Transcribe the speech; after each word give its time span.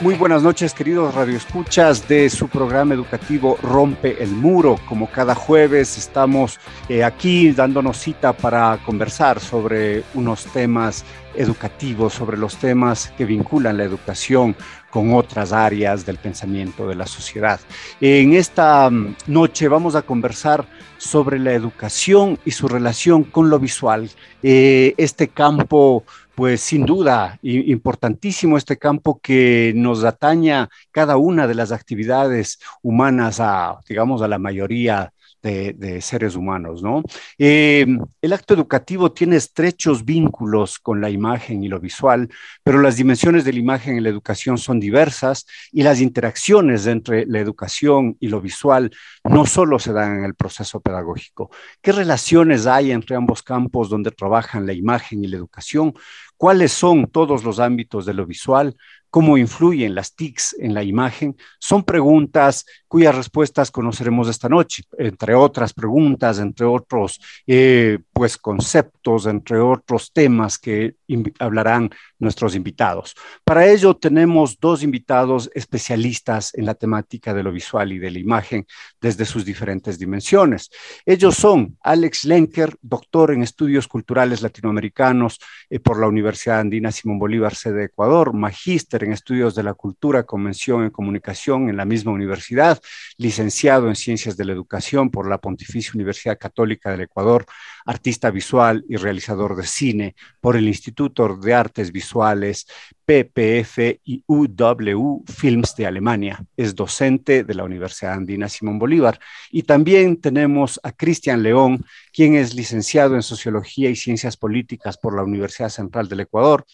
Muy 0.00 0.14
buenas 0.14 0.44
noches, 0.44 0.74
queridos 0.74 1.12
radioescuchas 1.12 2.06
de 2.06 2.30
su 2.30 2.46
programa 2.46 2.94
educativo 2.94 3.58
Rompe 3.60 4.22
el 4.22 4.30
Muro. 4.30 4.78
Como 4.88 5.10
cada 5.10 5.34
jueves 5.34 5.98
estamos 5.98 6.60
eh, 6.88 7.02
aquí 7.02 7.50
dándonos 7.50 7.98
cita 7.98 8.32
para 8.32 8.78
conversar 8.86 9.40
sobre 9.40 10.04
unos 10.14 10.44
temas 10.44 11.04
educativos, 11.34 12.14
sobre 12.14 12.36
los 12.36 12.58
temas 12.58 13.12
que 13.18 13.24
vinculan 13.24 13.76
la 13.76 13.82
educación 13.82 14.54
con 14.88 15.14
otras 15.14 15.52
áreas 15.52 16.06
del 16.06 16.18
pensamiento 16.18 16.86
de 16.86 16.94
la 16.94 17.06
sociedad. 17.06 17.58
En 18.00 18.34
esta 18.34 18.88
mm, 18.88 19.16
noche 19.26 19.66
vamos 19.66 19.96
a 19.96 20.02
conversar 20.02 20.64
sobre 20.96 21.40
la 21.40 21.52
educación 21.52 22.38
y 22.44 22.52
su 22.52 22.68
relación 22.68 23.24
con 23.24 23.50
lo 23.50 23.58
visual. 23.58 24.08
Eh, 24.44 24.94
este 24.96 25.26
campo 25.26 26.04
pues 26.38 26.60
sin 26.60 26.86
duda, 26.86 27.36
importantísimo 27.42 28.56
este 28.56 28.76
campo 28.78 29.18
que 29.20 29.72
nos 29.74 30.04
ataña 30.04 30.68
cada 30.92 31.16
una 31.16 31.48
de 31.48 31.56
las 31.56 31.72
actividades 31.72 32.60
humanas 32.80 33.40
a, 33.40 33.80
digamos, 33.88 34.22
a 34.22 34.28
la 34.28 34.38
mayoría 34.38 35.12
de, 35.42 36.00
seres 36.00 36.36
humanos, 36.36 36.82
¿no? 36.82 37.02
Eh, 37.38 37.86
el 38.20 38.32
acto 38.32 38.54
educativo 38.54 39.12
tiene 39.12 39.36
estrechos 39.36 40.04
vínculos 40.04 40.78
con 40.78 41.00
la 41.00 41.10
imagen 41.10 41.62
y 41.64 41.68
lo 41.68 41.80
visual, 41.80 42.28
pero 42.62 42.80
las 42.80 42.96
dimensiones 42.96 43.44
de 43.44 43.52
la 43.52 43.58
imagen 43.58 43.96
en 43.96 44.02
la 44.02 44.08
educación 44.08 44.58
son 44.58 44.80
diversas 44.80 45.46
y 45.72 45.82
las 45.82 46.00
interacciones 46.00 46.86
entre 46.86 47.26
la 47.26 47.38
educación 47.38 48.16
y 48.20 48.28
lo 48.28 48.40
visual 48.40 48.90
no 49.24 49.46
solo 49.46 49.78
se 49.78 49.92
dan 49.92 50.18
en 50.18 50.24
el 50.24 50.34
proceso 50.34 50.80
pedagógico. 50.80 51.50
¿Qué 51.80 51.92
relaciones 51.92 52.66
hay 52.66 52.92
entre 52.92 53.16
ambos 53.16 53.42
campos 53.42 53.88
donde 53.88 54.10
trabajan 54.10 54.66
la 54.66 54.72
imagen 54.72 55.24
y 55.24 55.28
la 55.28 55.36
educación? 55.36 55.94
¿Cuáles 56.38 56.72
son 56.72 57.08
todos 57.10 57.44
los 57.44 57.58
ámbitos 57.60 58.06
de 58.06 58.14
lo 58.14 58.24
visual? 58.24 58.76
Cómo 59.10 59.38
influyen 59.38 59.94
las 59.94 60.14
TICs 60.14 60.56
en 60.58 60.74
la 60.74 60.82
imagen, 60.82 61.36
son 61.58 61.82
preguntas 61.84 62.66
cuyas 62.86 63.14
respuestas 63.14 63.70
conoceremos 63.70 64.28
esta 64.28 64.48
noche, 64.48 64.82
entre 64.98 65.34
otras 65.34 65.72
preguntas, 65.72 66.38
entre 66.38 66.66
otros 66.66 67.20
eh, 67.46 67.98
pues 68.12 68.36
conceptos, 68.38 69.26
entre 69.26 69.58
otros 69.58 70.12
temas 70.12 70.58
que 70.58 70.96
hablarán 71.38 71.90
nuestros 72.18 72.54
invitados. 72.54 73.14
Para 73.44 73.66
ello 73.66 73.94
tenemos 73.94 74.58
dos 74.58 74.82
invitados 74.82 75.50
especialistas 75.54 76.54
en 76.54 76.66
la 76.66 76.74
temática 76.74 77.34
de 77.34 77.42
lo 77.42 77.52
visual 77.52 77.92
y 77.92 77.98
de 77.98 78.10
la 78.10 78.18
imagen 78.18 78.66
desde 79.00 79.24
sus 79.24 79.44
diferentes 79.44 79.98
dimensiones. 79.98 80.70
Ellos 81.04 81.34
son 81.36 81.76
Alex 81.82 82.24
Lenker, 82.24 82.76
doctor 82.80 83.32
en 83.32 83.42
estudios 83.42 83.86
culturales 83.86 84.42
latinoamericanos 84.42 85.38
eh, 85.70 85.80
por 85.80 86.00
la 86.00 86.08
Universidad 86.08 86.60
Andina 86.60 86.90
Simón 86.90 87.18
Bolívar, 87.18 87.54
sede 87.54 87.78
de 87.78 87.84
Ecuador, 87.84 88.32
magíster 88.32 89.04
en 89.08 89.14
Estudios 89.14 89.54
de 89.54 89.62
la 89.62 89.74
Cultura, 89.74 90.24
Convención 90.24 90.84
en 90.84 90.90
Comunicación 90.90 91.68
en 91.68 91.76
la 91.76 91.84
misma 91.84 92.12
universidad, 92.12 92.80
licenciado 93.16 93.88
en 93.88 93.96
Ciencias 93.96 94.36
de 94.36 94.44
la 94.44 94.52
Educación 94.52 95.10
por 95.10 95.28
la 95.28 95.38
Pontificia 95.38 95.92
Universidad 95.94 96.38
Católica 96.38 96.90
del 96.90 97.02
Ecuador, 97.02 97.46
artista 97.86 98.30
visual 98.30 98.84
y 98.88 98.96
realizador 98.96 99.56
de 99.56 99.66
cine 99.66 100.14
por 100.40 100.56
el 100.56 100.68
Instituto 100.68 101.36
de 101.36 101.54
Artes 101.54 101.90
Visuales 101.90 102.66
PPF 103.06 103.78
y 104.04 104.22
UW 104.26 105.24
Films 105.26 105.74
de 105.74 105.86
Alemania. 105.86 106.44
Es 106.56 106.74
docente 106.74 107.42
de 107.44 107.54
la 107.54 107.64
Universidad 107.64 108.12
Andina 108.12 108.50
Simón 108.50 108.78
Bolívar. 108.78 109.18
Y 109.50 109.62
también 109.62 110.20
tenemos 110.20 110.78
a 110.82 110.92
Cristian 110.92 111.42
León, 111.42 111.82
quien 112.12 112.34
es 112.34 112.54
licenciado 112.54 113.14
en 113.14 113.22
Sociología 113.22 113.88
y 113.88 113.96
Ciencias 113.96 114.36
Políticas 114.36 114.98
por 114.98 115.16
la 115.16 115.22
Universidad 115.22 115.70
Central 115.70 116.08
del 116.08 116.20
Ecuador 116.20 116.66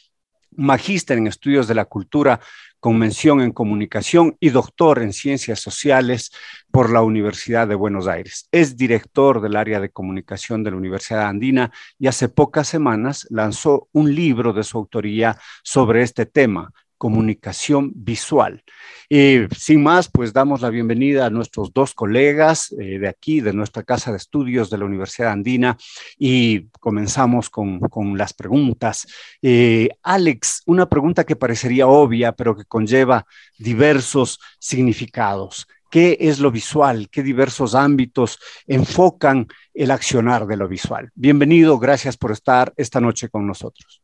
magíster 0.56 1.18
en 1.18 1.26
estudios 1.26 1.68
de 1.68 1.74
la 1.74 1.84
cultura 1.84 2.40
con 2.80 2.98
mención 2.98 3.40
en 3.40 3.52
comunicación 3.52 4.36
y 4.40 4.50
doctor 4.50 5.00
en 5.00 5.14
ciencias 5.14 5.58
sociales 5.58 6.30
por 6.70 6.90
la 6.90 7.00
Universidad 7.00 7.66
de 7.66 7.74
Buenos 7.74 8.06
Aires. 8.06 8.46
Es 8.52 8.76
director 8.76 9.40
del 9.40 9.56
área 9.56 9.80
de 9.80 9.90
comunicación 9.90 10.62
de 10.62 10.70
la 10.70 10.76
Universidad 10.76 11.26
Andina 11.26 11.72
y 11.98 12.08
hace 12.08 12.28
pocas 12.28 12.68
semanas 12.68 13.26
lanzó 13.30 13.88
un 13.92 14.14
libro 14.14 14.52
de 14.52 14.64
su 14.64 14.76
autoría 14.76 15.38
sobre 15.62 16.02
este 16.02 16.26
tema, 16.26 16.72
comunicación 16.98 17.92
visual. 17.94 18.62
Y 19.08 19.40
sin 19.56 19.82
más, 19.82 20.08
pues 20.10 20.32
damos 20.32 20.60
la 20.60 20.70
bienvenida 20.70 21.26
a 21.26 21.30
nuestros 21.30 21.72
dos 21.72 21.94
colegas 21.94 22.72
eh, 22.72 22.98
de 22.98 23.08
aquí, 23.08 23.40
de 23.40 23.52
nuestra 23.52 23.82
casa 23.82 24.10
de 24.10 24.16
estudios 24.16 24.70
de 24.70 24.78
la 24.78 24.84
Universidad 24.84 25.32
Andina, 25.32 25.76
y 26.18 26.68
comenzamos 26.80 27.50
con, 27.50 27.80
con 27.80 28.16
las 28.16 28.32
preguntas. 28.32 29.06
Eh, 29.42 29.88
Alex, 30.02 30.62
una 30.66 30.88
pregunta 30.88 31.24
que 31.24 31.36
parecería 31.36 31.86
obvia, 31.86 32.32
pero 32.32 32.56
que 32.56 32.64
conlleva 32.64 33.26
diversos 33.58 34.40
significados. 34.58 35.66
¿Qué 35.90 36.16
es 36.18 36.40
lo 36.40 36.50
visual? 36.50 37.08
¿Qué 37.08 37.22
diversos 37.22 37.76
ámbitos 37.76 38.40
enfocan 38.66 39.46
el 39.72 39.92
accionar 39.92 40.44
de 40.46 40.56
lo 40.56 40.66
visual? 40.66 41.12
Bienvenido, 41.14 41.78
gracias 41.78 42.16
por 42.16 42.32
estar 42.32 42.72
esta 42.76 43.00
noche 43.00 43.28
con 43.28 43.46
nosotros. 43.46 44.02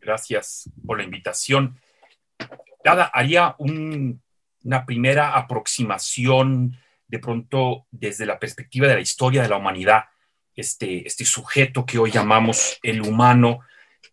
Gracias 0.00 0.70
por 0.86 0.98
la 0.98 1.02
invitación. 1.02 1.80
Nada, 2.84 3.10
haría 3.12 3.56
una 3.58 4.86
primera 4.86 5.36
aproximación 5.36 6.78
de 7.08 7.18
pronto 7.18 7.86
desde 7.90 8.26
la 8.26 8.38
perspectiva 8.38 8.86
de 8.86 8.94
la 8.94 9.00
historia 9.00 9.42
de 9.42 9.48
la 9.48 9.56
humanidad. 9.56 10.04
Este, 10.54 11.06
este 11.06 11.24
sujeto 11.24 11.84
que 11.84 11.98
hoy 11.98 12.10
llamamos 12.10 12.78
el 12.82 13.02
humano 13.02 13.60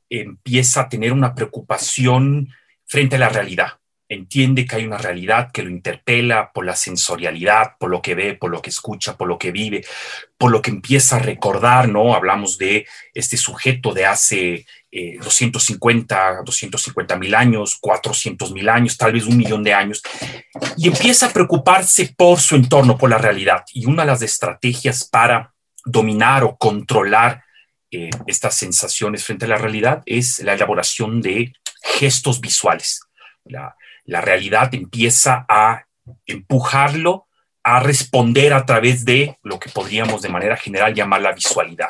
empieza 0.09 0.81
a 0.81 0.89
tener 0.89 1.11
una 1.11 1.33
preocupación 1.33 2.49
frente 2.85 3.15
a 3.15 3.19
la 3.19 3.29
realidad. 3.29 3.79
Entiende 4.09 4.65
que 4.65 4.75
hay 4.75 4.85
una 4.85 4.97
realidad 4.97 5.51
que 5.51 5.63
lo 5.63 5.69
interpela 5.69 6.51
por 6.51 6.65
la 6.65 6.75
sensorialidad, 6.75 7.77
por 7.79 7.89
lo 7.89 8.01
que 8.01 8.13
ve, 8.13 8.35
por 8.35 8.51
lo 8.51 8.61
que 8.61 8.69
escucha, 8.69 9.15
por 9.17 9.27
lo 9.27 9.39
que 9.39 9.51
vive, 9.51 9.83
por 10.37 10.51
lo 10.51 10.61
que 10.61 10.69
empieza 10.69 11.15
a 11.15 11.19
recordar, 11.19 11.89
¿no? 11.89 12.13
Hablamos 12.13 12.57
de 12.57 12.85
este 13.13 13.37
sujeto 13.37 13.93
de 13.93 14.05
hace 14.05 14.65
250, 14.93 16.43
250 16.45 17.17
mil 17.17 17.33
años, 17.33 17.77
400 17.81 18.51
mil 18.51 18.69
años, 18.69 18.97
tal 18.97 19.13
vez 19.13 19.25
un 19.25 19.37
millón 19.37 19.63
de 19.63 19.73
años, 19.73 20.03
y 20.77 20.87
empieza 20.87 21.27
a 21.27 21.33
preocuparse 21.33 22.13
por 22.15 22.39
su 22.39 22.55
entorno, 22.55 22.97
por 22.97 23.09
la 23.09 23.17
realidad. 23.17 23.63
Y 23.73 23.87
una 23.87 24.03
de 24.03 24.11
las 24.11 24.21
estrategias 24.21 25.05
para 25.05 25.53
dominar 25.83 26.43
o 26.43 26.57
controlar 26.57 27.43
eh, 27.89 28.09
estas 28.27 28.55
sensaciones 28.55 29.23
frente 29.23 29.45
a 29.45 29.49
la 29.49 29.57
realidad 29.57 30.03
es 30.05 30.39
la 30.39 30.53
elaboración 30.53 31.21
de 31.21 31.53
gestos 31.81 32.39
visuales. 32.39 33.01
La, 33.45 33.75
la 34.05 34.21
realidad 34.21 34.73
empieza 34.73 35.45
a 35.49 35.85
empujarlo 36.25 37.27
a 37.63 37.79
responder 37.79 38.53
a 38.53 38.65
través 38.65 39.05
de 39.05 39.37
lo 39.41 39.59
que 39.59 39.69
podríamos 39.69 40.21
de 40.21 40.29
manera 40.29 40.57
general 40.57 40.93
llamar 40.93 41.21
la 41.21 41.31
visualidad. 41.31 41.89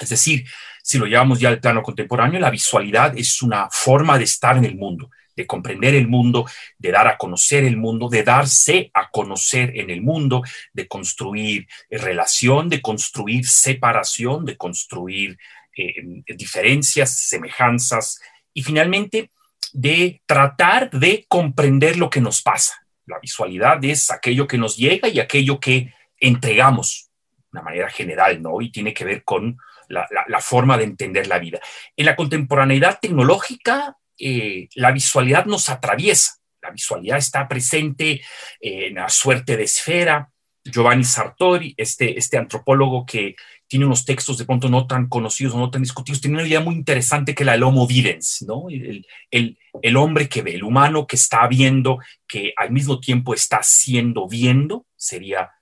Es 0.00 0.10
decir, 0.10 0.46
si 0.86 0.98
lo 0.98 1.06
llevamos 1.06 1.40
ya 1.40 1.48
al 1.48 1.58
plano 1.58 1.82
contemporáneo, 1.82 2.38
la 2.38 2.48
visualidad 2.48 3.18
es 3.18 3.42
una 3.42 3.68
forma 3.72 4.16
de 4.18 4.22
estar 4.22 4.56
en 4.56 4.64
el 4.64 4.76
mundo, 4.76 5.10
de 5.34 5.44
comprender 5.44 5.96
el 5.96 6.06
mundo, 6.06 6.46
de 6.78 6.92
dar 6.92 7.08
a 7.08 7.18
conocer 7.18 7.64
el 7.64 7.76
mundo, 7.76 8.08
de 8.08 8.22
darse 8.22 8.88
a 8.94 9.10
conocer 9.10 9.72
en 9.74 9.90
el 9.90 10.00
mundo, 10.00 10.44
de 10.72 10.86
construir 10.86 11.66
relación, 11.90 12.68
de 12.68 12.80
construir 12.80 13.48
separación, 13.48 14.44
de 14.44 14.56
construir 14.56 15.36
eh, 15.76 16.22
diferencias, 16.36 17.18
semejanzas 17.18 18.20
y 18.54 18.62
finalmente 18.62 19.32
de 19.72 20.22
tratar 20.24 20.88
de 20.90 21.24
comprender 21.26 21.96
lo 21.96 22.10
que 22.10 22.20
nos 22.20 22.42
pasa. 22.42 22.86
La 23.06 23.18
visualidad 23.18 23.84
es 23.84 24.12
aquello 24.12 24.46
que 24.46 24.56
nos 24.56 24.76
llega 24.76 25.08
y 25.08 25.18
aquello 25.18 25.58
que 25.58 25.92
entregamos 26.20 27.10
de 27.38 27.58
una 27.58 27.62
manera 27.62 27.90
general, 27.90 28.40
¿no? 28.40 28.60
Y 28.60 28.70
tiene 28.70 28.94
que 28.94 29.04
ver 29.04 29.24
con 29.24 29.58
la, 29.88 30.40
forma 30.40 30.76
de 30.76 30.84
entender 30.84 31.26
la 31.26 31.38
vida. 31.38 31.60
En 31.96 32.06
la 32.06 32.16
contemporaneidad 32.16 32.98
tecnológica, 33.00 33.96
eh, 34.18 34.68
la 34.74 34.92
visualidad 34.92 35.46
nos 35.46 35.68
atraviesa. 35.68 36.36
La 36.62 36.70
visualidad 36.70 37.18
está 37.18 37.46
presente 37.46 38.22
en 38.60 38.94
la 38.94 39.08
suerte 39.08 39.56
de 39.56 39.64
esfera. 39.64 40.30
Giovanni 40.64 41.04
Sartori, 41.04 41.74
este, 41.76 42.18
este 42.18 42.38
antropólogo 42.38 43.06
que 43.06 43.36
tiene 43.68 43.86
unos 43.86 44.04
textos 44.04 44.38
de 44.38 44.44
pronto 44.44 44.68
no 44.68 44.86
tan 44.86 45.08
conocidos 45.08 45.54
no 45.54 45.70
tan 45.70 45.82
discutidos, 45.82 46.20
tiene 46.20 46.38
una 46.38 46.46
idea 46.46 46.60
muy 46.60 46.74
interesante 46.74 47.34
que 47.34 47.44
la 47.44 47.54
el 47.54 47.62
homo 47.62 47.86
videns, 47.86 48.44
¿no? 48.46 48.68
El, 48.68 49.06
el, 49.30 49.58
el, 49.82 49.96
hombre 49.96 50.28
que 50.28 50.42
ve, 50.42 50.54
el 50.54 50.64
humano 50.64 51.06
que 51.06 51.16
está 51.16 51.46
viendo, 51.46 51.98
que 52.28 52.52
al 52.56 52.70
mismo 52.70 53.00
tiempo 53.00 53.34
está 53.34 53.62
siendo 53.62 54.28
viendo, 54.28 54.86
sería 54.96 55.42
eh, 55.42 55.55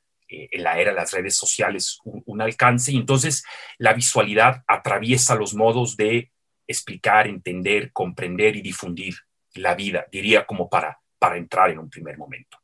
en 0.51 0.63
la 0.63 0.79
era 0.79 0.91
de 0.91 0.97
las 0.97 1.13
redes 1.13 1.37
sociales 1.37 1.99
un, 2.05 2.41
alcance, 2.41 2.93
y 2.93 2.97
entonces 2.97 3.45
la 3.79 3.93
visualidad 3.93 4.63
atraviesa 4.67 5.35
los 5.35 5.55
modos 5.55 5.97
de 5.97 6.31
explicar, 6.67 7.27
entender, 7.27 7.93
comprender 7.93 8.57
y 8.57 8.63
difundir 8.63 9.15
la 9.55 9.75
vida, 9.75 10.07
diría 10.11 10.47
como 10.47 10.69
para, 10.69 10.99
para 11.19 11.37
entrar 11.37 11.71
en 11.71 11.79
un 11.79 11.91
primer 11.91 12.19
momento. 12.19 12.59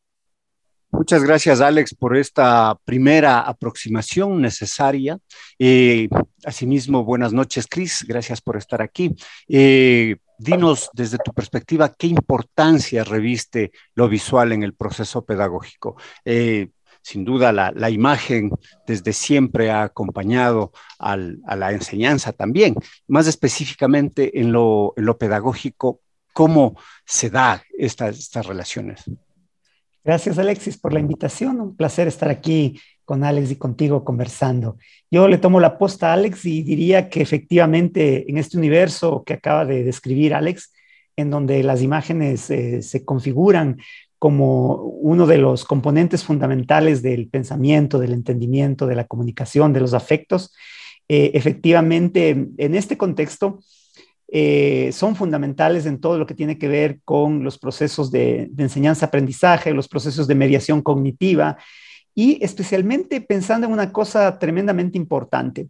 Muchas 0.93 1.23
gracias, 1.23 1.61
Alex, 1.61 1.95
por 1.95 2.17
esta 2.17 2.77
primera 2.85 3.41
aproximación 3.41 4.41
necesaria. 4.41 5.19
Eh, 5.59 6.09
asimismo, 6.45 7.05
buenas 7.05 7.33
noches, 7.33 7.67
Cris. 7.69 8.05
Gracias 8.07 8.41
por 8.41 8.57
estar 8.57 8.83
aquí. 8.83 9.15
Eh, 9.49 10.17
dinos 10.37 10.91
desde 10.93 11.19
tu 11.19 11.33
perspectiva 11.33 11.95
qué 11.97 12.09
importancia 12.09 13.05
reviste 13.05 13.71
lo 13.95 14.09
visual 14.09 14.53
en 14.53 14.63
el 14.63 14.75
proceso 14.75 15.25
pedagógico. 15.25 15.97
Eh, 16.25 16.71
sin 17.03 17.25
duda, 17.25 17.53
la, 17.53 17.91
imagen 17.91 18.51
desde 18.87 19.13
siempre 19.13 19.71
ha 19.71 19.83
acompañado 19.83 20.73
a 20.99 21.17
la 21.17 21.73
enseñanza 21.73 22.33
también. 22.33 22.75
Más 23.09 23.27
específicamente 23.27 24.41
en 24.41 24.53
lo, 24.53 24.95
pedagógico, 25.19 26.01
¿cómo 26.33 26.77
se 27.05 27.31
da 27.31 27.63
estas 27.77 28.47
relaciones? 28.47 29.05
Gracias 30.03 30.39
Alexis 30.39 30.79
por 30.79 30.95
la 30.95 31.01
invitación, 31.01 31.61
un 31.61 31.77
placer 31.77 32.09
estar 32.09 32.31
aquí 32.31 32.81
con 33.05 33.23
Alex 33.23 33.51
y 33.51 33.57
contigo 33.57 34.03
conversando. 34.03 34.79
Yo 35.11 35.29
le 35.29 35.37
tomo 35.37 35.61
la 35.61 35.77
posta 35.77 36.11
a 36.11 36.13
Alex 36.15 36.47
y 36.47 36.63
diría 36.63 37.11
que 37.11 37.21
efectivamente 37.21 38.25
en 38.31 38.39
este 38.39 38.57
universo 38.57 39.25
que 39.27 39.35
acaba 39.35 39.67
de 39.67 39.83
describir 39.85 40.33
Alex, 40.33 40.73
en 41.17 41.29
donde 41.29 41.63
las 41.63 41.83
imágenes 41.83 42.51
eh, 42.51 42.83
se 42.83 43.05
configuran 43.05 43.79
como 44.21 44.75
uno 44.75 45.27
de 45.27 45.39
los 45.39 45.65
componentes 45.65 46.25
fundamentales 46.25 47.01
del 47.01 47.31
pensamiento, 47.31 47.99
del 47.99 48.13
entendimiento, 48.13 48.87
de 48.87 48.95
la 48.95 49.07
comunicación, 49.07 49.73
de 49.73 49.81
los 49.81 49.95
afectos, 49.95 50.55
eh, 51.09 51.31
efectivamente 51.33 52.49
en 52.59 52.75
este 52.75 52.99
contexto 52.99 53.61
eh, 54.31 54.91
son 54.93 55.17
fundamentales 55.17 55.87
en 55.87 56.01
todo 56.01 56.19
lo 56.19 56.27
que 56.27 56.35
tiene 56.35 56.59
que 56.59 56.69
ver 56.69 57.01
con 57.03 57.43
los 57.43 57.59
procesos 57.59 58.11
de, 58.11 58.51
enseñanza-aprendizaje, 58.59 59.73
los 59.73 59.89
procesos 59.89 60.29
de 60.29 60.35
mediación 60.35 60.83
cognitiva 60.83 61.57
y 62.15 62.45
especialmente 62.45 63.23
pensando 63.23 63.67
en 63.67 63.73
una 63.73 63.91
cosa 63.91 64.39
tremendamente 64.39 64.99
importante. 64.99 65.69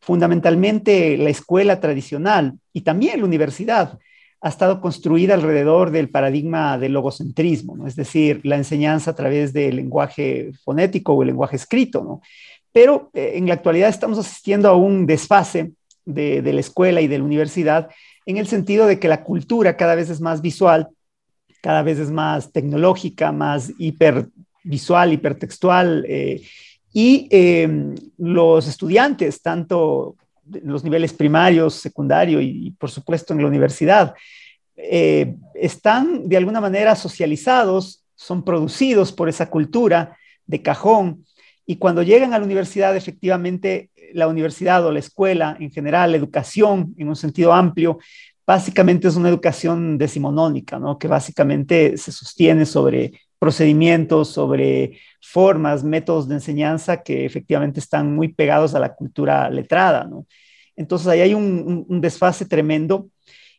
Fundamentalmente 0.00 1.16
la 1.16 1.30
escuela 1.30 1.78
tradicional 1.78 2.58
y 2.72 2.80
también 2.80 3.20
la 3.20 3.26
universidad 3.26 4.00
ha 4.44 4.50
estado 4.50 4.78
construida 4.82 5.32
alrededor 5.32 5.90
del 5.90 6.10
paradigma 6.10 6.76
del 6.76 6.92
logocentrismo, 6.92 7.86
es 7.86 7.96
decir, 7.96 8.42
la 8.44 8.56
enseñanza 8.56 9.12
a 9.12 9.14
través 9.14 9.54
del 9.54 9.76
lenguaje 9.76 10.52
fonético 10.62 11.14
o 11.14 11.22
el 11.22 11.28
lenguaje 11.28 11.56
escrito. 11.56 12.20
Pero 12.70 13.08
eh, 13.14 13.32
en 13.36 13.46
la 13.46 13.54
actualidad 13.54 13.88
estamos 13.88 14.18
asistiendo 14.18 14.68
a 14.68 14.76
un 14.76 15.06
desfase 15.06 15.72
de, 16.04 16.42
la 16.42 16.60
escuela 16.60 17.00
y 17.00 17.08
de 17.08 17.16
la 17.16 17.24
universidad, 17.24 17.88
en 18.26 18.36
el 18.36 18.46
sentido 18.46 18.84
de 18.86 18.98
que 19.00 19.08
la 19.08 19.24
cultura 19.24 19.78
cada 19.78 19.94
vez 19.94 20.10
es 20.10 20.20
más 20.20 20.42
visual, 20.42 20.90
cada 21.62 21.82
vez 21.82 21.98
es 21.98 22.10
más 22.10 22.52
tecnológica, 22.52 23.32
más 23.32 23.72
hipervisual, 23.78 25.14
hipertextual, 25.14 26.04
eh, 26.06 26.42
y 26.92 27.28
em, 27.30 27.94
los 28.18 28.68
estudiantes, 28.68 29.40
tanto 29.40 30.16
los 30.62 30.84
niveles 30.84 31.12
primarios, 31.12 31.74
secundario 31.74 32.40
y, 32.40 32.70
por 32.78 32.90
supuesto 32.90 33.32
en 33.32 33.40
la 33.40 33.48
universidad, 33.48 34.14
eh, 34.76 35.36
están 35.54 36.28
de 36.28 36.36
alguna 36.36 36.60
manera 36.60 36.96
socializados, 36.96 38.04
son 38.14 38.44
producidos 38.44 39.12
por 39.12 39.28
esa 39.28 39.48
cultura 39.50 40.16
de 40.46 40.62
cajón, 40.62 41.24
y 41.66 41.76
cuando 41.76 42.02
llegan 42.02 42.34
a 42.34 42.38
la 42.38 42.44
universidad, 42.44 42.96
efectivamente, 42.96 43.90
la 44.12 44.28
universidad 44.28 44.84
o 44.84 44.92
la 44.92 44.98
escuela 44.98 45.56
en 45.58 45.70
general, 45.70 46.10
la 46.10 46.18
educación 46.18 46.94
en 46.98 47.08
un 47.08 47.16
sentido 47.16 47.52
amplio, 47.52 47.98
básicamente 48.46 49.08
es 49.08 49.16
una 49.16 49.30
educación 49.30 49.96
decimonónica, 49.96 50.78
¿no? 50.78 50.98
que 50.98 51.08
básicamente 51.08 51.96
se 51.96 52.12
sostiene 52.12 52.66
sobre 52.66 53.12
procedimientos, 53.44 54.28
sobre 54.28 54.98
formas, 55.20 55.84
métodos 55.84 56.26
de 56.26 56.36
enseñanza 56.36 57.02
que 57.02 57.26
efectivamente 57.26 57.78
están 57.78 58.14
muy 58.14 58.28
pegados 58.28 58.74
a 58.74 58.80
la 58.80 58.94
cultura 58.94 59.50
letrada. 59.50 60.04
¿no? 60.04 60.24
Entonces 60.76 61.08
ahí 61.08 61.20
hay 61.20 61.34
un, 61.34 61.84
desfase 62.00 62.46
tremendo 62.46 63.10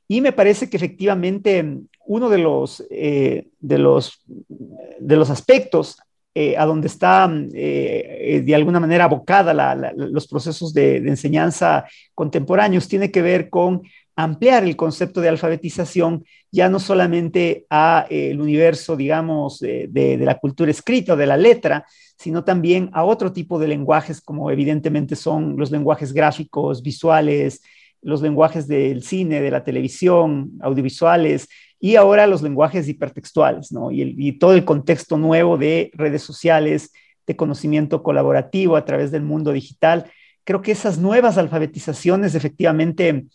y 0.07 0.21
me 0.21 0.31
parece 0.31 0.71
que 0.71 0.77
efectivamente 0.77 1.63
uno 2.07 2.29
de 2.29 2.39
los, 2.39 2.83
eh, 2.89 3.49
de 3.59 3.77
los, 3.77 4.23
de 4.27 5.15
los 5.17 5.29
aspectos 5.29 5.97
eh, 6.33 6.57
a 6.57 6.65
donde 6.65 6.87
está 6.87 7.31
eh, 7.53 8.41
de 8.43 8.55
alguna 8.55 8.79
manera 8.79 9.03
abocada 9.03 9.53
los 9.95 10.27
procesos 10.27 10.73
de, 10.73 10.97
enseñanza 10.97 11.85
contemporáneos, 12.15 12.87
tiene 12.87 13.11
que 13.11 13.21
ver 13.21 13.51
con 13.51 13.83
ampliar 14.15 14.63
el 14.63 14.75
concepto 14.75 15.21
de 15.21 15.29
alfabetización 15.29 16.23
ya 16.51 16.69
no 16.69 16.79
solamente 16.79 17.65
a 17.69 18.07
el 18.09 18.39
universo, 18.39 18.95
digamos, 18.95 19.59
de, 19.59 19.87
de, 19.89 20.17
la 20.17 20.39
cultura 20.39 20.71
escrita 20.71 21.13
o 21.13 21.17
de 21.17 21.25
la 21.25 21.35
letra, 21.35 21.85
sino 22.17 22.43
también 22.43 22.89
a 22.93 23.03
otro 23.03 23.33
tipo 23.33 23.59
de 23.59 23.67
lenguajes, 23.67 24.21
como 24.21 24.49
evidentemente 24.51 25.15
son 25.15 25.57
los 25.57 25.71
lenguajes 25.71 26.13
gráficos, 26.13 26.81
visuales, 26.81 27.61
los 28.01 28.21
lenguajes 28.21 28.67
del 28.67 29.03
cine, 29.03 29.41
de 29.41 29.51
la 29.51 29.63
televisión, 29.63 30.51
audiovisuales, 30.61 31.47
y 31.79 31.95
ahora 31.97 32.27
los 32.27 32.41
lenguajes 32.41 32.87
hipertextuales, 32.87 33.71
¿no? 33.71 33.91
Y, 33.91 34.33
todo 34.39 34.53
el 34.53 34.63
contexto 34.63 35.17
nuevo 35.17 35.57
de 35.57 35.91
redes 35.93 36.21
sociales, 36.21 36.91
de 37.27 37.35
conocimiento 37.35 38.03
colaborativo 38.03 38.75
a 38.75 38.85
través 38.85 39.11
del 39.11 39.23
mundo 39.23 39.51
digital. 39.51 40.11
Creo 40.43 40.61
que 40.61 40.71
esas 40.71 40.99
nuevas 40.99 41.37
alfabetizaciones 41.37 42.35
efectivamente 42.35 43.25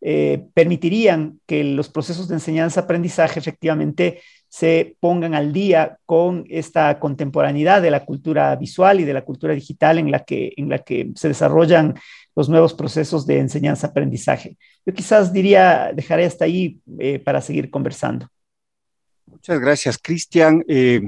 eh, 0.00 0.46
permitirían 0.54 1.40
que 1.46 1.64
los 1.64 1.88
procesos 1.88 2.28
de 2.28 2.34
enseñanza-aprendizaje 2.34 3.40
efectivamente 3.40 4.20
se 4.48 4.96
pongan 5.00 5.34
al 5.34 5.52
día 5.52 5.98
con 6.06 6.44
esta 6.48 6.98
contemporaneidad 6.98 7.82
de 7.82 7.90
la 7.90 8.04
cultura 8.04 8.54
visual 8.56 9.00
y 9.00 9.04
de 9.04 9.12
la 9.12 9.24
cultura 9.24 9.54
digital 9.54 9.98
en 9.98 10.10
la 10.10 10.24
que, 10.24 10.52
en 10.56 10.68
la 10.68 10.78
que 10.78 11.10
se 11.14 11.28
desarrollan 11.28 11.94
los 12.34 12.48
nuevos 12.48 12.74
procesos 12.74 13.26
de 13.26 13.40
enseñanza-aprendizaje. 13.40 14.56
Yo 14.86 14.94
quizás 14.94 15.32
diría, 15.32 15.90
dejaré 15.92 16.24
hasta 16.24 16.44
ahí 16.44 16.80
eh, 16.98 17.18
para 17.18 17.40
seguir 17.40 17.68
conversando. 17.68 18.28
Muchas 19.26 19.60
gracias, 19.60 19.98
Cristian. 19.98 20.64
Eh, 20.68 21.00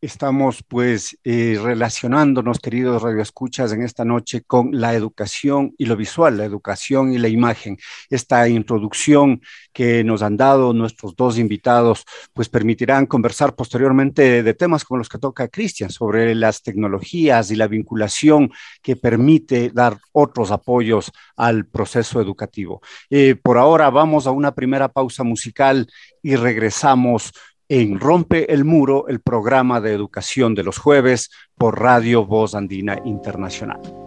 estamos 0.00 0.62
pues 0.66 1.18
eh, 1.24 1.58
relacionándonos, 1.62 2.60
queridos 2.60 3.02
radioescuchas, 3.02 3.72
en 3.72 3.82
esta 3.82 4.04
noche 4.04 4.42
con 4.42 4.70
la 4.72 4.94
educación 4.94 5.74
y 5.78 5.86
lo 5.86 5.96
visual, 5.96 6.36
la 6.36 6.44
educación 6.44 7.12
y 7.12 7.18
la 7.18 7.28
imagen. 7.28 7.78
Esta 8.10 8.48
introducción 8.48 9.40
que 9.72 10.04
nos 10.04 10.22
han 10.22 10.36
dado 10.36 10.72
nuestros 10.72 11.16
dos 11.16 11.38
invitados, 11.38 12.04
pues 12.32 12.48
permitirán 12.48 13.06
conversar 13.06 13.54
posteriormente 13.54 14.42
de 14.42 14.54
temas 14.54 14.84
como 14.84 14.98
los 14.98 15.08
que 15.08 15.18
toca 15.18 15.48
Cristian, 15.48 15.90
sobre 15.90 16.34
las 16.34 16.62
tecnologías 16.62 17.50
y 17.50 17.56
la 17.56 17.66
vinculación 17.66 18.50
que 18.82 18.96
permite 18.96 19.70
dar 19.70 19.98
otros 20.12 20.50
apoyos 20.50 21.12
al 21.36 21.66
proceso 21.66 22.20
educativo. 22.20 22.80
Eh, 23.10 23.36
por 23.36 23.58
ahora 23.58 23.90
vamos 23.90 24.26
a 24.26 24.30
una 24.30 24.54
primera 24.54 24.88
pausa 24.88 25.24
musical 25.24 25.86
y 26.22 26.36
regresamos 26.36 27.32
en 27.68 27.98
Rompe 27.98 28.52
el 28.52 28.64
Muro, 28.64 29.08
el 29.08 29.20
programa 29.20 29.80
de 29.80 29.85
educación 29.92 30.54
de 30.54 30.62
los 30.62 30.78
jueves 30.78 31.30
por 31.56 31.80
Radio 31.80 32.24
Voz 32.24 32.54
Andina 32.54 32.98
Internacional. 33.04 34.05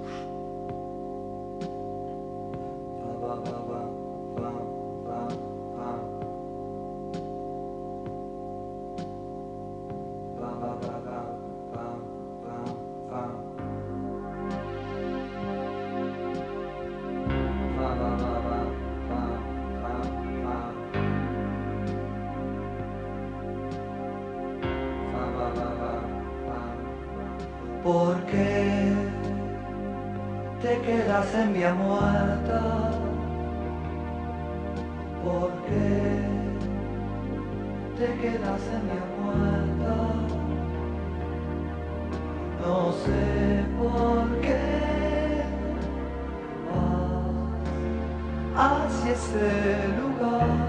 Vas 49.09 49.17
hacia 49.17 49.39
ese 49.39 49.87
lugar 49.97 50.68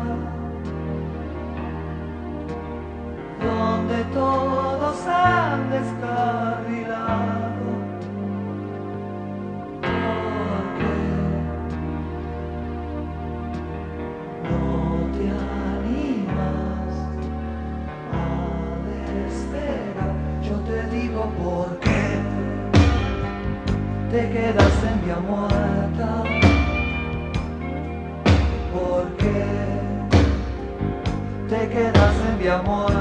amor. 32.51 33.00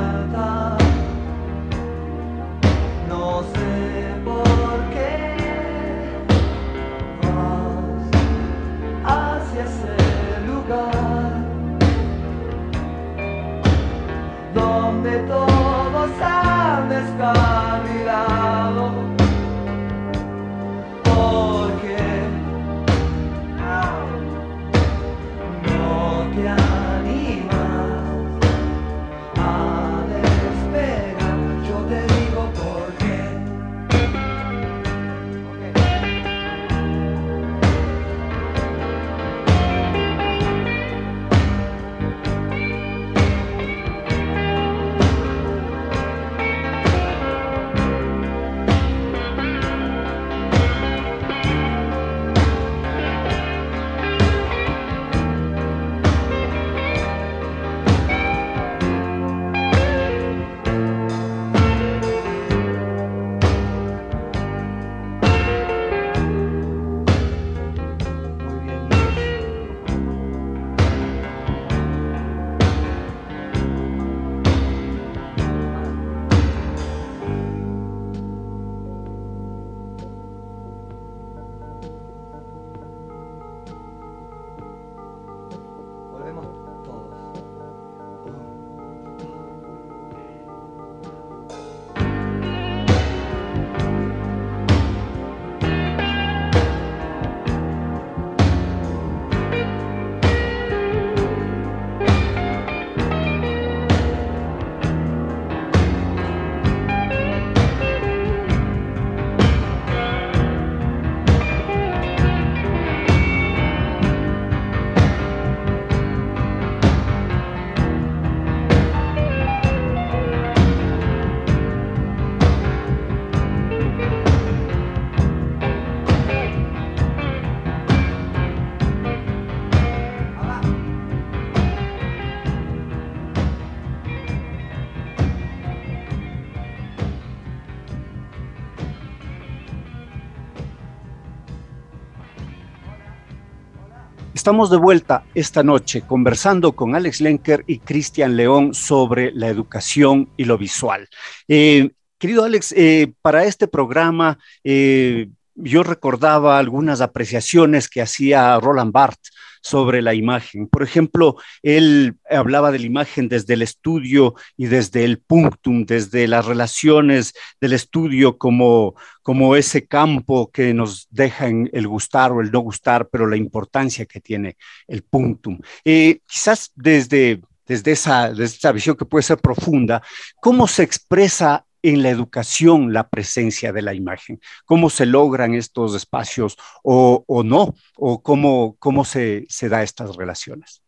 Estamos 144.39 144.69
de 144.69 144.77
vuelta 144.77 145.25
esta 145.35 145.63
noche 145.63 146.03
conversando 146.03 146.71
con 146.71 146.95
Alex 146.95 147.19
Lenker 147.19 147.65
y 147.67 147.79
Cristian 147.79 148.37
León 148.37 148.73
sobre 148.73 149.33
la 149.33 149.49
educación 149.49 150.29
y 150.37 150.45
lo 150.45 150.57
visual. 150.57 151.09
Eh, 151.49 151.89
querido 152.17 152.45
Alex, 152.45 152.71
eh, 152.77 153.11
para 153.21 153.43
este 153.43 153.67
programa 153.67 154.39
eh, 154.63 155.27
yo 155.55 155.83
recordaba 155.83 156.57
algunas 156.57 157.01
apreciaciones 157.01 157.89
que 157.89 158.01
hacía 158.01 158.57
Roland 158.61 158.93
Barthes 158.93 159.33
sobre 159.61 160.01
la 160.01 160.13
imagen. 160.13 160.67
Por 160.67 160.83
ejemplo, 160.83 161.35
él 161.63 162.17
hablaba 162.29 162.71
de 162.71 162.79
la 162.79 162.85
imagen 162.85 163.29
desde 163.29 163.53
el 163.53 163.61
estudio 163.61 164.35
y 164.57 164.67
desde 164.67 165.03
el 165.05 165.19
punctum, 165.19 165.85
desde 165.85 166.27
las 166.27 166.45
relaciones 166.45 167.33
del 167.59 167.73
estudio 167.73 168.37
como, 168.37 168.95
como 169.21 169.55
ese 169.55 169.87
campo 169.87 170.51
que 170.51 170.73
nos 170.73 171.07
deja 171.09 171.47
en 171.47 171.69
el 171.73 171.87
gustar 171.87 172.31
o 172.31 172.41
el 172.41 172.51
no 172.51 172.59
gustar, 172.59 173.09
pero 173.09 173.27
la 173.27 173.37
importancia 173.37 174.05
que 174.05 174.19
tiene 174.19 174.57
el 174.87 175.03
punctum. 175.03 175.59
Eh, 175.83 176.19
quizás 176.27 176.71
desde 176.75 177.41
desde 177.69 177.91
esa, 177.91 178.29
desde 178.29 178.57
esa 178.57 178.71
visión 178.71 178.97
que 178.97 179.05
puede 179.05 179.21
ser 179.21 179.37
profunda, 179.37 180.01
¿cómo 180.41 180.67
se 180.67 180.81
expresa 180.81 181.67
en 181.81 182.03
la 182.03 182.09
educación 182.09 182.93
la 182.93 183.09
presencia 183.09 183.71
de 183.71 183.81
la 183.81 183.93
imagen? 183.93 184.39
¿Cómo 184.65 184.89
se 184.89 185.05
logran 185.05 185.53
estos 185.53 185.95
espacios 185.95 186.57
o, 186.83 187.23
no? 187.43 187.75
¿O 187.95 188.21
cómo, 188.21 188.75
cómo 188.79 189.05
se, 189.05 189.45
se 189.49 189.69
da 189.69 189.83
estas 189.83 190.15
relaciones? 190.15 190.81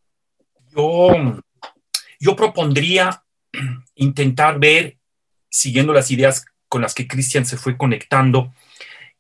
Yo, 0.76 1.42
yo 2.20 2.36
propondría 2.36 3.24
intentar 3.96 4.60
ver, 4.60 4.98
siguiendo 5.50 5.94
las 5.94 6.12
ideas 6.12 6.46
con 6.68 6.82
las 6.82 6.94
que 6.94 7.08
Cristian 7.08 7.46
se 7.46 7.58
fue 7.58 7.78
conectando, 7.78 8.54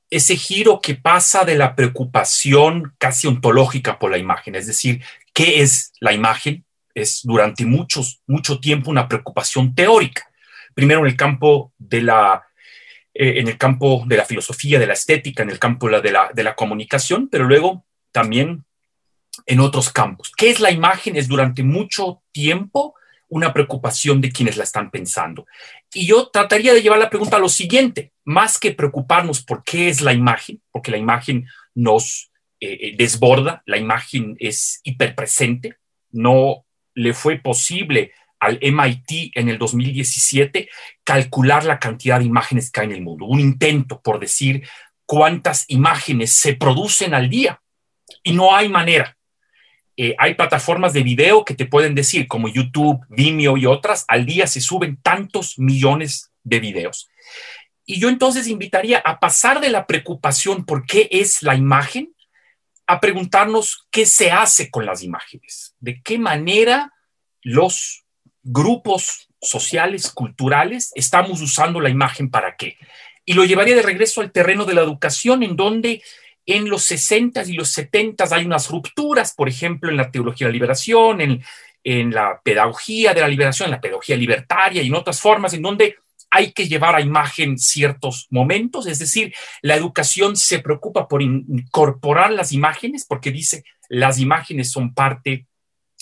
ese 0.09 0.35
giro 0.35 0.81
que 0.81 0.95
pasa 0.95 1.45
de 1.45 1.55
la 1.55 1.75
preocupación 1.75 2.93
casi 2.97 3.27
ontológica 3.27 3.97
por 3.97 4.11
la 4.11 4.17
imagen, 4.17 4.55
es 4.55 4.67
decir, 4.67 5.01
¿qué 5.33 5.61
es 5.61 5.93
la 6.01 6.11
imagen? 6.11 6.65
Es 6.93 7.21
durante 7.23 7.65
muchos, 7.65 8.21
mucho 8.27 8.59
tiempo 8.59 8.91
una 8.91 9.07
preocupación 9.07 9.73
teórica 9.73 10.30
primero 10.81 11.01
en 11.01 11.05
el 11.05 11.15
campo 11.15 11.73
de 11.77 12.01
la, 12.01 12.43
eh, 13.13 13.33
en 13.38 13.47
el 13.47 13.55
campo 13.55 14.03
de 14.07 14.17
la 14.17 14.25
filosofía, 14.25 14.79
de 14.79 14.88
la 14.88 14.93
estética, 14.93 15.43
en 15.43 15.51
el 15.51 15.59
campo 15.59 15.88
de 15.88 16.11
la, 16.11 16.31
de 16.33 16.43
la 16.43 16.55
comunicación, 16.55 17.29
pero 17.29 17.43
luego 17.43 17.85
también 18.11 18.65
en 19.45 19.59
otros 19.59 19.91
campos. 19.91 20.31
¿Qué 20.35 20.50
es 20.50 20.59
la 20.59 20.71
imagen? 20.71 21.15
Es 21.15 21.27
durante 21.27 21.61
mucho 21.61 22.23
tiempo 22.31 22.95
una 23.27 23.53
preocupación 23.53 24.21
de 24.21 24.31
quienes 24.31 24.57
la 24.57 24.63
están 24.63 24.89
pensando. 24.89 25.45
Y 25.93 26.07
yo 26.07 26.29
trataría 26.29 26.73
de 26.73 26.81
llevar 26.81 26.97
la 26.97 27.11
pregunta 27.11 27.35
a 27.35 27.39
lo 27.39 27.47
siguiente, 27.47 28.11
más 28.25 28.57
que 28.57 28.71
preocuparnos 28.71 29.43
por 29.43 29.63
qué 29.63 29.88
es 29.88 30.01
la 30.01 30.13
imagen, 30.13 30.63
porque 30.71 30.89
la 30.89 30.97
imagen 30.97 31.45
nos 31.75 32.31
eh, 32.59 32.73
eh, 32.81 32.95
desborda, 32.97 33.61
la 33.67 33.77
imagen 33.77 34.35
es 34.39 34.81
hiperpresente, 34.83 35.75
no 36.09 36.65
le 36.95 37.13
fue 37.13 37.38
posible 37.38 38.13
al 38.41 38.60
MIT 38.62 39.31
en 39.36 39.48
el 39.48 39.57
2017 39.57 40.67
calcular 41.03 41.63
la 41.63 41.79
cantidad 41.79 42.19
de 42.19 42.25
imágenes 42.25 42.71
que 42.71 42.81
hay 42.81 42.88
en 42.88 42.93
el 42.93 43.01
mundo, 43.01 43.25
un 43.25 43.39
intento 43.39 44.01
por 44.01 44.19
decir 44.19 44.67
cuántas 45.05 45.65
imágenes 45.69 46.33
se 46.33 46.55
producen 46.55 47.13
al 47.13 47.29
día 47.29 47.62
y 48.24 48.33
no 48.33 48.55
hay 48.55 48.67
manera. 48.67 49.17
Eh, 49.95 50.15
hay 50.17 50.33
plataformas 50.33 50.93
de 50.93 51.03
video 51.03 51.45
que 51.45 51.53
te 51.53 51.65
pueden 51.65 51.93
decir, 51.93 52.27
como 52.27 52.48
YouTube, 52.48 53.05
Vimeo 53.10 53.57
y 53.57 53.65
otras, 53.67 54.05
al 54.07 54.25
día 54.25 54.48
se 54.48 54.60
suben 54.60 54.98
tantos 54.98 55.60
millones 55.60 56.31
de 56.43 56.60
videos. 56.60 57.10
Y 57.86 58.00
yo 58.00 58.10
entonces 58.10 58.48
invitaría 58.48 59.00
a 59.00 59.19
pasar 59.19 59.60
de 59.60 59.69
la 59.69 59.86
preocupación 59.86 60.65
por 60.65 60.86
qué 60.86 61.07
es 61.12 61.43
la 61.43 61.55
imagen 61.55 62.15
a 62.88 63.00
preguntarnos 63.00 63.88
qué 63.91 64.05
se 64.05 64.31
hace 64.31 64.71
con 64.71 64.86
las 64.86 65.03
imágenes, 65.03 65.75
de 65.79 66.01
qué 66.01 66.17
manera 66.17 66.91
los 67.41 68.05
grupos 68.43 69.29
sociales, 69.41 70.12
culturales, 70.12 70.91
estamos 70.95 71.41
usando 71.41 71.79
la 71.79 71.89
imagen 71.89 72.29
para 72.29 72.55
qué. 72.55 72.77
Y 73.25 73.33
lo 73.33 73.45
llevaría 73.45 73.75
de 73.75 73.81
regreso 73.81 74.21
al 74.21 74.31
terreno 74.31 74.65
de 74.65 74.74
la 74.74 74.81
educación, 74.81 75.43
en 75.43 75.55
donde 75.55 76.01
en 76.45 76.69
los 76.69 76.83
60 76.83 77.43
y 77.43 77.53
los 77.53 77.69
70 77.69 78.25
hay 78.31 78.45
unas 78.45 78.69
rupturas, 78.69 79.33
por 79.33 79.48
ejemplo, 79.48 79.89
en 79.89 79.98
la 79.98 80.12
teología 80.12 80.48
de 80.48 80.51
la 80.51 80.55
liberación, 80.55 81.21
en, 81.21 81.43
en 81.83 82.12
la 82.12 82.41
pedagogía 82.43 83.13
de 83.13 83.21
la 83.21 83.27
liberación, 83.27 83.67
en 83.67 83.71
la 83.71 83.81
pedagogía 83.81 84.15
libertaria 84.15 84.81
y 84.81 84.88
en 84.88 84.95
otras 84.95 85.19
formas, 85.19 85.53
en 85.53 85.62
donde 85.62 85.98
hay 86.31 86.53
que 86.53 86.67
llevar 86.67 86.95
a 86.95 87.01
imagen 87.01 87.57
ciertos 87.57 88.27
momentos, 88.29 88.88
es 88.88 89.00
decir, 89.00 89.33
la 89.62 89.75
educación 89.75 90.38
se 90.38 90.60
preocupa 90.60 91.07
por 91.07 91.21
incorporar 91.21 92.31
las 92.31 92.53
imágenes 92.53 93.05
porque 93.05 93.31
dice 93.31 93.65
las 93.89 94.17
imágenes 94.19 94.71
son 94.71 94.93
parte 94.93 95.45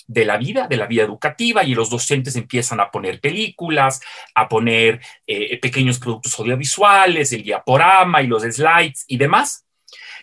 de 0.09 0.25
la 0.25 0.37
vida, 0.37 0.67
de 0.67 0.75
la 0.75 0.87
vida 0.87 1.03
educativa, 1.03 1.63
y 1.63 1.75
los 1.75 1.91
docentes 1.91 2.35
empiezan 2.35 2.79
a 2.79 2.89
poner 2.89 3.21
películas, 3.21 4.01
a 4.33 4.49
poner 4.49 4.99
eh, 5.27 5.59
pequeños 5.59 5.99
productos 5.99 6.37
audiovisuales, 6.39 7.31
el 7.31 7.43
diaporama 7.43 8.23
y 8.23 8.27
los 8.27 8.41
slides 8.41 9.05
y 9.07 9.17
demás, 9.17 9.65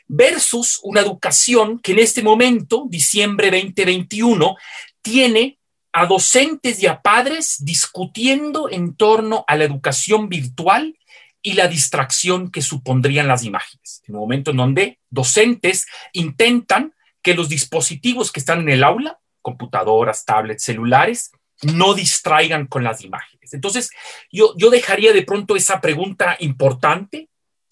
versus 0.09 0.81
una 0.83 1.01
educación 1.01 1.79
que 1.79 1.93
en 1.93 2.01
este 2.01 2.23
momento, 2.25 2.87
diciembre 2.89 3.49
2021, 3.49 4.57
tiene 5.03 5.61
a 5.93 6.07
docentes 6.07 6.83
y 6.83 6.87
a 6.89 7.01
padres 7.01 7.65
discutiendo 7.65 8.69
en 8.69 8.97
torno 8.97 9.45
a 9.47 9.57
la 9.57 9.65
educación 9.65 10.29
virtual 10.29 10.99
y 11.43 11.53
la 11.53 11.69
distracción 11.69 12.51
que 12.51 12.61
supondrían 12.61 13.29
las 13.29 13.45
imágenes. 13.45 14.03
En 14.09 14.17
un 14.17 14.23
momento 14.23 14.51
en 14.51 14.57
donde 14.57 14.99
docentes 15.11 15.87
intentan 16.13 16.93
que 17.23 17.35
los 17.35 17.49
dispositivos 17.49 18.33
que 18.33 18.41
están 18.41 18.63
en 18.63 18.71
el 18.71 18.83
aula, 18.83 19.21
computadoras, 19.47 20.25
tablets, 20.25 20.65
celulares, 20.65 21.31
no 21.63 21.95
distraigan 21.95 22.67
con 22.67 22.83
las 22.83 23.05
imágenes. 23.05 23.55
Entonces, 23.55 23.91
yo, 24.33 24.55
yo 24.57 24.71
dejaría 24.71 25.13
de 25.13 25.23
pronto 25.23 25.55
esa 25.55 25.81
pregunta 25.81 26.37
importante 26.41 27.29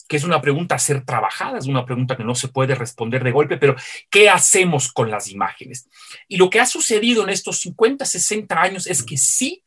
que 0.06 0.18
es 0.18 0.24
una 0.24 0.40
pregunta 0.40 0.74
a 0.74 0.78
ser 0.78 1.04
trabajada, 1.04 1.58
es 1.58 1.66
una 1.66 1.84
pregunta 1.84 2.16
que 2.16 2.24
no 2.24 2.34
se 2.34 2.48
puede 2.48 2.74
responder 2.74 3.24
de 3.24 3.32
golpe, 3.32 3.56
pero 3.56 3.74
¿qué 4.10 4.28
hacemos 4.28 4.92
con 4.92 5.10
las 5.10 5.30
imágenes? 5.30 5.88
Y 6.28 6.36
lo 6.36 6.50
que 6.50 6.60
ha 6.60 6.66
sucedido 6.66 7.24
en 7.24 7.30
estos 7.30 7.58
50, 7.60 8.04
60 8.04 8.60
años 8.60 8.86
es 8.86 9.02
que 9.02 9.16
sí, 9.16 9.64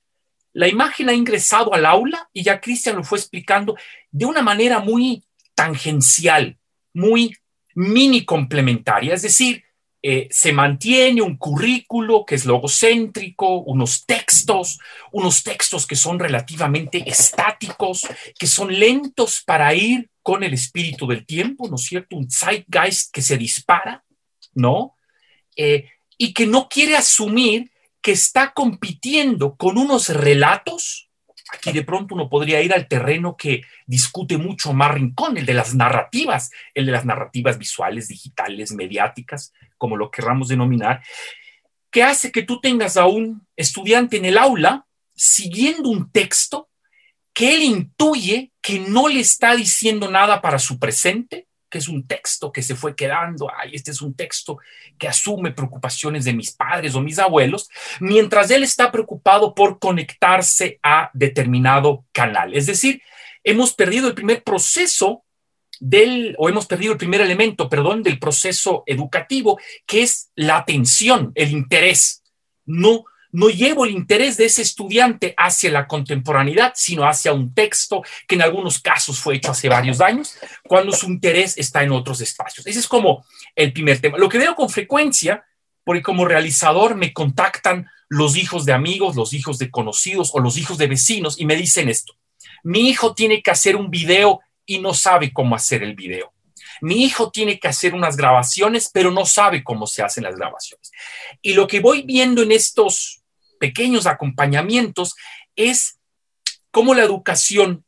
la 0.54 0.68
imagen 0.68 1.10
ha 1.10 1.14
ingresado 1.14 1.74
al 1.74 1.88
aula 1.88 2.30
y 2.34 2.44
ya 2.44 2.62
Cristian 2.62 2.98
lo 2.98 3.04
fue 3.04 3.18
explicando 3.18 3.76
de 4.12 4.26
una 4.26 4.44
manera 4.44 4.80
muy 4.80 5.24
tangencial, 5.56 6.56
muy 6.94 7.36
mini 7.74 8.24
complementaria, 8.24 9.16
es 9.16 9.24
decir, 9.24 9.64
eh, 10.10 10.30
se 10.32 10.54
mantiene 10.54 11.22
un 11.22 11.36
currículo 11.36 12.24
que 12.26 12.36
es 12.36 12.46
logocéntrico, 12.46 13.58
unos 13.64 14.06
textos, 14.06 14.80
unos 15.12 15.44
textos 15.44 15.86
que 15.86 15.98
son 15.98 16.18
relativamente 16.18 17.04
estáticos, 17.06 18.08
que 18.40 18.48
son 18.48 18.74
lentos 18.74 19.44
para 19.46 19.76
ir 19.76 20.10
con 20.24 20.46
el 20.46 20.54
espíritu 20.54 21.08
del 21.08 21.26
tiempo, 21.26 21.68
¿no 21.68 21.76
es 21.76 21.82
cierto? 21.82 22.16
Un 22.16 22.32
zeitgeist 22.32 23.12
que 23.12 23.22
se 23.22 23.38
dispara, 23.38 24.06
¿no? 24.54 24.96
Eh, 25.58 25.90
y 26.18 26.34
que 26.34 26.48
no 26.48 26.70
quiere 26.70 26.96
asumir 26.96 27.70
que 28.02 28.14
está 28.14 28.54
compitiendo 28.54 29.58
con 29.58 29.78
unos 29.78 30.08
relatos. 30.08 31.07
Aquí 31.54 31.72
de 31.72 31.84
pronto 31.84 32.16
uno 32.16 32.30
podría 32.30 32.62
ir 32.62 32.74
al 32.74 32.88
terreno 32.88 33.36
que 33.38 33.62
discute 33.86 34.38
mucho 34.38 34.74
más 34.74 34.94
Rincón, 34.94 35.38
el 35.38 35.46
de 35.46 35.54
las 35.54 35.74
narrativas, 35.76 36.52
el 36.74 36.86
de 36.86 36.92
las 36.92 37.06
narrativas 37.06 37.58
visuales, 37.58 38.08
digitales, 38.08 38.74
mediáticas, 38.74 39.54
como 39.78 39.96
lo 39.96 40.12
querramos 40.12 40.50
denominar, 40.50 41.02
que 41.90 42.04
hace 42.04 42.32
que 42.32 42.44
tú 42.44 42.60
tengas 42.60 42.98
a 42.98 43.06
un 43.06 43.48
estudiante 43.56 44.18
en 44.18 44.26
el 44.26 44.38
aula 44.38 44.86
siguiendo 45.16 45.90
un 45.90 46.12
texto 46.12 46.70
que 47.34 47.56
él 47.56 47.64
intuye 47.64 48.52
que 48.62 48.80
no 48.80 49.08
le 49.08 49.20
está 49.20 49.56
diciendo 49.56 50.10
nada 50.10 50.42
para 50.42 50.60
su 50.60 50.80
presente, 50.80 51.47
que 51.70 51.78
es 51.80 51.88
un 51.88 52.08
texto 52.08 52.52
que 52.52 52.62
se 52.62 52.76
fue 52.76 52.96
quedando, 52.96 53.50
ay, 53.56 53.72
este 53.74 53.92
es 53.92 54.02
un 54.02 54.14
texto 54.14 54.58
que 54.98 55.08
asume 55.08 55.52
preocupaciones 55.52 56.26
de 56.26 56.34
mis 56.34 56.52
padres 56.52 56.96
o 56.96 57.02
mis 57.02 57.20
abuelos, 57.20 57.70
mientras 58.00 58.50
él 58.52 58.64
está 58.64 58.92
preocupado 58.92 59.54
por 59.54 59.80
conectarse 59.80 60.80
a 60.84 61.10
determinado 61.14 62.06
canal. 62.12 62.54
Es 62.54 62.66
decir, 62.66 63.02
hemos 63.44 63.74
perdido 63.74 64.08
el 64.08 64.14
primer 64.14 64.44
proceso 64.44 65.24
del, 65.80 66.36
o 66.38 66.50
hemos 66.50 66.66
perdido 66.66 66.94
el 66.94 66.98
primer 66.98 67.22
elemento, 67.22 67.70
perdón, 67.70 68.04
del 68.04 68.20
proceso 68.20 68.84
educativo, 68.86 69.60
que 69.86 70.04
es 70.04 70.32
la 70.36 70.58
atención, 70.58 71.32
el 71.36 71.52
interés. 71.52 72.24
No, 72.66 73.06
no 73.38 73.50
llevo 73.50 73.86
el 73.86 73.92
interés 73.92 74.36
de 74.36 74.46
ese 74.46 74.64
estudiante 74.64 75.36
hacia 75.38 75.70
la 75.70 75.86
contemporaneidad, 75.86 76.74
sino 76.76 77.08
hacia 77.08 77.34
un 77.34 77.54
texto 77.54 78.02
que 78.28 78.34
en 78.34 78.42
algunos 78.42 78.80
casos 78.80 79.20
fue 79.20 79.36
hecho 79.36 79.52
hace 79.52 79.70
varios 79.70 80.02
años, 80.02 80.40
cuando 80.64 80.92
su 80.92 81.06
interés 81.06 81.56
está 81.56 81.84
en 81.84 81.92
otros 81.92 82.20
espacios. 82.20 82.66
Ese 82.66 82.80
es 82.80 82.88
como 82.88 83.24
el 83.56 83.72
primer 83.74 84.02
tema. 84.02 84.18
Lo 84.18 84.28
que 84.28 84.40
veo 84.40 84.56
con 84.56 84.72
frecuencia, 84.72 85.46
porque 85.84 86.02
como 86.02 86.26
realizador 86.26 86.96
me 86.96 87.14
contactan 87.14 87.88
los 88.10 88.36
hijos 88.38 88.66
de 88.66 88.74
amigos, 88.74 89.16
los 89.16 89.32
hijos 89.34 89.60
de 89.60 89.70
conocidos 89.70 90.32
o 90.34 90.40
los 90.40 90.58
hijos 90.58 90.80
de 90.80 90.88
vecinos 90.88 91.40
y 91.40 91.46
me 91.46 91.56
dicen 91.56 91.90
esto. 91.90 92.16
Mi 92.64 92.90
hijo 92.90 93.14
tiene 93.14 93.44
que 93.44 93.52
hacer 93.52 93.76
un 93.76 93.92
video 93.92 94.42
y 94.66 94.80
no 94.80 94.96
sabe 94.96 95.32
cómo 95.32 95.56
hacer 95.56 95.84
el 95.84 95.94
video. 95.94 96.34
Mi 96.82 97.04
hijo 97.04 97.30
tiene 97.30 97.60
que 97.60 97.68
hacer 97.68 97.94
unas 97.94 98.18
grabaciones, 98.18 98.90
pero 98.92 99.12
no 99.12 99.28
sabe 99.28 99.64
cómo 99.64 99.86
se 99.86 100.02
hacen 100.02 100.24
las 100.24 100.36
grabaciones. 100.36 100.92
Y 101.44 101.54
lo 101.54 101.68
que 101.68 101.82
voy 101.82 102.02
viendo 102.02 102.42
en 102.42 102.52
estos 102.52 103.17
pequeños 103.58 104.08
acompañamientos 104.08 105.16
es 105.56 106.00
cómo 106.72 106.94
la 106.94 107.04
educación 107.04 107.86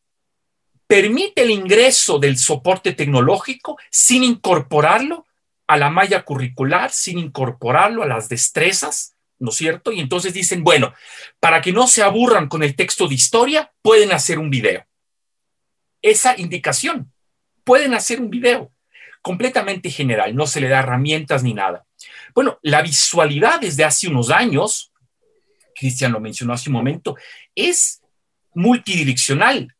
permite 0.87 1.43
el 1.43 1.51
ingreso 1.51 2.17
del 2.17 2.37
soporte 2.37 2.93
tecnológico 2.93 3.77
sin 3.91 4.23
incorporarlo 4.23 5.27
a 5.67 5.77
la 5.77 5.91
malla 5.91 6.23
curricular, 6.23 6.91
sin 6.91 7.19
incorporarlo 7.19 8.01
a 8.01 8.07
las 8.07 8.27
destrezas, 8.27 9.15
¿no 9.37 9.51
es 9.51 9.55
cierto? 9.55 9.91
Y 9.91 9.99
entonces 9.99 10.33
dicen, 10.33 10.63
bueno, 10.63 10.95
para 11.39 11.61
que 11.61 11.71
no 11.71 11.85
se 11.85 12.01
aburran 12.01 12.47
con 12.47 12.63
el 12.63 12.75
texto 12.75 13.07
de 13.07 13.13
historia, 13.13 13.71
pueden 13.83 14.11
hacer 14.11 14.39
un 14.39 14.49
video. 14.49 14.83
Esa 16.01 16.35
indicación, 16.39 17.13
pueden 17.63 17.93
hacer 17.93 18.19
un 18.19 18.31
video 18.31 18.71
completamente 19.21 19.91
general, 19.91 20.35
no 20.35 20.47
se 20.47 20.59
le 20.59 20.69
da 20.69 20.79
herramientas 20.79 21.43
ni 21.43 21.53
nada. 21.53 21.85
Bueno, 22.33 22.57
la 22.63 22.81
visualidad 22.81 23.59
desde 23.59 23.83
hace 23.83 24.07
unos 24.07 24.31
años, 24.31 24.88
Cristian 25.79 26.11
lo 26.11 26.19
mencionó 26.19 26.53
hace 26.53 26.69
un 26.69 26.73
momento, 26.73 27.15
es 27.55 28.01
multidireccional. 28.53 29.73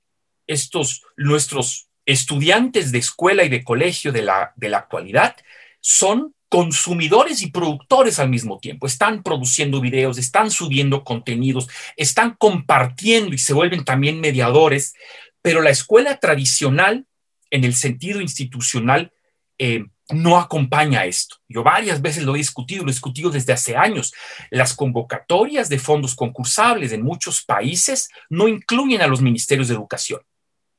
Estos, 0.47 1.03
nuestros 1.17 1.89
estudiantes 2.05 2.91
de 2.91 2.99
escuela 2.99 3.43
y 3.43 3.49
de 3.49 3.63
colegio 3.63 4.11
de 4.11 4.23
la, 4.23 4.53
de 4.55 4.69
la 4.69 4.79
actualidad 4.79 5.35
son 5.81 6.33
consumidores 6.47 7.43
y 7.43 7.51
productores 7.51 8.17
al 8.17 8.29
mismo 8.29 8.57
tiempo. 8.57 8.87
Están 8.87 9.21
produciendo 9.21 9.81
videos, 9.81 10.17
están 10.17 10.49
subiendo 10.49 11.03
contenidos, 11.03 11.67
están 11.95 12.35
compartiendo 12.39 13.35
y 13.35 13.37
se 13.37 13.53
vuelven 13.53 13.85
también 13.85 14.19
mediadores, 14.19 14.95
pero 15.41 15.61
la 15.61 15.69
escuela 15.69 16.19
tradicional, 16.19 17.05
en 17.51 17.63
el 17.63 17.75
sentido 17.75 18.21
institucional, 18.21 19.11
eh, 19.59 19.85
no 20.11 20.37
acompaña 20.37 21.05
esto. 21.05 21.37
Yo 21.47 21.63
varias 21.63 22.01
veces 22.01 22.23
lo 22.23 22.35
he 22.35 22.39
discutido, 22.39 22.83
lo 22.83 22.89
he 22.89 22.93
discutido 22.93 23.29
desde 23.29 23.53
hace 23.53 23.75
años. 23.75 24.13
Las 24.49 24.75
convocatorias 24.75 25.69
de 25.69 25.79
fondos 25.79 26.15
concursables 26.15 26.91
en 26.91 27.03
muchos 27.03 27.43
países 27.43 28.09
no 28.29 28.47
incluyen 28.47 29.01
a 29.01 29.07
los 29.07 29.21
ministerios 29.21 29.67
de 29.67 29.75
educación, 29.75 30.21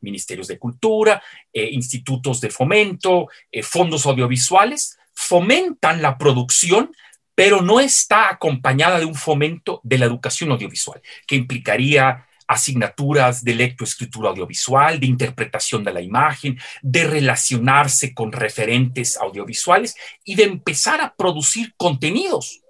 ministerios 0.01 0.49
de 0.49 0.59
cultura, 0.59 1.23
eh, 1.53 1.69
institutos 1.71 2.41
de 2.41 2.51
fomento, 2.51 3.29
eh, 3.53 3.63
fondos 3.63 4.07
audiovisuales, 4.07 4.99
fomentan 5.15 6.03
la 6.03 6.19
producción, 6.19 6.91
pero 7.35 7.63
no 7.63 7.81
está 7.81 8.31
acompañada 8.31 8.99
de 8.99 9.05
un 9.05 9.15
fomento 9.15 9.81
de 9.85 9.99
la 9.99 10.07
educación 10.07 10.51
audiovisual, 10.51 11.01
que 11.27 11.37
implicaría 11.37 12.27
asignaturas 12.51 13.45
de 13.45 13.55
lectoescritura 13.55 14.31
audiovisual, 14.31 14.99
de 14.99 15.07
interpretación 15.07 15.85
de 15.85 15.93
la 15.93 16.01
imagen, 16.01 16.59
de 16.83 17.05
relacionarse 17.05 18.13
con 18.13 18.33
referentes 18.33 19.17
audiovisuales 19.17 19.95
y 20.25 20.35
de 20.35 20.45
empezar 20.45 21.01
a 21.01 21.15
producir 21.15 21.75
contenidos 21.77 22.61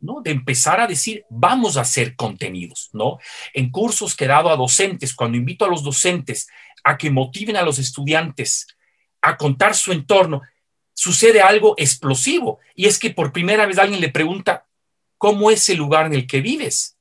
¿no? 0.00 0.20
De 0.22 0.30
empezar 0.30 0.80
a 0.80 0.86
decir, 0.86 1.24
vamos 1.28 1.76
a 1.76 1.80
hacer 1.80 2.14
contenidos, 2.14 2.90
¿no? 2.92 3.18
En 3.52 3.70
cursos 3.70 4.14
que 4.14 4.26
he 4.26 4.28
dado 4.28 4.48
a 4.50 4.56
docentes, 4.56 5.12
cuando 5.12 5.36
invito 5.36 5.64
a 5.64 5.68
los 5.68 5.82
docentes 5.82 6.46
a 6.84 6.96
que 6.96 7.10
motiven 7.10 7.56
a 7.56 7.62
los 7.62 7.80
estudiantes 7.80 8.68
a 9.22 9.36
contar 9.36 9.74
su 9.74 9.90
entorno, 9.90 10.42
sucede 10.94 11.40
algo 11.40 11.74
explosivo. 11.78 12.60
Y 12.76 12.86
es 12.86 13.00
que 13.00 13.10
por 13.10 13.32
primera 13.32 13.66
vez 13.66 13.78
alguien 13.78 14.00
le 14.00 14.10
pregunta, 14.10 14.66
¿cómo 15.16 15.50
es 15.50 15.68
el 15.68 15.78
lugar 15.78 16.06
en 16.06 16.14
el 16.14 16.28
que 16.28 16.40
vives? 16.40 16.97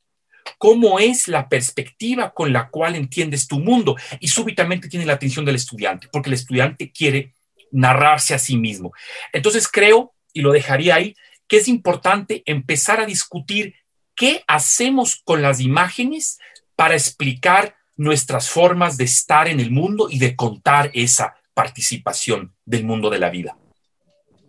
¿Cómo 0.58 1.00
es 1.00 1.28
la 1.28 1.50
perspectiva 1.50 2.34
con 2.34 2.54
la 2.54 2.70
cual 2.70 2.96
entiendes 2.96 3.48
tu 3.48 3.60
mundo? 3.60 3.96
Y 4.20 4.28
súbitamente 4.28 4.88
tiene 4.88 5.06
la 5.06 5.14
atención 5.14 5.46
del 5.46 5.56
estudiante, 5.56 6.08
porque 6.12 6.30
el 6.30 6.36
estudiante 6.36 6.92
quiere 6.92 7.34
narrarse 7.72 8.34
a 8.34 8.40
sí 8.40 8.58
mismo. 8.58 8.94
Entonces 9.34 9.68
creo, 9.68 10.14
y 10.34 10.42
lo 10.42 10.52
dejaría 10.52 10.96
ahí, 10.96 11.16
que 11.48 11.58
es 11.58 11.68
importante 11.68 12.44
empezar 12.46 13.00
a 13.00 13.06
discutir 13.06 13.76
qué 14.16 14.44
hacemos 14.48 15.22
con 15.24 15.42
las 15.42 15.60
imágenes 15.60 16.40
para 16.76 16.96
explicar 16.96 17.76
nuestras 17.96 18.50
formas 18.50 18.98
de 18.98 19.06
estar 19.06 19.48
en 19.48 19.60
el 19.60 19.72
mundo 19.72 20.08
y 20.10 20.20
de 20.20 20.36
contar 20.36 20.92
esa 20.94 21.36
participación 21.54 22.54
del 22.66 22.84
mundo 22.84 23.10
de 23.10 23.20
la 23.20 23.30
vida. 23.30 23.58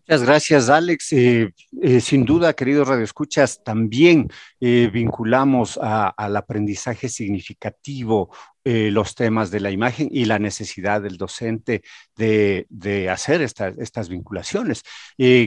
Muchas 0.09 0.23
gracias, 0.23 0.71
Alex. 0.71 1.13
Eh, 1.13 1.53
eh, 1.83 2.01
sin 2.01 2.25
duda, 2.25 2.55
queridos 2.55 2.89
radioescuchas, 2.89 3.63
también 3.63 4.31
eh, 4.59 4.89
vinculamos 4.91 5.79
al 5.83 6.35
aprendizaje 6.35 7.11
significativo 7.11 8.31
los 8.65 9.15
temas 9.15 9.51
de 9.51 9.61
la 9.61 9.71
imagen 9.71 10.09
y 10.11 10.27
la 10.27 10.39
necesidad 10.39 11.01
del 11.01 11.17
docente 11.17 11.83
de, 12.17 13.09
hacer 13.11 13.41
esta, 13.41 13.69
estas 13.79 14.11
vinculaciones. 14.11 14.83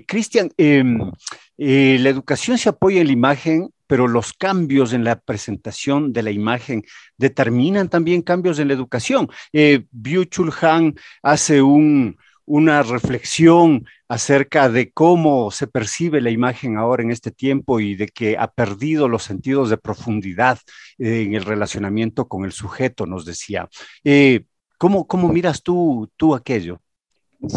Cristian, 0.08 0.50
em, 0.58 1.12
la 1.56 2.10
educación 2.10 2.58
se 2.58 2.69
apoya 2.69 3.02
en 3.02 3.08
la 3.08 3.13
imagen, 3.13 3.69
pero 3.91 4.08
los 4.08 4.32
cambios 4.32 4.93
en 4.93 5.04
la 5.04 5.19
presentación 5.19 6.13
de 6.13 6.24
la 6.24 6.32
imagen 6.32 6.86
determinan 7.17 7.89
también 7.89 8.21
cambios 8.21 8.58
en 8.58 8.69
la 8.69 8.74
educación. 8.74 9.28
Eh, 9.52 9.84
Byung-Chul 9.91 10.54
Han 10.62 10.95
hace 11.21 11.62
un, 11.62 12.17
una 12.52 12.84
reflexión 12.84 13.86
acerca 14.10 14.68
de 14.68 14.92
cómo 14.92 15.52
se 15.52 15.68
percibe 15.68 16.20
la 16.20 16.32
imagen 16.32 16.76
ahora 16.76 17.02
en 17.02 17.10
este 17.10 17.32
tiempo 17.32 17.80
y 17.80 17.96
de 17.96 18.10
que 18.10 18.38
ha 18.38 18.48
perdido 18.48 19.08
los 19.08 19.24
sentidos 19.24 19.70
de 19.70 19.78
profundidad 19.78 20.60
eh, 20.98 21.22
en 21.22 21.34
el 21.34 21.46
relacionamiento 21.46 22.28
con 22.28 22.44
el 22.44 22.52
sujeto, 22.52 23.06
nos 23.06 23.24
decía. 23.24 23.70
Eh, 24.04 24.44
¿cómo, 24.78 25.08
¿Cómo 25.08 25.30
miras 25.30 25.64
tú, 25.64 26.12
tú 26.18 26.36
aquello? 26.36 26.82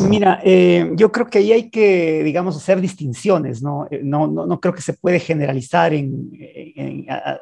Mira, 0.09 0.41
eh, 0.45 0.89
yo 0.95 1.11
creo 1.11 1.27
que 1.27 1.39
ahí 1.39 1.51
hay 1.51 1.71
que, 1.71 2.23
digamos, 2.23 2.57
hacer 2.57 2.81
distinciones, 2.81 3.65
¿no? 3.65 3.89
No, 4.05 4.29
no, 4.29 4.47
no 4.47 4.61
creo 4.61 4.75
que 4.75 4.81
se 4.81 4.93
puede 4.93 5.19
generalizar 5.19 5.93
en, 5.93 6.31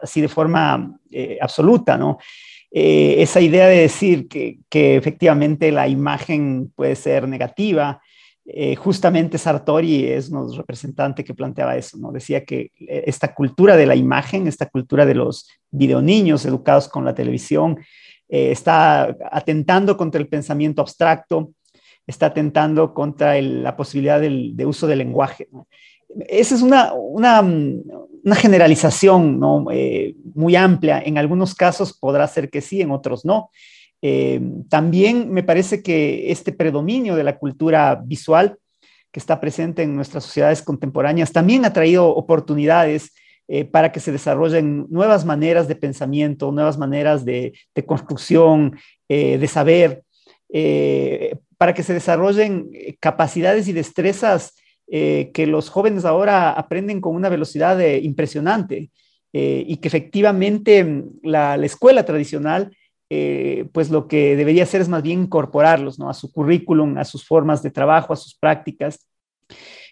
así 0.02 0.22
de 0.22 0.28
forma 0.28 0.98
absoluta, 1.38 1.98
¿no? 1.98 2.16
Eh, 2.74 3.16
esa 3.22 3.40
idea 3.40 3.66
de 3.68 3.78
decir 3.78 4.28
que, 4.28 4.58
que, 4.68 4.96
efectivamente 4.96 5.70
la 5.70 5.88
imagen 5.88 6.72
puede 6.74 6.96
ser 6.96 7.28
negativa. 7.28 8.00
Eh, 8.44 8.74
justamente 8.74 9.38
Sartori 9.38 10.06
es 10.06 10.28
un 10.30 10.52
representante 10.56 11.22
que 11.22 11.34
planteaba 11.34 11.76
eso, 11.76 11.96
¿no? 11.98 12.10
Decía 12.10 12.44
que 12.44 12.72
eh, 12.80 13.04
esta 13.06 13.34
cultura 13.34 13.76
de 13.76 13.86
la 13.86 13.94
imagen, 13.94 14.48
esta 14.48 14.66
cultura 14.66 15.06
de 15.06 15.14
los 15.14 15.48
videoniños 15.70 16.44
educados 16.44 16.88
con 16.88 17.04
la 17.04 17.14
televisión, 17.14 17.78
eh, 18.28 18.50
está 18.50 19.16
atentando 19.30 19.96
contra 19.96 20.20
el 20.20 20.26
pensamiento 20.26 20.82
abstracto, 20.82 21.52
está 22.04 22.26
atentando 22.26 22.92
contra 22.94 23.36
el, 23.38 23.62
la 23.62 23.76
posibilidad 23.76 24.20
del, 24.20 24.56
de 24.56 24.66
uso 24.66 24.88
del 24.88 24.98
lenguaje. 24.98 25.48
¿no? 25.52 25.68
Esa 26.28 26.56
es 26.56 26.62
una, 26.62 26.92
una, 26.94 27.42
una 28.24 28.36
generalización 28.36 29.38
¿no? 29.38 29.66
eh, 29.70 30.14
muy 30.34 30.56
amplia. 30.56 31.02
En 31.04 31.18
algunos 31.18 31.54
casos 31.54 31.96
podrá 31.96 32.26
ser 32.28 32.50
que 32.50 32.60
sí, 32.60 32.80
en 32.80 32.90
otros 32.90 33.24
no. 33.24 33.50
Eh, 34.00 34.40
también 34.68 35.30
me 35.32 35.42
parece 35.42 35.82
que 35.82 36.30
este 36.30 36.52
predominio 36.52 37.14
de 37.14 37.24
la 37.24 37.38
cultura 37.38 38.00
visual 38.04 38.58
que 39.10 39.20
está 39.20 39.40
presente 39.40 39.82
en 39.82 39.94
nuestras 39.94 40.24
sociedades 40.24 40.62
contemporáneas 40.62 41.32
también 41.32 41.64
ha 41.64 41.72
traído 41.72 42.08
oportunidades 42.08 43.12
eh, 43.46 43.64
para 43.64 43.92
que 43.92 44.00
se 44.00 44.10
desarrollen 44.10 44.86
nuevas 44.88 45.24
maneras 45.24 45.68
de 45.68 45.76
pensamiento, 45.76 46.50
nuevas 46.50 46.78
maneras 46.78 47.24
de, 47.24 47.52
construcción, 47.86 48.78
de 49.08 49.46
saber, 49.46 50.04
para 51.58 51.74
que 51.74 51.82
se 51.82 51.92
desarrollen 51.92 52.70
capacidades 52.98 53.68
y 53.68 53.74
destrezas 53.74 54.54
eh, 54.94 55.30
que 55.32 55.46
los 55.46 55.70
jóvenes 55.70 56.04
ahora 56.04 56.52
aprenden 56.52 57.00
con 57.00 57.16
una 57.16 57.30
velocidad 57.30 57.78
de, 57.78 57.98
impresionante 57.98 58.90
eh, 59.32 59.64
y 59.66 59.78
que 59.78 59.88
efectivamente 59.88 60.84
mm, 60.84 61.20
la, 61.22 61.56
la 61.56 61.66
escuela 61.66 62.04
tradicional, 62.04 62.76
eh, 63.08 63.64
pues 63.72 63.90
lo 63.90 64.06
que 64.06 64.36
debería 64.36 64.64
hacer 64.64 64.82
es 64.82 64.88
más 64.88 65.02
bien 65.02 65.22
incorporarlos 65.22 65.98
¿no? 65.98 66.10
a 66.10 66.14
su 66.14 66.30
currículum, 66.30 66.98
a 66.98 67.04
sus 67.04 67.26
formas 67.26 67.62
de 67.62 67.70
trabajo, 67.70 68.12
a 68.12 68.16
sus 68.16 68.34
prácticas. 68.34 69.06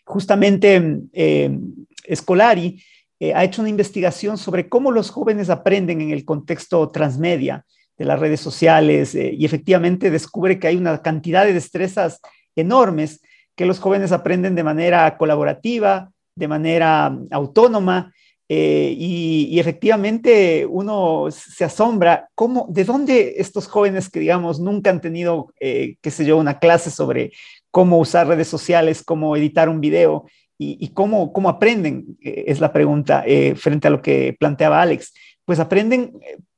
Justamente 0.04 0.78
mm, 0.78 1.08
eh, 1.14 1.58
Escolari 2.04 2.82
eh, 3.22 3.34
ha 3.34 3.44
hecho 3.44 3.60
una 3.60 3.68
investigación 3.68 4.38
sobre 4.38 4.68
cómo 4.68 4.90
los 4.90 5.10
jóvenes 5.10 5.50
aprenden 5.50 6.00
en 6.00 6.10
el 6.10 6.24
contexto 6.24 6.88
transmedia 6.88 7.66
de 7.98 8.06
las 8.06 8.18
redes 8.18 8.40
sociales 8.40 9.14
eh, 9.14 9.34
y 9.36 9.44
efectivamente 9.44 10.10
descubre 10.10 10.58
que 10.58 10.68
hay 10.68 10.76
una 10.76 11.02
cantidad 11.02 11.44
de 11.44 11.52
destrezas 11.52 12.20
enormes 12.56 13.20
que 13.60 13.66
los 13.66 13.78
jóvenes 13.78 14.10
aprenden 14.10 14.54
de 14.54 14.64
manera 14.64 15.18
colaborativa, 15.18 16.10
de 16.34 16.48
manera 16.48 17.14
autónoma, 17.30 18.10
eh, 18.48 18.94
y, 18.96 19.60
efectivamente 19.60 20.64
uno 20.64 21.26
se 21.30 21.66
asombra 21.66 22.30
cómo, 22.34 22.68
de 22.70 22.84
dónde 22.84 23.34
estos 23.36 23.66
jóvenes 23.66 24.08
que 24.08 24.18
digamos 24.18 24.60
nunca 24.60 24.88
han 24.88 25.02
tenido, 25.02 25.52
eh, 25.60 25.96
qué 26.00 26.10
sé 26.10 26.24
yo, 26.24 26.38
una 26.38 26.58
clase 26.58 26.90
sobre 26.90 27.32
cómo 27.70 27.98
usar 27.98 28.28
redes 28.28 28.48
sociales, 28.48 29.02
cómo 29.04 29.36
editar 29.36 29.68
un 29.68 29.82
video 29.82 30.24
y, 30.56 30.88
cómo, 30.94 31.30
cómo 31.30 31.50
aprenden, 31.50 32.16
eh, 32.22 32.44
es 32.46 32.60
la 32.60 32.72
pregunta 32.72 33.22
frente 33.56 33.88
a 33.88 33.90
lo 33.90 34.00
que 34.00 34.34
planteaba 34.40 34.80
Alex. 34.80 35.12
Pues 35.44 35.60
aprenden 35.60 36.14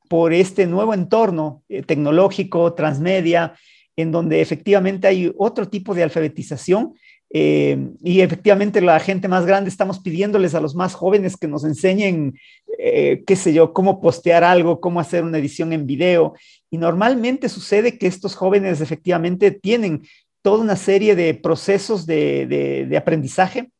por 0.08 0.32
este 0.32 0.68
nuevo 0.68 0.94
entorno 0.94 1.64
tecnológico, 1.68 2.74
transmedia, 2.74 3.54
en 4.02 4.12
donde 4.12 4.40
efectivamente 4.40 5.06
hay 5.06 5.32
otro 5.38 5.68
tipo 5.68 5.94
de 5.94 6.02
alfabetización 6.02 6.94
eh, 7.34 7.78
y 8.02 8.20
efectivamente 8.20 8.82
la 8.82 9.00
gente 9.00 9.26
más 9.26 9.46
grande 9.46 9.70
estamos 9.70 10.00
pidiéndoles 10.00 10.54
a 10.54 10.60
los 10.60 10.74
más 10.74 10.92
jóvenes 10.92 11.38
que 11.38 11.48
nos 11.48 11.64
enseñen, 11.64 12.34
eh, 12.78 13.24
qué 13.26 13.36
sé 13.36 13.54
yo, 13.54 13.72
cómo 13.72 14.02
postear 14.02 14.44
algo, 14.44 14.80
cómo 14.80 15.00
hacer 15.00 15.24
una 15.24 15.38
edición 15.38 15.72
en 15.72 15.86
video. 15.86 16.34
Y 16.70 16.76
normalmente 16.76 17.48
sucede 17.48 17.96
que 17.98 18.06
estos 18.06 18.34
jóvenes 18.34 18.82
efectivamente 18.82 19.50
tienen 19.50 20.02
toda 20.42 20.62
una 20.62 20.76
serie 20.76 21.16
de 21.16 21.32
procesos 21.32 22.04
de, 22.04 22.86
de, 22.88 22.96
aprendizaje, 22.96 23.70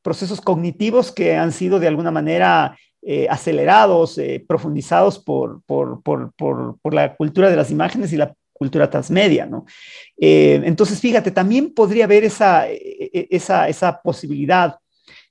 procesos 0.00 0.40
cognitivos 0.40 1.12
que 1.12 1.34
han 1.34 1.52
sido 1.52 1.80
de 1.80 1.88
alguna 1.88 2.12
manera 2.12 2.78
eh, 3.02 3.26
acelerados, 3.28 4.20
profundizados 4.46 5.18
por, 5.18 5.62
por, 5.64 6.00
por, 6.02 6.32
por, 6.36 6.94
la 6.94 7.16
cultura 7.16 7.50
de 7.50 7.56
las 7.56 7.72
imágenes 7.72 8.12
y 8.12 8.16
la 8.16 8.32
cultura 8.62 8.88
transmedia, 8.88 9.44
¿no? 9.44 9.66
Eh, 10.16 10.62
entonces, 10.64 11.00
fíjate, 11.00 11.32
también 11.32 11.74
podría 11.74 12.04
haber 12.04 12.22
esa, 12.22 12.68
e, 12.70 13.10
e, 13.12 13.26
esa, 13.28 13.68
esa 13.68 14.00
posibilidad. 14.00 14.76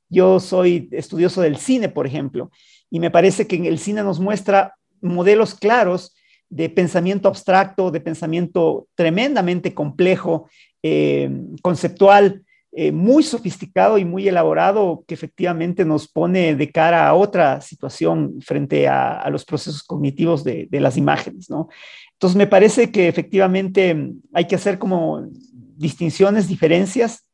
Yo 0.09 0.41
soy 0.41 0.89
estudioso 0.91 1.41
del 1.41 1.55
cine, 1.55 1.87
por 1.87 2.05
ejemplo, 2.05 2.51
y 2.89 2.99
me 2.99 3.09
parece 3.09 3.47
que 3.47 3.55
en 3.55 3.65
el 3.65 3.79
cine 3.79 4.03
nos 4.03 4.19
muestra 4.19 4.75
modelos 4.99 5.55
claros 5.55 6.13
de 6.49 6.67
pensamiento 6.69 7.29
abstracto, 7.29 7.89
de 7.89 8.01
pensamiento 8.01 8.89
tremendamente 8.95 9.73
complejo, 9.73 10.49
eh, 10.83 11.29
conceptual, 11.61 12.43
eh, 12.73 12.91
muy 12.91 13.23
sofisticado 13.23 13.97
y 13.97 14.05
muy 14.05 14.27
elaborado 14.27 15.03
que 15.05 15.13
efectivamente 15.13 15.83
nos 15.83 16.07
pone 16.07 16.55
de 16.55 16.71
cara 16.71 17.07
a 17.07 17.13
otra 17.15 17.59
situación 17.59 18.41
frente 18.41 18.87
a, 18.87 19.29
los 19.29 19.43
procesos 19.43 19.83
cognitivos 19.83 20.43
de, 20.43 20.67
de, 20.71 20.79
las 20.79 20.95
imágenes, 20.95 21.49
¿no? 21.49 21.67
Entonces 22.13 22.37
me 22.37 22.47
parece 22.47 22.91
que 22.91 23.07
efectivamente 23.07 24.13
hay 24.31 24.45
que 24.45 24.55
hacer 24.55 24.79
como 24.79 25.27
distinciones, 25.75 26.47
diferencias. 26.47 27.25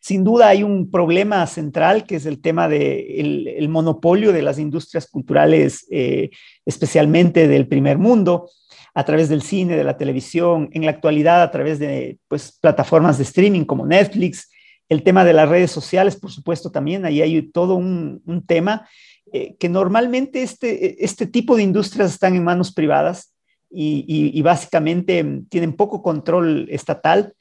Sin 0.00 0.24
duda 0.24 0.48
hay 0.48 0.62
un 0.62 0.90
problema 0.90 1.46
central 1.46 2.04
que 2.04 2.16
es 2.16 2.26
el 2.26 2.40
tema 2.40 2.68
del 2.68 3.44
de 3.44 3.58
el 3.58 3.68
monopolio 3.68 4.32
de 4.32 4.42
las 4.42 4.58
industrias 4.58 5.06
culturales, 5.08 5.86
eh, 5.90 6.30
especialmente 6.64 7.48
del 7.48 7.66
primer 7.66 7.98
mundo, 7.98 8.48
a 8.94 9.04
través 9.04 9.28
del 9.28 9.42
cine, 9.42 9.76
de 9.76 9.84
la 9.84 9.96
televisión, 9.96 10.70
en 10.72 10.84
la 10.84 10.90
actualidad 10.90 11.42
a 11.42 11.50
través 11.50 11.78
de 11.78 12.18
pues, 12.28 12.58
plataformas 12.60 13.18
de 13.18 13.24
streaming 13.24 13.64
como 13.64 13.86
Netflix, 13.86 14.50
el 14.88 15.02
tema 15.02 15.24
de 15.24 15.34
las 15.34 15.48
redes 15.48 15.70
sociales, 15.70 16.16
por 16.16 16.30
supuesto, 16.30 16.70
también, 16.70 17.04
ahí 17.04 17.20
hay 17.20 17.42
todo 17.50 17.74
un, 17.74 18.22
tema 18.46 18.88
eh, 19.32 19.54
que 19.58 19.68
normalmente 19.68 20.42
este, 20.42 21.04
este 21.04 21.26
tipo 21.26 21.56
de 21.56 21.62
industrias 21.62 22.10
están 22.10 22.34
en 22.34 22.44
manos 22.44 22.72
privadas 22.72 23.34
y, 23.70 24.40
básicamente 24.42 25.42
tienen 25.50 25.74
poco 25.74 26.02
control 26.02 26.66
estatal 26.70 27.34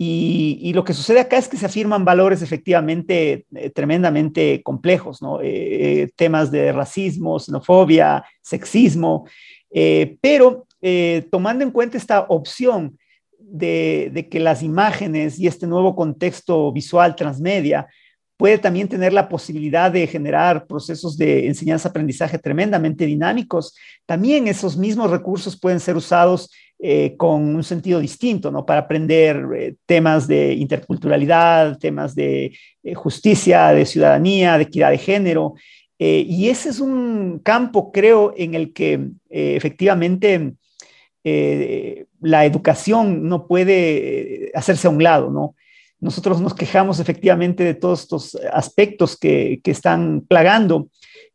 Y, 0.00 0.72
lo 0.74 0.84
que 0.84 0.94
sucede 0.94 1.18
acá 1.18 1.38
es 1.38 1.48
que 1.48 1.56
se 1.56 1.66
afirman 1.66 2.04
valores 2.04 2.40
efectivamente 2.40 3.46
eh, 3.52 3.70
tremendamente 3.70 4.62
complejos, 4.62 5.20
¿no? 5.20 5.40
Eh, 5.42 6.08
temas 6.14 6.52
de 6.52 6.70
racismo, 6.70 7.40
xenofobia, 7.40 8.24
sexismo, 8.40 9.26
eh, 9.70 10.16
pero 10.20 10.66
tomando 11.30 11.64
en 11.64 11.72
cuenta 11.72 11.96
esta 11.96 12.20
opción 12.28 12.96
de, 13.36 14.10
de, 14.12 14.28
que 14.28 14.38
las 14.38 14.62
imágenes 14.62 15.40
y 15.40 15.48
este 15.48 15.66
nuevo 15.66 15.96
contexto 15.96 16.70
visual 16.70 17.16
transmedia 17.16 17.88
puede 18.36 18.58
también 18.58 18.88
tener 18.88 19.12
la 19.12 19.28
posibilidad 19.28 19.90
de 19.90 20.06
generar 20.06 20.68
procesos 20.68 21.18
de 21.18 21.48
enseñanza-aprendizaje 21.48 22.38
tremendamente 22.38 23.04
dinámicos, 23.04 23.74
también 24.06 24.46
esos 24.46 24.76
mismos 24.76 25.10
recursos 25.10 25.58
pueden 25.58 25.80
ser 25.80 25.96
usados 25.96 26.48
eh, 26.80 27.16
con 27.16 27.56
un 27.56 27.64
sentido 27.64 27.98
distinto, 27.98 28.52
¿no? 28.52 28.64
Para 28.64 28.82
aprender 28.82 29.44
eh, 29.56 29.74
temas 29.84 30.28
de 30.28 30.52
interculturalidad, 30.52 31.76
temas 31.76 32.14
de 32.14 32.56
eh, 32.84 32.94
justicia, 32.94 33.70
de 33.70 33.84
ciudadanía, 33.84 34.56
de 34.56 34.62
equidad 34.62 34.90
de 34.90 34.98
género. 34.98 35.54
Y 36.00 36.48
ese 36.48 36.68
es 36.68 36.78
un 36.78 37.40
campo, 37.42 37.90
creo, 37.90 38.32
en 38.36 38.54
el 38.54 38.72
que 38.72 39.08
efectivamente 39.28 40.54
la 41.24 42.44
educación 42.44 43.28
no 43.28 43.48
puede 43.48 44.52
hacerse 44.54 44.86
a 44.86 44.90
un 44.90 45.02
lado, 45.02 45.32
¿no? 45.32 45.56
Nosotros 45.98 46.40
nos 46.40 46.54
quejamos 46.54 47.00
efectivamente 47.00 47.64
de 47.64 47.74
todos 47.74 48.02
estos 48.02 48.38
aspectos 48.52 49.18
que, 49.18 49.60
que 49.64 49.72
están 49.72 50.20
plagando 50.20 50.88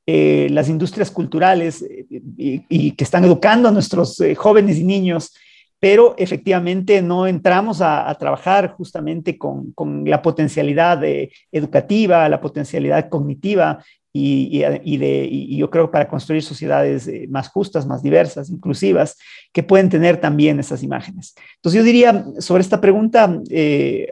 eh, 0.06 0.48
las 0.52 0.68
industrias 0.68 1.12
culturales 1.12 1.82
eh, 1.82 2.06
y, 2.38 2.66
y, 2.68 2.92
que 2.92 3.04
están 3.04 3.24
educando 3.24 3.70
a 3.70 3.72
nuestros 3.72 4.20
eh, 4.20 4.36
jóvenes 4.36 4.78
y 4.78 4.84
niños, 4.84 5.34
pero 5.80 6.16
efectivamente 6.18 7.02
no 7.02 7.26
entramos 7.26 7.82
a, 7.82 8.10
a 8.10 8.16
trabajar 8.16 8.74
justamente 8.74 9.38
con, 9.38 9.72
con 9.72 10.04
la 10.04 10.22
potencialidad 10.22 11.02
educativa, 11.52 12.28
la 12.30 12.42
potencialidad 12.42 13.10
cognitiva 13.10 13.84
y, 14.14 14.62
y, 14.62 14.94
y, 14.94 14.98
de, 14.98 15.56
yo 15.58 15.70
creo 15.70 15.90
para 15.90 16.08
construir 16.08 16.44
sociedades 16.44 17.10
más 17.30 17.50
justas, 17.50 17.86
más 17.86 18.04
diversas, 18.04 18.50
inclusivas, 18.50 19.18
que 19.52 19.64
pueden 19.64 19.90
tener 19.90 20.18
también 20.22 20.60
esas 20.60 20.84
imágenes. 20.84 21.34
Entonces 21.56 21.80
yo 21.80 21.84
diría 21.84 22.26
sobre 22.40 22.62
esta 22.62 22.80
pregunta 22.80 23.40
eh, 23.50 24.08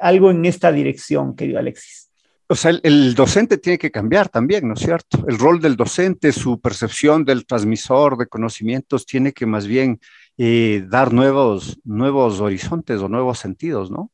algo 0.00 0.30
en 0.30 0.44
esta 0.44 0.72
dirección, 0.72 1.34
querido 1.36 1.58
Alexis. 1.58 2.03
O 2.48 2.54
sea, 2.54 2.70
el, 2.70 2.80
el, 2.84 3.14
docente 3.14 3.58
tiene 3.58 3.78
que 3.78 3.90
cambiar 3.90 4.28
también, 4.28 4.68
¿no 4.68 4.74
es 4.74 4.80
cierto? 4.80 5.24
El 5.26 5.38
rol 5.38 5.60
del 5.60 5.76
docente, 5.76 6.32
su 6.32 6.60
percepción 6.60 7.24
del 7.24 7.46
transmisor 7.46 8.18
de 8.18 8.26
conocimientos 8.26 9.06
tiene 9.06 9.32
que 9.32 9.46
más 9.46 9.66
bien 9.66 9.98
eh, 10.36 10.84
dar 10.88 11.12
nuevos, 11.12 11.78
nuevos 11.84 12.40
horizontes 12.40 13.00
o 13.00 13.08
nuevos 13.08 13.38
sentidos, 13.38 13.90
¿no? 13.90 14.10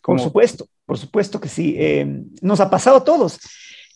¿Cómo? 0.00 0.18
Por 0.18 0.20
supuesto, 0.20 0.66
por 0.84 0.98
supuesto 0.98 1.40
que 1.40 1.48
sí. 1.48 1.74
Eh, 1.78 2.22
nos 2.42 2.60
ha 2.60 2.68
pasado 2.68 2.98
a 2.98 3.04
todos. 3.04 3.40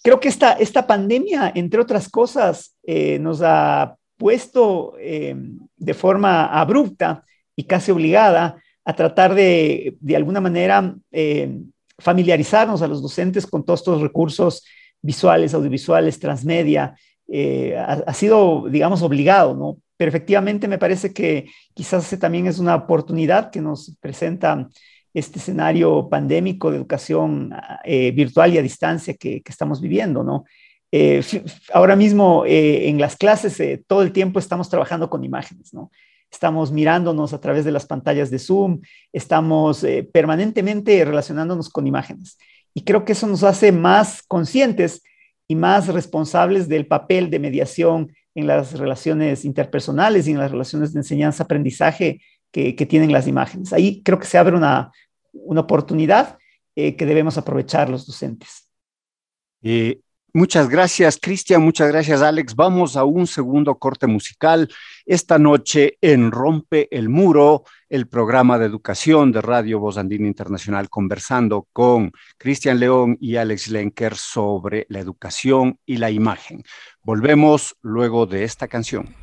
Creo 0.03 0.21
que 0.21 0.29
esta, 0.29 0.53
esta 0.53 0.87
pandemia, 0.87 1.53
entre 1.55 1.81
otras 1.81 2.09
cosas, 2.09 2.75
eh, 2.85 3.19
nos 3.19 3.43
ha 3.43 3.97
puesto 4.17 4.95
de 4.97 5.95
forma 5.95 6.47
abrupta 6.47 7.23
y 7.55 7.65
casi 7.65 7.91
obligada 7.91 8.57
a 8.87 8.95
tratar 8.95 9.35
de, 9.35 9.97
de 10.01 10.17
alguna 10.17 10.41
manera, 10.41 10.95
eh, 11.11 11.61
familiarizarnos 11.99 12.83
a 12.83 12.89
los 12.89 13.03
docentes 13.03 13.47
con 13.47 13.65
todos 13.65 13.81
estos 13.81 14.01
recursos 14.01 14.65
visuales, 15.01 15.55
audiovisuales, 15.55 16.19
transmedia, 16.19 16.95
eh, 17.29 17.77
ha, 17.77 18.13
sido, 18.13 18.67
digamos, 18.71 19.03
obligado, 19.03 19.55
¿no? 19.55 19.79
Pero 19.97 20.11
efectivamente 20.11 20.69
me 20.69 20.79
parece 20.79 21.13
que 21.13 21.47
quizás 21.75 22.17
también 22.19 22.47
es 22.47 22.59
una 22.59 22.75
oportunidad 22.75 23.51
que 23.51 23.61
nos 23.61 23.97
presenta 24.01 24.69
este 25.13 25.39
escenario 25.39 26.09
pandémico 26.09 26.71
de 26.71 26.77
educación 26.77 27.55
eh, 27.85 28.11
virtual 28.13 28.53
y 28.53 28.59
a 28.59 28.63
distancia 28.63 29.15
que, 29.15 29.43
estamos 29.45 29.81
viviendo, 29.81 30.23
¿no? 30.23 30.45
Eh, 30.93 31.21
ahora 31.73 31.97
mismo 31.97 32.45
en 32.47 33.01
las 33.01 33.17
clases 33.17 33.61
todo 33.89 34.03
el 34.03 34.13
tiempo 34.13 34.39
estamos 34.39 34.69
trabajando 34.69 35.11
con 35.11 35.25
imágenes, 35.25 35.75
¿no? 35.75 35.91
Estamos 36.31 36.73
mirándonos 36.73 37.33
a 37.33 37.41
través 37.41 37.65
de 37.65 37.73
las 37.73 37.87
pantallas 37.87 38.31
de 38.31 38.39
Zoom, 38.39 38.81
estamos 39.13 39.83
eh, 39.85 40.09
permanentemente 40.13 41.05
relacionándonos 41.05 41.69
con 41.69 41.87
imágenes. 41.87 42.39
Y 42.75 42.85
creo 42.85 43.05
que 43.05 43.13
eso 43.13 43.27
nos 43.27 43.43
hace 43.43 43.73
más 43.73 44.23
conscientes 44.23 45.03
y 45.49 45.55
más 45.55 45.89
responsables 45.89 46.69
del 46.69 46.87
papel 46.87 47.31
de 47.31 47.39
mediación 47.39 48.13
en 48.35 48.47
las 48.47 48.79
relaciones 48.79 49.45
interpersonales 49.45 50.29
y 50.29 50.33
en 50.33 50.39
las 50.39 50.51
relaciones 50.51 50.93
de 50.93 51.01
enseñanza-aprendizaje 51.01 52.21
que, 52.53 52.87
tienen 52.87 53.13
las 53.13 53.27
imágenes. 53.27 53.73
Ahí 53.73 54.03
creo 54.03 54.19
que 54.19 54.27
se 54.27 54.39
abre 54.39 54.57
una, 54.57 54.91
una 55.33 55.63
oportunidad 55.63 56.39
eh, 56.75 56.97
que 56.97 57.07
debemos 57.07 57.37
aprovechar 57.39 57.89
los 57.89 58.07
docentes. 58.07 58.71
Eh, 59.63 60.01
Muchas 60.37 60.69
gracias, 60.69 61.19
Cristian. 61.19 61.63
Muchas 61.63 61.89
gracias, 61.89 62.21
Alex. 62.21 62.55
Vamos 62.55 62.95
a 62.99 63.05
un 63.05 63.27
segundo 63.27 63.79
corte 63.79 64.07
musical. 64.07 64.69
Esta 65.07 65.39
noche 65.39 65.97
en 66.03 66.31
Rompe 66.31 66.95
el 66.95 67.09
Muro, 67.09 67.65
el 67.89 68.07
programa 68.07 68.59
de 68.59 68.67
educación 68.67 69.33
de 69.33 69.41
Radio 69.41 69.81
Voz 69.81 69.97
Andina 69.97 70.27
Internacional, 70.27 70.91
conversando 70.91 71.67
con 71.73 72.13
Cristian 72.37 72.79
León 72.79 73.17
y 73.19 73.37
Alex 73.37 73.69
Lenker 73.69 74.15
sobre 74.15 74.85
la 74.91 74.99
educación 74.99 75.79
y 75.87 75.97
la 75.97 76.11
imagen. 76.11 76.65
Volvemos 77.01 77.75
luego 77.81 78.27
de 78.27 78.45
esta 78.45 78.69
canción. 78.69 79.17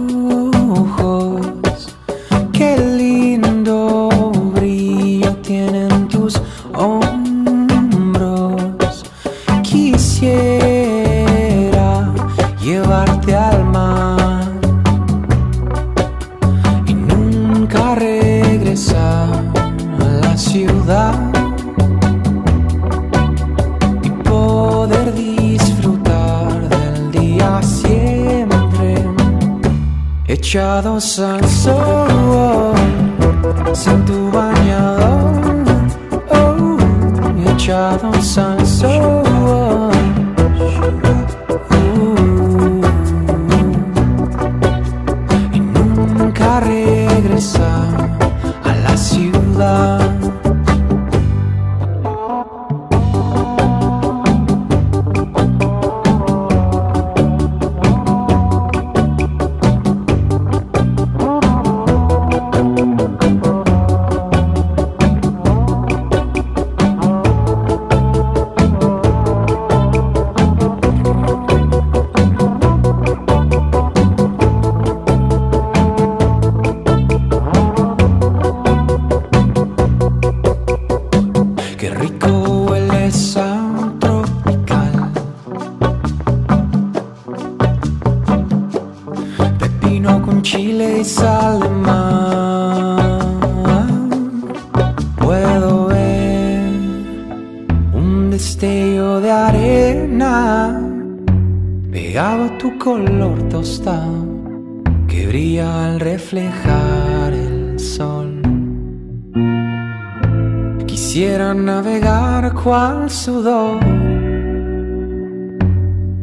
cual 112.62 113.08
sudor. 113.08 113.80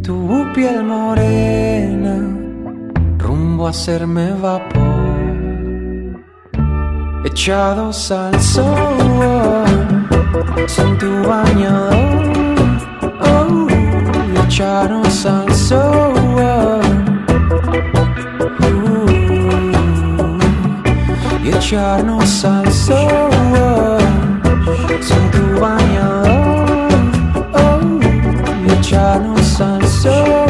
Tu 0.03 0.45
piel 0.53 0.83
morena, 0.83 2.15
rumbo 3.17 3.65
a 3.65 3.69
hacerme 3.71 4.31
vapor, 4.33 6.21
echados 7.25 8.11
al 8.11 8.39
sol, 8.39 9.65
sin 10.67 10.97
tu 10.99 11.11
bañador, 11.27 12.23
oh, 13.21 13.67
echados 14.45 15.25
al 15.25 15.53
sol. 15.53 16.15
echarnos 21.65 22.45
al 22.45 22.71
sol 22.71 24.04
echarnos 30.05 30.44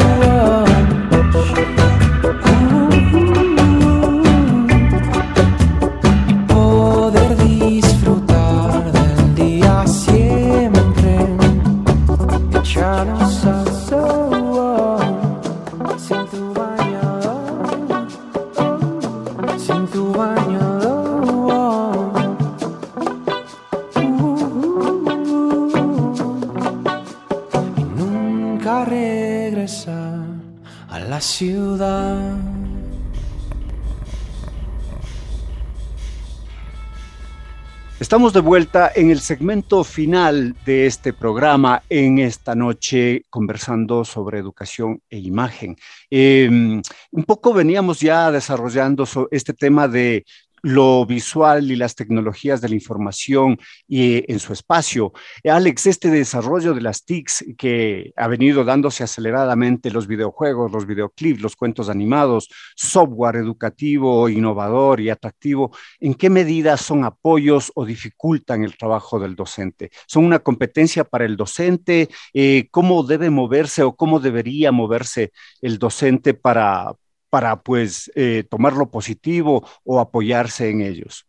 Estamos 38.16 38.32
de 38.32 38.40
vuelta 38.40 38.92
en 38.94 39.10
el 39.10 39.20
segmento 39.20 39.84
final 39.84 40.56
de 40.64 40.86
este 40.86 41.12
programa 41.12 41.82
en 41.90 42.18
esta 42.18 42.54
noche 42.54 43.26
conversando 43.28 44.06
sobre 44.06 44.38
educación 44.38 45.02
e 45.10 45.18
imagen. 45.18 45.76
Eh, 46.10 46.48
un 46.48 47.24
poco 47.26 47.52
veníamos 47.52 48.00
ya 48.00 48.30
desarrollando 48.32 49.06
este 49.30 49.52
tema 49.52 49.86
de 49.86 50.24
lo 50.66 51.06
visual 51.06 51.70
y 51.70 51.76
las 51.76 51.94
tecnologías 51.94 52.60
de 52.60 52.68
la 52.68 52.74
información 52.74 53.56
y, 53.86 54.30
en 54.30 54.40
su 54.40 54.52
espacio. 54.52 55.12
Eh, 55.44 55.50
Alex, 55.50 55.86
este 55.86 56.10
desarrollo 56.10 56.74
de 56.74 56.80
las 56.80 57.04
TICs 57.04 57.44
que 57.56 58.12
ha 58.16 58.26
venido 58.26 58.64
dándose 58.64 59.04
aceleradamente 59.04 59.92
los 59.92 60.08
videojuegos, 60.08 60.72
los 60.72 60.84
videoclips, 60.84 61.40
los 61.40 61.54
cuentos 61.54 61.88
animados, 61.88 62.48
software 62.74 63.36
educativo, 63.36 64.28
innovador 64.28 65.00
y 65.00 65.08
atractivo, 65.08 65.70
¿en 66.00 66.14
qué 66.14 66.30
medida 66.30 66.76
son 66.76 67.04
apoyos 67.04 67.70
o 67.76 67.84
dificultan 67.84 68.64
el 68.64 68.76
trabajo 68.76 69.20
del 69.20 69.36
docente? 69.36 69.92
¿Son 70.08 70.24
una 70.24 70.40
competencia 70.40 71.04
para 71.04 71.26
el 71.26 71.36
docente? 71.36 72.08
Eh, 72.34 72.66
¿Cómo 72.72 73.04
debe 73.04 73.30
moverse 73.30 73.84
o 73.84 73.94
cómo 73.94 74.18
debería 74.18 74.72
moverse 74.72 75.30
el 75.60 75.78
docente 75.78 76.34
para, 76.34 76.92
para 77.30 77.62
pues, 77.62 78.10
eh, 78.14 78.44
tomar 78.48 78.74
lo 78.74 78.90
positivo 78.90 79.68
o 79.84 80.00
apoyarse 80.00 80.70
en 80.70 80.80
ellos? 80.82 81.26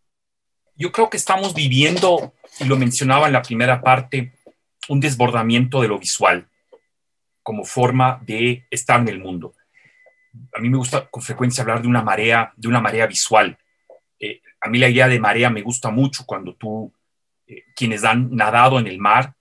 Yo 0.76 0.92
creo 0.92 1.10
que 1.10 1.18
estamos 1.18 1.54
viviendo, 1.54 2.34
y 2.60 2.66
lo 2.66 2.78
mencionaba 2.78 3.28
en 3.28 3.34
la 3.34 3.42
primera 3.42 3.82
parte, 3.82 4.34
un 4.90 5.00
desbordamiento 5.00 5.82
de 5.82 5.88
lo 5.88 6.00
visual 6.00 6.48
como 7.42 7.64
forma 7.64 8.22
de 8.26 8.68
estar 8.70 9.00
en 9.00 9.08
el 9.08 9.20
mundo. 9.20 9.54
A 10.54 10.60
mí 10.60 10.70
me 10.70 10.78
gusta 10.78 11.08
con 11.10 11.24
frecuencia 11.24 11.62
hablar 11.62 11.82
de 11.82 11.88
una 11.88 12.02
marea, 12.04 12.54
de 12.58 12.68
una 12.68 12.82
marea 12.82 13.08
visual. 13.08 13.58
Eh, 14.20 14.42
a 14.62 14.70
mí 14.70 14.78
la 14.78 14.90
idea 14.90 15.08
de 15.08 15.20
marea 15.20 15.50
me 15.50 15.62
gusta 15.62 15.90
mucho 15.90 16.26
cuando 16.26 16.56
tú, 16.56 16.94
eh, 17.48 17.64
quienes 17.76 18.04
han 18.04 18.36
nadado 18.36 18.80
en 18.80 18.88
el 18.88 19.00
mar, 19.00 19.34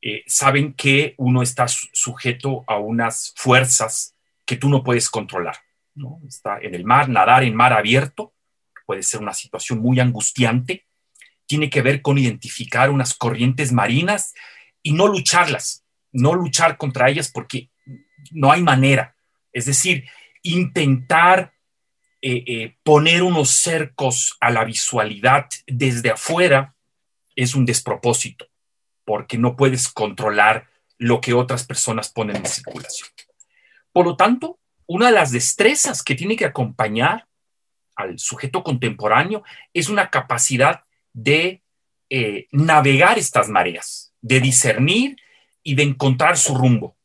eh, 0.00 0.24
saben 0.26 0.72
que 0.74 1.14
uno 1.18 1.42
está 1.42 1.68
su- 1.68 1.88
sujeto 1.92 2.64
a 2.66 2.78
unas 2.78 3.32
fuerzas 3.36 4.16
que 4.44 4.56
tú 4.56 4.68
no 4.68 4.82
puedes 4.82 5.08
controlar. 5.08 5.56
¿No? 5.94 6.20
Está 6.26 6.58
en 6.60 6.74
el 6.74 6.84
mar, 6.84 7.08
nadar 7.08 7.44
en 7.44 7.54
mar 7.54 7.72
abierto 7.72 8.32
puede 8.86 9.02
ser 9.02 9.20
una 9.20 9.32
situación 9.32 9.78
muy 9.80 10.00
angustiante, 10.00 10.86
tiene 11.46 11.70
que 11.70 11.82
ver 11.82 12.02
con 12.02 12.18
identificar 12.18 12.90
unas 12.90 13.14
corrientes 13.14 13.72
marinas 13.72 14.34
y 14.82 14.92
no 14.92 15.06
lucharlas, 15.06 15.84
no 16.12 16.34
luchar 16.34 16.76
contra 16.76 17.08
ellas 17.08 17.30
porque 17.30 17.70
no 18.32 18.52
hay 18.52 18.62
manera. 18.62 19.16
Es 19.52 19.66
decir, 19.66 20.04
intentar 20.42 21.54
eh, 22.20 22.44
eh, 22.46 22.76
poner 22.82 23.22
unos 23.22 23.50
cercos 23.50 24.36
a 24.40 24.50
la 24.50 24.64
visualidad 24.64 25.48
desde 25.66 26.10
afuera 26.10 26.74
es 27.34 27.54
un 27.54 27.64
despropósito, 27.64 28.46
porque 29.04 29.38
no 29.38 29.56
puedes 29.56 29.88
controlar 29.88 30.68
lo 30.98 31.20
que 31.20 31.34
otras 31.34 31.64
personas 31.64 32.10
ponen 32.10 32.36
en 32.36 32.46
circulación. 32.46 33.08
Por 33.92 34.06
lo 34.06 34.16
tanto, 34.16 34.58
una 34.92 35.06
de 35.06 35.12
las 35.12 35.32
destrezas 35.32 36.02
que 36.02 36.14
tiene 36.14 36.36
que 36.36 36.44
acompañar 36.44 37.26
al 37.96 38.18
sujeto 38.18 38.62
contemporáneo 38.62 39.42
es 39.72 39.88
una 39.88 40.10
capacidad 40.10 40.84
de 41.14 41.62
eh, 42.10 42.46
navegar 42.52 43.18
estas 43.18 43.48
mareas, 43.48 44.12
de 44.20 44.40
discernir 44.40 45.16
y 45.62 45.76
de 45.76 45.84
encontrar 45.84 46.36
su 46.36 46.54
rumbo, 46.54 46.96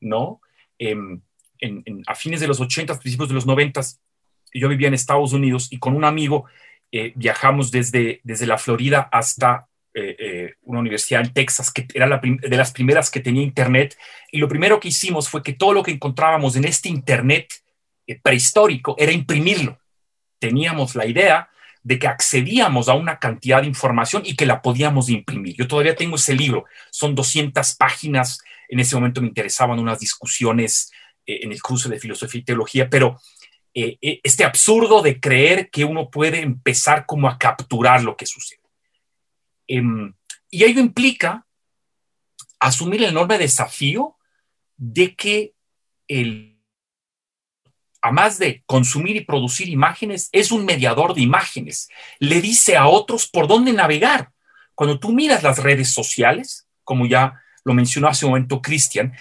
¿no? 0.00 0.40
Em, 0.78 1.22
a 2.06 2.14
fines 2.14 2.40
de 2.40 2.46
los 2.46 2.60
80, 2.60 3.00
principios 3.00 3.28
de 3.28 3.34
los 3.34 3.46
90, 3.46 3.80
yo 4.52 4.68
vivía 4.68 4.86
en 4.86 4.94
Estados 4.94 5.32
Unidos 5.32 5.66
y 5.72 5.78
con 5.78 5.96
un 5.96 6.04
amigo 6.04 6.44
eh, 6.92 7.12
viajamos 7.16 7.72
desde, 7.72 8.20
desde 8.22 8.46
la 8.46 8.58
Florida 8.58 9.08
hasta 9.10 9.66
eh, 9.96 10.16
eh, 10.18 10.54
una 10.62 10.80
universidad 10.80 11.20
en 11.20 11.32
Texas, 11.32 11.70
que 11.70 11.86
era 11.94 12.08
la 12.08 12.20
de 12.20 12.56
las 12.56 12.72
primeras 12.72 13.12
que 13.12 13.20
tenía 13.20 13.44
Internet, 13.44 13.96
y 14.32 14.38
lo 14.38 14.48
primero 14.48 14.80
que 14.80 14.88
hicimos 14.88 15.28
fue 15.28 15.40
que 15.40 15.52
todo 15.52 15.72
lo 15.72 15.84
que 15.84 15.92
encontrábamos 15.92 16.56
en 16.56 16.64
este 16.64 16.88
Internet 16.88 17.62
eh, 18.08 18.18
prehistórico 18.20 18.96
era 18.98 19.12
imprimirlo. 19.12 19.78
Teníamos 20.40 20.96
la 20.96 21.06
idea 21.06 21.48
de 21.84 22.00
que 22.00 22.08
accedíamos 22.08 22.88
a 22.88 22.94
una 22.94 23.20
cantidad 23.20 23.60
de 23.60 23.68
información 23.68 24.22
y 24.26 24.34
que 24.34 24.46
la 24.46 24.62
podíamos 24.62 25.10
imprimir. 25.10 25.54
Yo 25.54 25.68
todavía 25.68 25.94
tengo 25.94 26.16
ese 26.16 26.34
libro, 26.34 26.64
son 26.90 27.14
200 27.14 27.76
páginas, 27.76 28.40
en 28.68 28.80
ese 28.80 28.96
momento 28.96 29.20
me 29.20 29.28
interesaban 29.28 29.78
unas 29.78 30.00
discusiones 30.00 30.90
en 31.24 31.52
el 31.52 31.62
curso 31.62 31.88
de 31.88 32.00
filosofía 32.00 32.40
y 32.40 32.44
teología, 32.44 32.90
pero 32.90 33.20
este 33.72 34.44
absurdo 34.44 35.02
de 35.02 35.20
creer 35.20 35.70
que 35.70 35.84
uno 35.84 36.10
puede 36.10 36.40
empezar 36.40 37.06
como 37.06 37.28
a 37.28 37.38
capturar 37.38 38.02
lo 38.02 38.16
que 38.16 38.26
sucede. 38.26 38.63
Eh, 39.68 39.82
y 40.50 40.64
ello 40.64 40.80
implica 40.80 41.46
asumir 42.60 43.02
el 43.02 43.10
enorme 43.10 43.38
desafío 43.38 44.16
de 44.76 45.14
que 45.14 45.54
el, 46.08 46.60
a 48.02 48.10
más 48.10 48.38
de 48.38 48.62
consumir 48.66 49.16
y 49.16 49.24
producir 49.24 49.68
imágenes, 49.68 50.28
es 50.32 50.52
un 50.52 50.64
mediador 50.64 51.14
de 51.14 51.22
imágenes. 51.22 51.88
Le 52.18 52.40
dice 52.40 52.76
a 52.76 52.86
otros 52.86 53.26
por 53.26 53.48
dónde 53.48 53.72
navegar. 53.72 54.30
Cuando 54.74 54.98
tú 54.98 55.12
miras 55.12 55.42
las 55.42 55.58
redes 55.58 55.92
sociales, 55.92 56.66
como 56.82 57.06
ya 57.06 57.40
lo 57.64 57.72
mencionó 57.72 58.08
hace 58.08 58.26
un 58.26 58.32
momento 58.32 58.60
Cristian, 58.60 59.14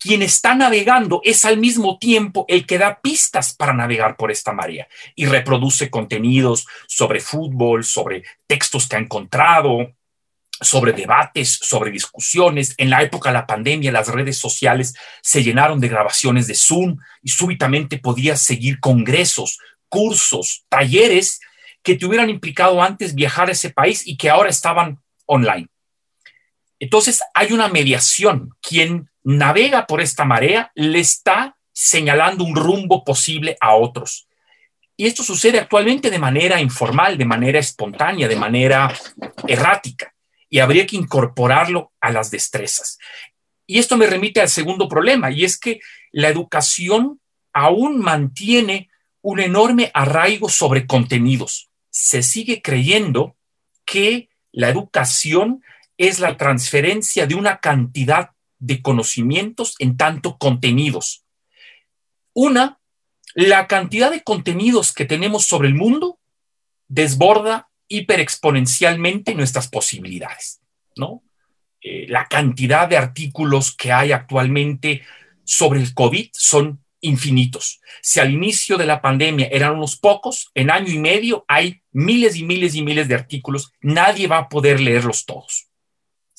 quien 0.00 0.22
está 0.22 0.54
navegando 0.54 1.20
es 1.24 1.44
al 1.44 1.58
mismo 1.58 1.98
tiempo 1.98 2.46
el 2.48 2.66
que 2.66 2.78
da 2.78 3.00
pistas 3.00 3.52
para 3.52 3.74
navegar 3.74 4.16
por 4.16 4.30
esta 4.30 4.52
marea 4.52 4.88
y 5.14 5.26
reproduce 5.26 5.90
contenidos 5.90 6.66
sobre 6.88 7.20
fútbol, 7.20 7.84
sobre 7.84 8.24
textos 8.46 8.88
que 8.88 8.96
ha 8.96 8.98
encontrado, 8.98 9.92
sobre 10.58 10.94
debates, 10.94 11.50
sobre 11.50 11.90
discusiones. 11.90 12.74
En 12.78 12.88
la 12.88 13.02
época 13.02 13.28
de 13.28 13.34
la 13.34 13.46
pandemia, 13.46 13.92
las 13.92 14.08
redes 14.08 14.38
sociales 14.38 14.94
se 15.20 15.42
llenaron 15.42 15.80
de 15.80 15.88
grabaciones 15.88 16.46
de 16.46 16.54
Zoom 16.54 16.96
y 17.22 17.28
súbitamente 17.28 17.98
podías 17.98 18.40
seguir 18.40 18.80
congresos, 18.80 19.58
cursos, 19.90 20.64
talleres 20.70 21.40
que 21.82 21.94
te 21.96 22.06
hubieran 22.06 22.30
implicado 22.30 22.82
antes 22.82 23.14
viajar 23.14 23.50
a 23.50 23.52
ese 23.52 23.68
país 23.68 24.06
y 24.06 24.16
que 24.16 24.30
ahora 24.30 24.48
estaban 24.48 24.98
online. 25.26 25.68
Entonces 26.80 27.22
hay 27.34 27.52
una 27.52 27.68
mediación. 27.68 28.50
Quien 28.60 29.08
navega 29.22 29.86
por 29.86 30.00
esta 30.00 30.24
marea 30.24 30.72
le 30.74 30.98
está 30.98 31.56
señalando 31.72 32.42
un 32.42 32.56
rumbo 32.56 33.04
posible 33.04 33.56
a 33.60 33.74
otros. 33.76 34.26
Y 34.96 35.06
esto 35.06 35.22
sucede 35.22 35.58
actualmente 35.58 36.10
de 36.10 36.18
manera 36.18 36.60
informal, 36.60 37.16
de 37.16 37.24
manera 37.24 37.58
espontánea, 37.58 38.28
de 38.28 38.36
manera 38.36 38.92
errática. 39.46 40.12
Y 40.48 40.58
habría 40.58 40.86
que 40.86 40.96
incorporarlo 40.96 41.92
a 42.00 42.10
las 42.10 42.30
destrezas. 42.30 42.98
Y 43.66 43.78
esto 43.78 43.96
me 43.96 44.06
remite 44.06 44.40
al 44.40 44.48
segundo 44.48 44.88
problema, 44.88 45.30
y 45.30 45.44
es 45.44 45.56
que 45.56 45.80
la 46.10 46.28
educación 46.28 47.20
aún 47.52 48.00
mantiene 48.00 48.90
un 49.22 49.38
enorme 49.40 49.90
arraigo 49.94 50.48
sobre 50.48 50.86
contenidos. 50.86 51.70
Se 51.88 52.22
sigue 52.22 52.62
creyendo 52.62 53.36
que 53.84 54.28
la 54.52 54.68
educación 54.68 55.62
es 56.00 56.18
la 56.18 56.38
transferencia 56.38 57.26
de 57.26 57.34
una 57.34 57.60
cantidad 57.60 58.30
de 58.58 58.80
conocimientos 58.80 59.74
en 59.78 59.98
tanto 59.98 60.38
contenidos. 60.38 61.26
Una, 62.32 62.80
la 63.34 63.66
cantidad 63.66 64.10
de 64.10 64.22
contenidos 64.22 64.94
que 64.94 65.04
tenemos 65.04 65.44
sobre 65.44 65.68
el 65.68 65.74
mundo 65.74 66.18
desborda 66.88 67.68
hiperexponencialmente 67.86 69.34
nuestras 69.34 69.68
posibilidades, 69.68 70.62
¿no? 70.96 71.22
Eh, 71.82 72.06
la 72.08 72.24
cantidad 72.24 72.88
de 72.88 72.96
artículos 72.96 73.76
que 73.76 73.92
hay 73.92 74.12
actualmente 74.12 75.02
sobre 75.44 75.80
el 75.80 75.92
COVID 75.92 76.30
son 76.32 76.82
infinitos. 77.02 77.82
Si 78.00 78.20
al 78.20 78.32
inicio 78.32 78.78
de 78.78 78.86
la 78.86 79.02
pandemia 79.02 79.48
eran 79.52 79.76
unos 79.76 79.96
pocos, 79.96 80.50
en 80.54 80.70
año 80.70 80.90
y 80.90 80.98
medio 80.98 81.44
hay 81.46 81.82
miles 81.92 82.36
y 82.36 82.44
miles 82.44 82.74
y 82.74 82.82
miles 82.82 83.06
de 83.06 83.16
artículos, 83.16 83.70
nadie 83.82 84.28
va 84.28 84.38
a 84.38 84.48
poder 84.48 84.80
leerlos 84.80 85.26
todos. 85.26 85.69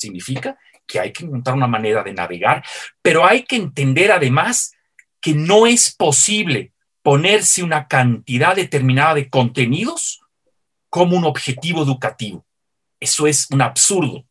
Significa 0.02 0.58
que 0.88 1.00
hay 1.00 1.14
que 1.14 1.24
encontrar 1.24 1.56
una 1.56 1.68
manera 1.68 2.04
de 2.04 2.14
navegar, 2.14 2.66
pero 3.02 3.24
hay 3.26 3.44
que 3.44 3.56
entender 3.56 4.12
además 4.12 4.74
que 5.22 5.34
no 5.34 5.68
es 5.68 5.94
posible 5.94 6.74
ponerse 7.04 7.64
una 7.64 7.88
cantidad 7.88 8.56
determinada 8.56 9.14
de 9.14 9.30
contenidos 9.30 10.22
como 10.90 11.16
un 11.16 11.26
objetivo 11.26 11.84
educativo. 11.84 12.46
Eso 13.00 13.28
es 13.28 13.48
un 13.52 13.62
absurdo. 13.62 14.26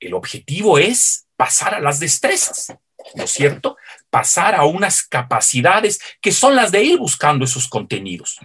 El 0.00 0.14
objetivo 0.14 0.78
es 0.78 1.26
pasar 1.36 1.74
a 1.74 1.80
las 1.80 2.00
destrezas, 2.00 2.74
¿no 3.14 3.24
es 3.24 3.30
cierto? 3.30 3.76
Pasar 4.10 4.54
a 4.54 4.64
unas 4.64 5.02
capacidades 5.02 6.00
que 6.20 6.32
son 6.32 6.56
las 6.56 6.72
de 6.72 6.82
ir 6.82 6.98
buscando 6.98 7.44
esos 7.44 7.68
contenidos. 7.68 8.38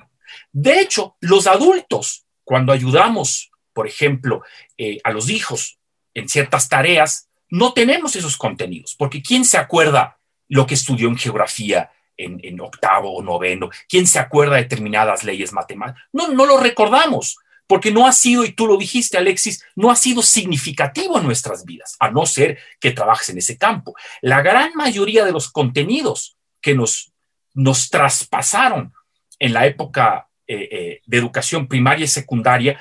De 0.52 0.82
hecho, 0.82 1.16
los 1.22 1.48
adultos, 1.48 2.26
cuando 2.44 2.74
ayudamos, 2.74 3.52
por 3.74 3.88
ejemplo, 3.88 4.44
eh, 4.78 5.00
a 5.04 5.12
los 5.12 5.30
hijos 5.30 5.81
en 6.14 6.30
ciertas 6.30 6.70
tareas, 6.70 7.30
no 7.50 7.74
tenemos 7.74 8.16
esos 8.16 8.38
contenidos, 8.38 8.96
porque 8.98 9.22
¿quién 9.22 9.46
se 9.46 9.58
acuerda 9.58 10.18
lo 10.48 10.66
que 10.66 10.74
estudió 10.74 11.08
en 11.10 11.18
geografía 11.18 11.92
en, 12.18 12.60
octavo 12.62 13.14
o 13.14 13.22
noveno? 13.22 13.70
¿Quién 13.90 14.08
se 14.08 14.20
acuerda 14.20 14.56
de 14.56 14.64
determinadas 14.64 15.24
leyes 15.24 15.52
matemáticas? 15.52 16.04
No, 16.14 16.30
no 16.30 16.46
lo 16.46 16.58
recordamos, 16.58 17.38
porque 17.68 17.92
no 17.92 18.08
ha 18.08 18.12
sido, 18.12 18.44
y 18.44 18.52
tú 18.52 18.68
lo 18.68 18.78
dijiste, 18.78 19.18
Alexis, 19.18 19.66
no 19.76 19.92
ha 19.92 19.96
sido 19.96 20.22
significativo 20.22 21.18
en 21.18 21.26
nuestras 21.26 21.66
vidas, 21.66 21.96
a 22.00 22.10
no 22.10 22.26
ser 22.26 22.58
que 22.80 22.92
trabajes 22.92 23.30
en 23.30 23.38
ese 23.38 23.58
campo. 23.58 23.96
La 24.22 24.42
gran 24.42 24.74
mayoría 24.76 25.26
de 25.26 25.32
los 25.32 25.50
contenidos 25.52 26.38
que 26.62 26.76
nos, 26.76 27.12
nos 27.54 27.90
traspasaron 27.90 28.94
en 29.40 29.54
la 29.54 29.66
época 29.66 30.30
eh, 30.48 30.70
eh, 30.72 31.02
de 31.06 31.18
educación 31.18 31.68
primaria 31.68 32.06
y 32.06 32.08
secundaria 32.08 32.80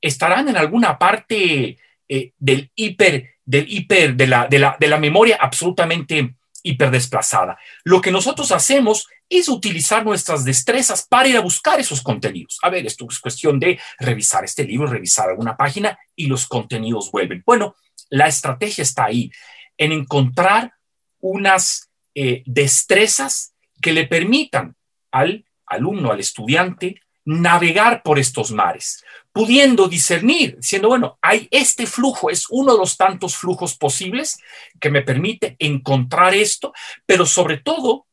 estarán 0.00 0.48
en 0.48 0.56
alguna 0.56 0.98
parte 0.98 1.76
eh, 2.08 2.32
del 2.38 2.70
hiper, 2.74 3.36
del 3.44 3.66
hiper, 3.68 4.14
de 4.16 4.26
la, 4.26 4.46
de 4.46 4.58
la, 4.58 4.76
de 4.78 4.88
la 4.88 4.98
memoria 4.98 5.38
absolutamente 5.40 6.34
hiperdesplazada. 6.62 7.58
Lo 7.84 8.00
que 8.00 8.10
nosotros 8.10 8.52
hacemos 8.52 9.06
es 9.28 9.48
utilizar 9.48 10.04
nuestras 10.04 10.44
destrezas 10.44 11.06
para 11.06 11.28
ir 11.28 11.36
a 11.36 11.40
buscar 11.40 11.78
esos 11.80 12.02
contenidos. 12.02 12.58
A 12.62 12.70
ver, 12.70 12.86
esto 12.86 13.06
es 13.08 13.18
cuestión 13.18 13.58
de 13.58 13.78
revisar 13.98 14.44
este 14.44 14.64
libro, 14.64 14.86
revisar 14.86 15.28
alguna 15.28 15.56
página 15.56 15.98
y 16.16 16.26
los 16.26 16.46
contenidos 16.46 17.10
vuelven. 17.10 17.42
Bueno, 17.44 17.74
la 18.10 18.26
estrategia 18.26 18.82
está 18.82 19.04
ahí, 19.04 19.30
en 19.76 19.92
encontrar 19.92 20.72
unas 21.20 21.90
eh, 22.14 22.42
destrezas 22.46 23.54
que 23.80 23.92
le 23.92 24.06
permitan 24.06 24.74
al 25.12 25.44
alumno, 25.66 26.10
al 26.10 26.20
estudiante, 26.20 27.00
navegar 27.24 28.02
por 28.02 28.18
estos 28.18 28.50
mares, 28.50 29.04
pudiendo 29.32 29.88
discernir, 29.88 30.56
diciendo, 30.56 30.88
bueno, 30.88 31.18
hay 31.22 31.48
este 31.50 31.86
flujo, 31.86 32.30
es 32.30 32.46
uno 32.50 32.72
de 32.72 32.78
los 32.78 32.96
tantos 32.96 33.36
flujos 33.36 33.76
posibles 33.76 34.38
que 34.80 34.90
me 34.90 35.02
permite 35.02 35.56
encontrar 35.58 36.34
esto, 36.34 36.72
pero 37.06 37.26
sobre 37.26 37.58
todo, 37.58 38.06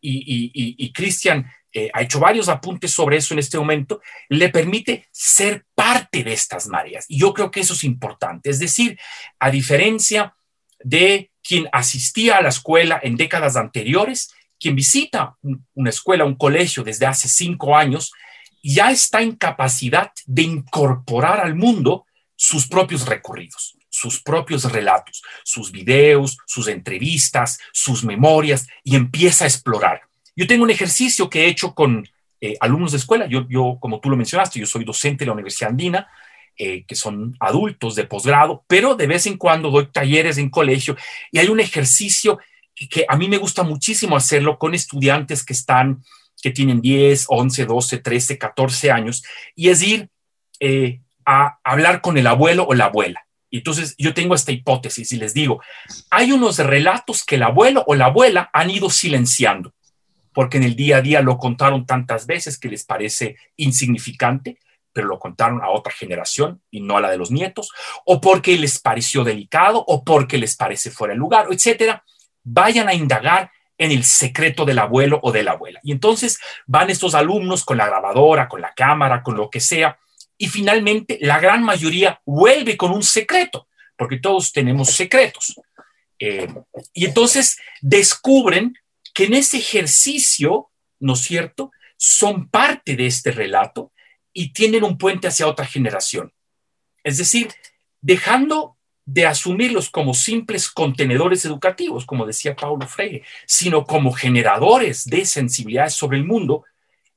y, 0.00 0.92
Cristian 0.92 1.50
eh, 1.72 1.90
ha 1.92 2.02
hecho 2.02 2.18
varios 2.18 2.48
apuntes 2.48 2.90
sobre 2.92 3.18
eso 3.18 3.34
en 3.34 3.40
este 3.40 3.58
momento, 3.58 4.00
le 4.28 4.48
permite 4.48 5.06
ser 5.12 5.66
parte 5.74 6.24
de 6.24 6.32
estas 6.32 6.66
mareas. 6.66 7.04
Y 7.08 7.18
yo 7.18 7.34
creo 7.34 7.50
que 7.50 7.60
eso 7.60 7.74
es 7.74 7.84
importante. 7.84 8.50
Es 8.50 8.58
decir, 8.58 8.98
a 9.38 9.50
diferencia 9.50 10.34
de 10.82 11.30
quien 11.42 11.68
asistía 11.72 12.38
a 12.38 12.42
la 12.42 12.48
escuela 12.48 12.98
en 13.02 13.16
décadas 13.16 13.56
anteriores, 13.56 14.32
quien 14.58 14.76
visita 14.76 15.36
una 15.74 15.90
escuela, 15.90 16.24
un 16.24 16.36
colegio 16.36 16.82
desde 16.82 17.06
hace 17.06 17.28
cinco 17.28 17.76
años, 17.76 18.12
ya 18.62 18.90
está 18.90 19.22
en 19.22 19.36
capacidad 19.36 20.12
de 20.26 20.42
incorporar 20.42 21.40
al 21.40 21.54
mundo 21.54 22.06
sus 22.36 22.66
propios 22.66 23.06
recorridos, 23.06 23.76
sus 23.88 24.22
propios 24.22 24.70
relatos, 24.70 25.22
sus 25.44 25.70
videos, 25.70 26.38
sus 26.46 26.68
entrevistas, 26.68 27.58
sus 27.72 28.04
memorias 28.04 28.66
y 28.82 28.96
empieza 28.96 29.44
a 29.44 29.48
explorar. 29.48 30.02
Yo 30.36 30.46
tengo 30.46 30.64
un 30.64 30.70
ejercicio 30.70 31.28
que 31.28 31.44
he 31.44 31.48
hecho 31.48 31.74
con 31.74 32.08
eh, 32.40 32.56
alumnos 32.60 32.92
de 32.92 32.98
escuela, 32.98 33.26
yo, 33.26 33.46
yo, 33.48 33.76
como 33.78 34.00
tú 34.00 34.08
lo 34.08 34.16
mencionaste, 34.16 34.58
yo 34.58 34.66
soy 34.66 34.84
docente 34.84 35.24
de 35.24 35.26
la 35.26 35.34
Universidad 35.34 35.70
Andina, 35.70 36.08
eh, 36.56 36.84
que 36.86 36.94
son 36.94 37.36
adultos 37.40 37.94
de 37.94 38.04
posgrado, 38.04 38.64
pero 38.66 38.94
de 38.94 39.06
vez 39.06 39.26
en 39.26 39.36
cuando 39.36 39.70
doy 39.70 39.86
talleres 39.86 40.38
en 40.38 40.50
colegio 40.50 40.96
y 41.30 41.38
hay 41.38 41.48
un 41.48 41.60
ejercicio 41.60 42.38
que 42.74 43.04
a 43.08 43.16
mí 43.16 43.28
me 43.28 43.36
gusta 43.36 43.62
muchísimo 43.62 44.16
hacerlo 44.16 44.58
con 44.58 44.74
estudiantes 44.74 45.44
que 45.44 45.52
están 45.52 46.02
que 46.40 46.50
tienen 46.50 46.80
10, 46.80 47.26
11, 47.28 47.66
12, 47.66 47.98
13, 47.98 48.38
14 48.38 48.90
años, 48.90 49.22
y 49.54 49.68
es 49.68 49.82
ir 49.82 50.08
eh, 50.60 51.00
a 51.24 51.58
hablar 51.64 52.00
con 52.00 52.18
el 52.18 52.26
abuelo 52.26 52.64
o 52.68 52.74
la 52.74 52.86
abuela. 52.86 53.26
Y 53.50 53.58
entonces 53.58 53.94
yo 53.98 54.14
tengo 54.14 54.34
esta 54.34 54.52
hipótesis 54.52 55.12
y 55.12 55.16
les 55.16 55.34
digo, 55.34 55.60
hay 56.10 56.32
unos 56.32 56.58
relatos 56.58 57.24
que 57.24 57.34
el 57.34 57.42
abuelo 57.42 57.84
o 57.86 57.94
la 57.94 58.06
abuela 58.06 58.48
han 58.52 58.70
ido 58.70 58.90
silenciando, 58.90 59.74
porque 60.32 60.58
en 60.58 60.62
el 60.62 60.76
día 60.76 60.98
a 60.98 61.02
día 61.02 61.20
lo 61.20 61.36
contaron 61.36 61.84
tantas 61.84 62.26
veces 62.26 62.58
que 62.58 62.68
les 62.68 62.84
parece 62.84 63.36
insignificante, 63.56 64.58
pero 64.92 65.08
lo 65.08 65.18
contaron 65.18 65.62
a 65.62 65.70
otra 65.70 65.92
generación 65.92 66.62
y 66.70 66.80
no 66.80 66.96
a 66.96 67.00
la 67.00 67.10
de 67.10 67.18
los 67.18 67.30
nietos, 67.30 67.70
o 68.04 68.20
porque 68.20 68.56
les 68.56 68.78
pareció 68.78 69.24
delicado, 69.24 69.84
o 69.86 70.04
porque 70.04 70.38
les 70.38 70.56
parece 70.56 70.90
fuera 70.90 71.14
de 71.14 71.18
lugar, 71.18 71.46
etcétera. 71.50 72.04
Vayan 72.42 72.88
a 72.88 72.94
indagar 72.94 73.50
en 73.80 73.92
el 73.92 74.04
secreto 74.04 74.66
del 74.66 74.78
abuelo 74.78 75.18
o 75.22 75.32
de 75.32 75.42
la 75.42 75.52
abuela. 75.52 75.80
Y 75.82 75.92
entonces 75.92 76.38
van 76.66 76.90
estos 76.90 77.14
alumnos 77.14 77.64
con 77.64 77.78
la 77.78 77.86
grabadora, 77.86 78.46
con 78.46 78.60
la 78.60 78.74
cámara, 78.74 79.22
con 79.22 79.38
lo 79.38 79.48
que 79.48 79.58
sea, 79.58 79.98
y 80.36 80.48
finalmente 80.48 81.16
la 81.22 81.40
gran 81.40 81.64
mayoría 81.64 82.20
vuelve 82.26 82.76
con 82.76 82.90
un 82.90 83.02
secreto, 83.02 83.68
porque 83.96 84.18
todos 84.18 84.52
tenemos 84.52 84.90
secretos. 84.90 85.58
Eh, 86.18 86.46
y 86.92 87.06
entonces 87.06 87.58
descubren 87.80 88.74
que 89.14 89.24
en 89.24 89.32
ese 89.32 89.56
ejercicio, 89.56 90.70
¿no 90.98 91.14
es 91.14 91.20
cierto?, 91.20 91.70
son 91.96 92.50
parte 92.50 92.96
de 92.96 93.06
este 93.06 93.32
relato 93.32 93.92
y 94.34 94.52
tienen 94.52 94.84
un 94.84 94.98
puente 94.98 95.28
hacia 95.28 95.46
otra 95.46 95.64
generación. 95.64 96.34
Es 97.02 97.16
decir, 97.16 97.48
dejando 98.02 98.76
de 99.12 99.26
asumirlos 99.26 99.90
como 99.90 100.14
simples 100.14 100.70
contenedores 100.70 101.44
educativos, 101.44 102.06
como 102.06 102.26
decía 102.26 102.54
Paulo 102.54 102.86
Freire, 102.86 103.24
sino 103.44 103.84
como 103.84 104.12
generadores 104.12 105.04
de 105.04 105.24
sensibilidades 105.24 105.94
sobre 105.94 106.18
el 106.18 106.24
mundo, 106.24 106.64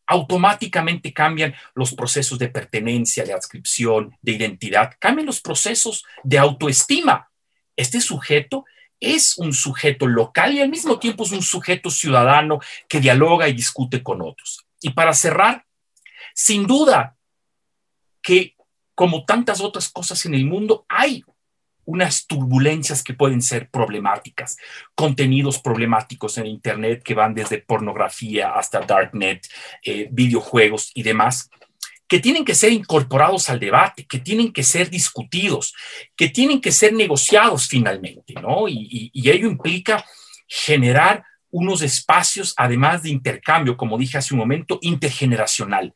automáticamente 0.07 1.13
cambian 1.13 1.53
los 1.75 1.93
procesos 1.93 2.39
de 2.39 2.49
pertenencia, 2.49 3.23
de 3.23 3.33
adscripción, 3.33 4.17
de 4.23 4.31
identidad, 4.31 4.95
cambian 4.97 5.27
los 5.27 5.39
procesos 5.39 6.03
de 6.23 6.39
autoestima. 6.39 7.29
Este 7.75 8.01
sujeto 8.01 8.65
es 8.99 9.37
un 9.37 9.53
sujeto 9.53 10.07
local 10.07 10.51
y 10.55 10.61
al 10.61 10.69
mismo 10.69 10.97
tiempo 10.97 11.25
es 11.25 11.31
un 11.31 11.43
sujeto 11.43 11.91
ciudadano 11.91 12.59
que 12.89 13.01
dialoga 13.01 13.47
y 13.47 13.53
discute 13.53 14.01
con 14.01 14.23
otros. 14.23 14.65
Y 14.81 14.89
para 14.89 15.13
cerrar, 15.13 15.63
sin 16.33 16.65
duda 16.65 17.15
que 18.23 18.55
como 18.95 19.25
tantas 19.25 19.61
otras 19.61 19.89
cosas 19.89 20.25
en 20.25 20.33
el 20.33 20.45
mundo, 20.45 20.87
hay 20.89 21.23
unas 21.85 22.27
turbulencias 22.27 23.03
que 23.03 23.13
pueden 23.13 23.41
ser 23.41 23.69
problemáticas, 23.69 24.57
contenidos 24.95 25.59
problemáticos 25.59 26.37
en 26.37 26.47
Internet 26.47 27.03
que 27.03 27.13
van 27.13 27.33
desde 27.33 27.59
pornografía 27.59 28.53
hasta 28.53 28.81
Darknet, 28.81 29.47
eh, 29.83 30.07
videojuegos 30.11 30.91
y 30.93 31.03
demás, 31.03 31.49
que 32.07 32.19
tienen 32.19 32.45
que 32.45 32.55
ser 32.55 32.71
incorporados 32.71 33.49
al 33.49 33.59
debate, 33.59 34.05
que 34.05 34.19
tienen 34.19 34.53
que 34.53 34.63
ser 34.63 34.89
discutidos, 34.89 35.73
que 36.15 36.29
tienen 36.29 36.61
que 36.61 36.71
ser 36.71 36.93
negociados 36.93 37.67
finalmente, 37.67 38.33
¿no? 38.35 38.67
Y, 38.67 39.11
ello 39.13 39.47
implica 39.47 40.05
generar 40.47 41.23
unos 41.49 41.81
espacios, 41.81 42.53
además 42.57 43.03
de 43.03 43.09
intercambio, 43.09 43.77
como 43.77 43.97
dije 43.97 44.17
hace 44.17 44.33
un 44.33 44.39
momento, 44.39 44.79
intergeneracional. 44.81 45.95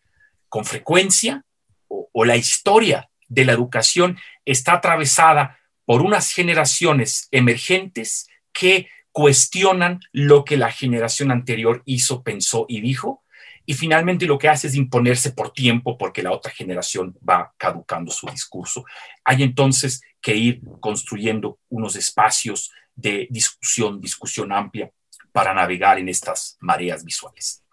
Con 0.50 0.66
frecuencia, 0.66 1.44
o 1.88 2.26
la 2.26 2.36
historia 2.36 3.10
de 3.28 3.46
la 3.46 3.54
educación 3.54 4.18
está 4.46 4.74
atravesada 4.74 5.57
por 5.88 6.02
unas 6.02 6.34
generaciones 6.34 7.30
emergentes 7.32 8.28
que 8.52 8.90
cuestionan 9.14 10.02
lo 10.12 10.44
que 10.44 10.58
la 10.58 10.70
generación 10.70 11.32
anterior 11.32 11.82
hizo, 11.86 12.24
pensó 12.24 12.66
y 12.68 12.82
dijo, 12.82 13.24
y 13.66 13.74
finalmente 13.74 14.26
lo 14.26 14.38
que 14.38 14.50
hace 14.50 14.68
es 14.68 14.76
imponerse 14.76 15.32
por 15.32 15.54
tiempo 15.54 15.98
porque 15.98 16.22
la 16.22 16.34
otra 16.34 16.52
generación 16.52 17.18
va 17.28 17.54
caducando 17.58 18.12
su 18.12 18.28
discurso. 18.28 18.84
Hay 19.24 19.44
entonces 19.44 20.02
que 20.20 20.36
ir 20.36 20.62
construyendo 20.82 21.58
unos 21.70 21.96
espacios 21.96 22.70
de 22.94 23.26
discusión, 23.30 24.02
discusión 24.02 24.52
amplia 24.52 24.92
para 25.32 25.54
navegar 25.54 26.00
en 26.00 26.10
estas 26.10 26.58
mareas 26.60 27.06
visuales. 27.06 27.64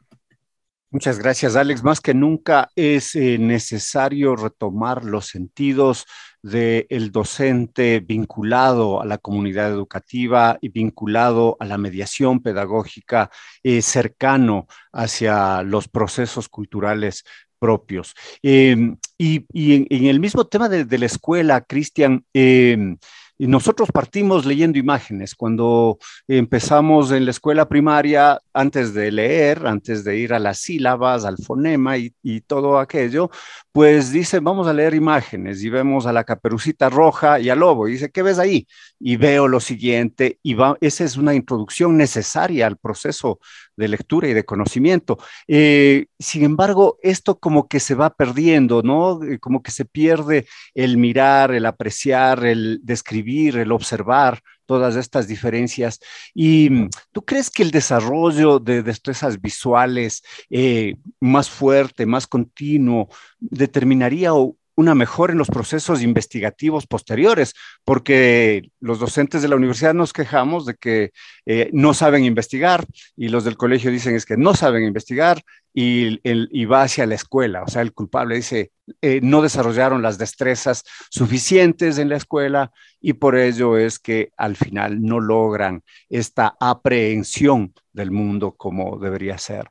Muchas 0.88 1.18
gracias, 1.18 1.56
Alex. 1.56 1.82
Más 1.82 2.00
que 2.00 2.14
nunca 2.14 2.70
es 2.76 3.16
eh, 3.16 3.38
necesario 3.38 4.36
retomar 4.36 5.02
los 5.02 5.26
sentidos 5.26 6.06
del 6.45 7.11
docente 7.11 8.01
vinculado 8.01 9.01
a 9.01 9.07
la 9.07 9.16
comunidad 9.16 9.70
educativa 9.70 10.59
y 10.61 10.68
vinculado 10.68 11.57
a 11.59 11.64
la 11.64 11.78
mediación 11.78 12.42
pedagógica 12.42 13.30
eh, 13.62 13.80
cercano 13.80 14.66
hacia 14.92 15.62
los 15.62 15.88
procesos 15.88 16.51
culturales 16.51 17.24
propios. 17.59 18.14
Em, 18.42 18.99
y, 19.16 19.47
en, 19.55 20.07
el 20.07 20.20
mismo 20.20 20.47
tema 20.47 20.68
de, 20.68 20.84
de 20.84 20.99
la 20.99 21.07
escuela, 21.07 21.62
Cristian, 21.62 22.22
em, 22.34 22.99
y 23.37 23.47
nosotros 23.47 23.91
partimos 23.93 24.47
leyendo 24.47 24.78
imágenes. 24.78 25.35
Cuando 25.35 25.99
empezamos 26.28 27.11
en 27.11 27.24
la 27.24 27.32
escuela 27.32 27.68
primaria, 27.68 28.41
antes 28.53 28.95
de 28.95 29.11
leer, 29.11 29.66
antes 29.66 30.05
de 30.05 30.16
ir 30.18 30.32
a 30.32 30.39
las 30.39 30.59
sílabas, 30.59 31.24
al 31.24 31.39
fonema 31.39 31.97
y, 31.99 32.12
todo 32.47 32.78
aquello, 32.78 33.30
pues 33.72 34.12
dice, 34.12 34.41
vamos 34.41 34.66
a 34.68 34.72
leer 34.72 34.95
imágenes 34.95 35.62
y 35.62 35.70
vemos 35.70 36.07
a 36.07 36.12
la 36.12 36.24
caperucita 36.24 36.91
roja 36.91 37.41
y 37.41 37.49
al 37.51 37.61
lobo. 37.61 37.89
Y 37.89 37.93
dice, 37.93 38.11
¿qué 38.11 38.22
ves 38.22 38.39
ahí? 38.39 38.66
Y 39.01 39.16
veo 39.16 39.49
lo 39.49 39.61
siguiente 39.61 40.39
y 40.43 40.55
va, 40.55 40.76
esa 40.80 41.05
es 41.05 41.16
una 41.16 41.35
introducción 41.35 41.97
necesaria 41.97 42.66
al 42.66 42.76
proceso 42.76 43.41
de 43.77 43.89
lectura 43.89 44.29
y 44.29 44.35
de 44.35 44.45
conocimiento. 44.45 45.18
Eh, 45.49 46.07
sin 46.18 46.45
embargo, 46.45 46.99
esto 47.03 47.39
como 47.39 47.68
que 47.68 47.81
se 47.81 47.95
va 47.95 48.14
perdiendo, 48.14 48.83
¿no? 48.83 49.22
Eh, 49.22 49.39
como 49.39 49.62
que 49.62 49.70
se 49.70 49.85
pierde 49.85 50.47
el 50.75 50.97
mirar, 50.97 51.53
el 51.53 51.66
apreciar, 51.66 52.45
el 52.45 52.81
describir, 52.83 53.59
el 53.59 53.72
observar 53.72 54.41
todas 54.66 54.97
estas 54.97 55.29
diferencias. 55.29 56.01
¿Y 56.35 56.70
mm, 56.70 56.91
tú 57.12 57.25
crees 57.25 57.51
que 57.51 57.62
el 57.62 57.70
desarrollo 57.70 58.59
de 58.59 58.83
destrezas 58.83 59.41
visuales 59.41 60.22
eh, 60.51 60.97
más 61.20 61.51
fuerte, 61.51 62.07
más 62.07 62.27
continuo, 62.27 63.09
determinaría 63.39 64.33
una 64.77 64.95
mejora 64.95 65.33
en 65.33 65.39
los 65.39 65.49
procesos 65.49 66.03
investigativos 66.03 66.87
posteriores, 66.87 67.55
porque 67.85 68.70
los 68.81 68.99
docentes 68.99 69.43
de 69.43 69.49
la 69.49 69.57
universidad 69.57 69.95
nos 69.95 70.12
quejamos 70.12 70.66
de 70.66 70.75
que 70.75 71.12
eh, 71.47 71.70
no 71.72 71.95
saben 71.95 72.25
investigar 72.25 72.85
y 73.16 73.29
los 73.29 73.45
del 73.45 73.57
colegio 73.57 73.91
dicen 73.91 74.14
es 74.16 74.27
que 74.27 74.37
no 74.37 74.55
saben 74.55 74.85
investigar 74.85 75.43
y, 75.72 76.64
va 76.66 76.83
hacia 76.83 77.07
la 77.07 77.16
escuela. 77.16 77.62
O 77.62 77.68
sea, 77.68 77.83
el 77.83 77.93
culpable 77.93 78.37
dice, 78.37 78.70
eh, 79.01 79.20
no 79.22 79.43
desarrollaron 79.43 80.03
las 80.03 80.18
destrezas 80.18 80.85
suficientes 81.11 81.99
en 81.99 82.09
la 82.09 82.16
escuela 82.16 82.72
y 83.01 83.14
por 83.14 83.37
ello 83.37 83.77
es 83.77 83.99
que 83.99 84.31
al 84.37 84.57
final 84.57 85.03
no 85.03 85.20
logran 85.20 85.83
esta 86.09 86.57
aprehensión 86.61 87.75
del 87.93 88.11
mundo 88.11 88.53
como 88.53 88.99
debería 88.99 89.39
ser. 89.39 89.68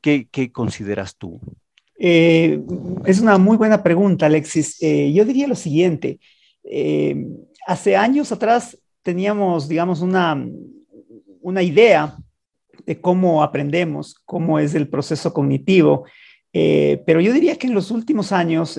¿Qué, 0.00 0.28
qué 0.30 0.50
consideras 0.50 1.16
tú? 1.16 1.40
Eh, 2.04 2.60
es 3.06 3.20
una 3.20 3.38
muy 3.38 3.56
buena 3.56 3.80
pregunta, 3.80 4.26
Alexis. 4.26 4.76
Eh, 4.82 5.12
yo 5.12 5.24
diría 5.24 5.46
lo 5.46 5.54
siguiente. 5.54 6.18
Eh, 6.64 7.14
hace 7.64 7.94
años 7.94 8.32
atrás 8.32 8.76
teníamos, 9.02 9.68
digamos, 9.68 10.00
una, 10.00 10.44
una 11.40 11.62
idea 11.62 12.16
de 12.84 13.00
cómo 13.00 13.44
aprendemos, 13.44 14.16
cómo 14.24 14.58
es 14.58 14.74
el 14.74 14.88
proceso 14.88 15.32
cognitivo, 15.32 16.04
pero 16.52 17.20
yo 17.20 17.32
diría 17.32 17.56
que 17.56 17.68
en 17.68 17.74
los 17.74 17.90
últimos 17.90 18.32
años 18.32 18.78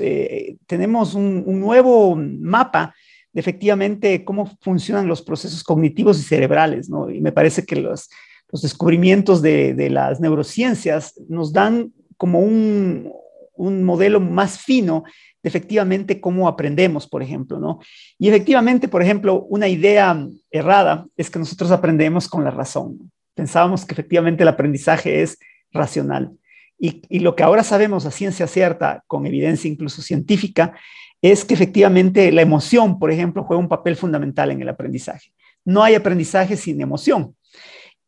tenemos 0.67 1.15
un, 1.15 1.59
nuevo 1.59 2.15
mapa 2.15 2.93
de 3.31 3.39
efectivamente 3.39 4.23
cómo 4.23 4.45
funcionan 4.61 5.07
los 5.07 5.21
procesos 5.21 5.63
cognitivos 5.63 6.19
y 6.19 6.23
cerebrales, 6.23 6.89
¿no? 6.89 7.09
Y 7.09 7.21
me 7.21 7.31
parece 7.31 7.65
que 7.65 7.77
los, 7.77 8.09
los 8.51 8.61
descubrimientos 8.61 9.41
de, 9.41 9.73
de 9.73 9.89
las 9.89 10.19
neurociencias 10.19 11.19
nos 11.27 11.51
dan 11.51 11.91
como 12.17 12.39
un, 12.39 13.11
modelo 13.55 14.19
más 14.19 14.57
fino 14.57 15.03
de 15.41 15.47
efectivamente 15.47 16.19
cómo 16.19 16.47
aprendemos, 16.47 17.07
por 17.07 17.21
ejemplo, 17.21 17.59
¿no? 17.59 17.79
Y 18.17 18.27
efectivamente, 18.27 18.87
por 18.87 19.03
ejemplo, 19.03 19.43
una 19.43 19.67
idea 19.67 20.27
errada 20.49 21.05
es 21.15 21.29
que 21.29 21.39
nosotros 21.39 21.69
aprendemos 21.71 22.27
con 22.27 22.43
la 22.43 22.51
razón. 22.51 23.11
Pensábamos 23.35 23.85
que 23.85 23.93
efectivamente 23.93 24.43
el 24.43 24.49
aprendizaje 24.49 25.21
es 25.21 25.37
racional. 25.71 26.31
Y, 26.79 27.03
y, 27.09 27.19
lo 27.19 27.35
que 27.35 27.43
ahora 27.43 27.63
sabemos 27.63 28.05
a 28.05 28.11
ciencia 28.11 28.47
cierta, 28.47 29.03
con 29.07 29.25
evidencia 29.27 29.69
incluso 29.69 30.01
científica, 30.01 30.73
es 31.21 31.45
que 31.45 31.53
efectivamente 31.53 32.31
la 32.31 32.41
emoción, 32.41 32.99
por 32.99 33.11
ejemplo, 33.11 33.43
juega 33.43 33.61
un 33.61 33.69
papel 33.69 33.95
fundamental 33.95 34.51
en 34.51 34.61
el 34.61 34.69
aprendizaje. 34.69 35.31
No 35.63 35.83
hay 35.83 35.95
aprendizaje 35.95 36.57
sin 36.57 36.81
emoción. 36.81 37.35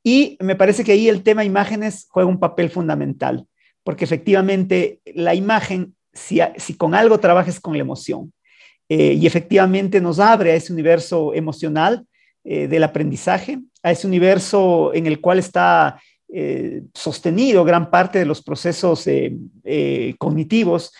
Y 0.03 0.37
me 0.39 0.55
parece 0.55 0.83
que 0.83 0.91
ahí 0.91 1.07
el 1.07 1.23
tema 1.23 1.43
imágenes 1.43 2.07
juega 2.09 2.29
un 2.29 2.39
papel 2.39 2.69
fundamental 2.69 3.47
porque 3.86 4.03
efectivamente 4.03 4.99
la 5.13 5.36
imagen, 5.36 5.95
si, 6.11 6.39
con 6.75 6.95
algo 6.95 7.19
trabajas 7.19 7.59
con 7.59 7.77
la 7.77 7.81
emoción, 7.81 8.33
eh, 8.89 9.13
y 9.13 9.27
efectivamente 9.27 10.01
nos 10.01 10.19
abre 10.19 10.51
a 10.51 10.55
ese 10.55 10.73
universo 10.73 11.36
emocional 11.36 12.05
eh, 12.43 12.67
del 12.67 12.83
aprendizaje, 12.83 13.59
a 13.83 13.91
ese 13.91 14.07
universo 14.07 14.91
en 14.93 15.05
el 15.05 15.21
cual 15.21 15.38
está 15.38 16.01
eh, 16.33 16.81
sostenido 16.95 17.63
gran 17.63 17.91
parte 17.91 18.17
de 18.17 18.25
los 18.25 18.41
procesos 18.41 19.07
cognitivos. 20.17 20.91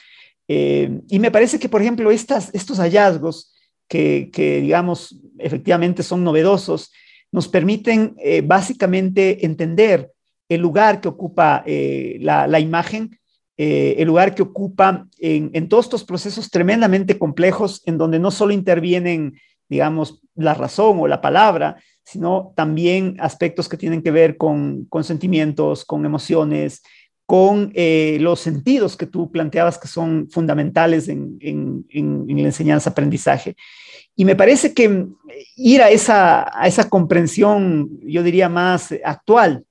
y 0.48 1.20
me 1.20 1.32
parece 1.32 1.58
que, 1.58 1.70
por 1.70 1.82
ejemplo, 1.82 2.12
estas, 2.12 2.54
estos 2.54 2.78
hallazgos 2.78 3.52
que, 3.88 4.30
que, 4.32 4.62
digamos, 4.62 5.20
efectivamente 5.40 6.04
son 6.04 6.24
novedosos, 6.24 6.92
nos 7.32 7.48
permiten 7.48 8.16
básicamente 8.44 9.44
entender 9.44 10.12
el 10.50 10.62
lugar 10.62 11.02
que 11.02 11.08
ocupa 11.08 11.64
eh, 11.66 12.18
la, 12.22 12.60
imagen, 12.60 13.20
eh, 13.58 13.96
el 13.98 14.08
lugar 14.08 14.36
que 14.36 14.44
ocupa 14.44 15.08
en, 15.20 15.70
todos 15.70 15.86
estos 15.86 16.04
procesos 16.04 16.50
tremendamente 16.50 17.18
complejos 17.18 17.82
en 17.86 17.98
donde 17.98 18.20
no 18.20 18.32
solo 18.32 18.54
intervienen, 18.54 19.40
digamos, 19.70 20.22
la 20.36 20.54
razón 20.54 21.00
o 21.00 21.08
la 21.08 21.22
palabra, 21.22 21.78
sino 22.04 22.54
también 22.56 23.16
aspectos 23.20 23.68
que 23.68 23.78
tienen 23.78 24.04
que 24.04 24.12
ver 24.12 24.38
con, 24.38 24.88
sentimientos, 25.02 25.84
con 25.86 26.06
emociones, 26.06 26.84
con 27.26 27.72
eh, 27.74 28.20
los 28.22 28.40
sentidos 28.40 28.96
que 28.96 29.08
tú 29.08 29.32
planteabas 29.32 29.80
que 29.80 29.88
son 29.88 30.30
fundamentales 30.30 31.08
en, 31.08 31.40
la 31.90 32.42
enseñanza-aprendizaje. 32.42 33.56
Y 34.16 34.26
me 34.26 34.36
parece 34.36 34.76
que 34.76 35.08
ir 35.56 35.82
a 35.82 35.90
esa 35.90 36.90
comprensión, 36.90 37.90
yo 38.02 38.22
diría, 38.22 38.48
más 38.48 38.94
actual 39.04 39.66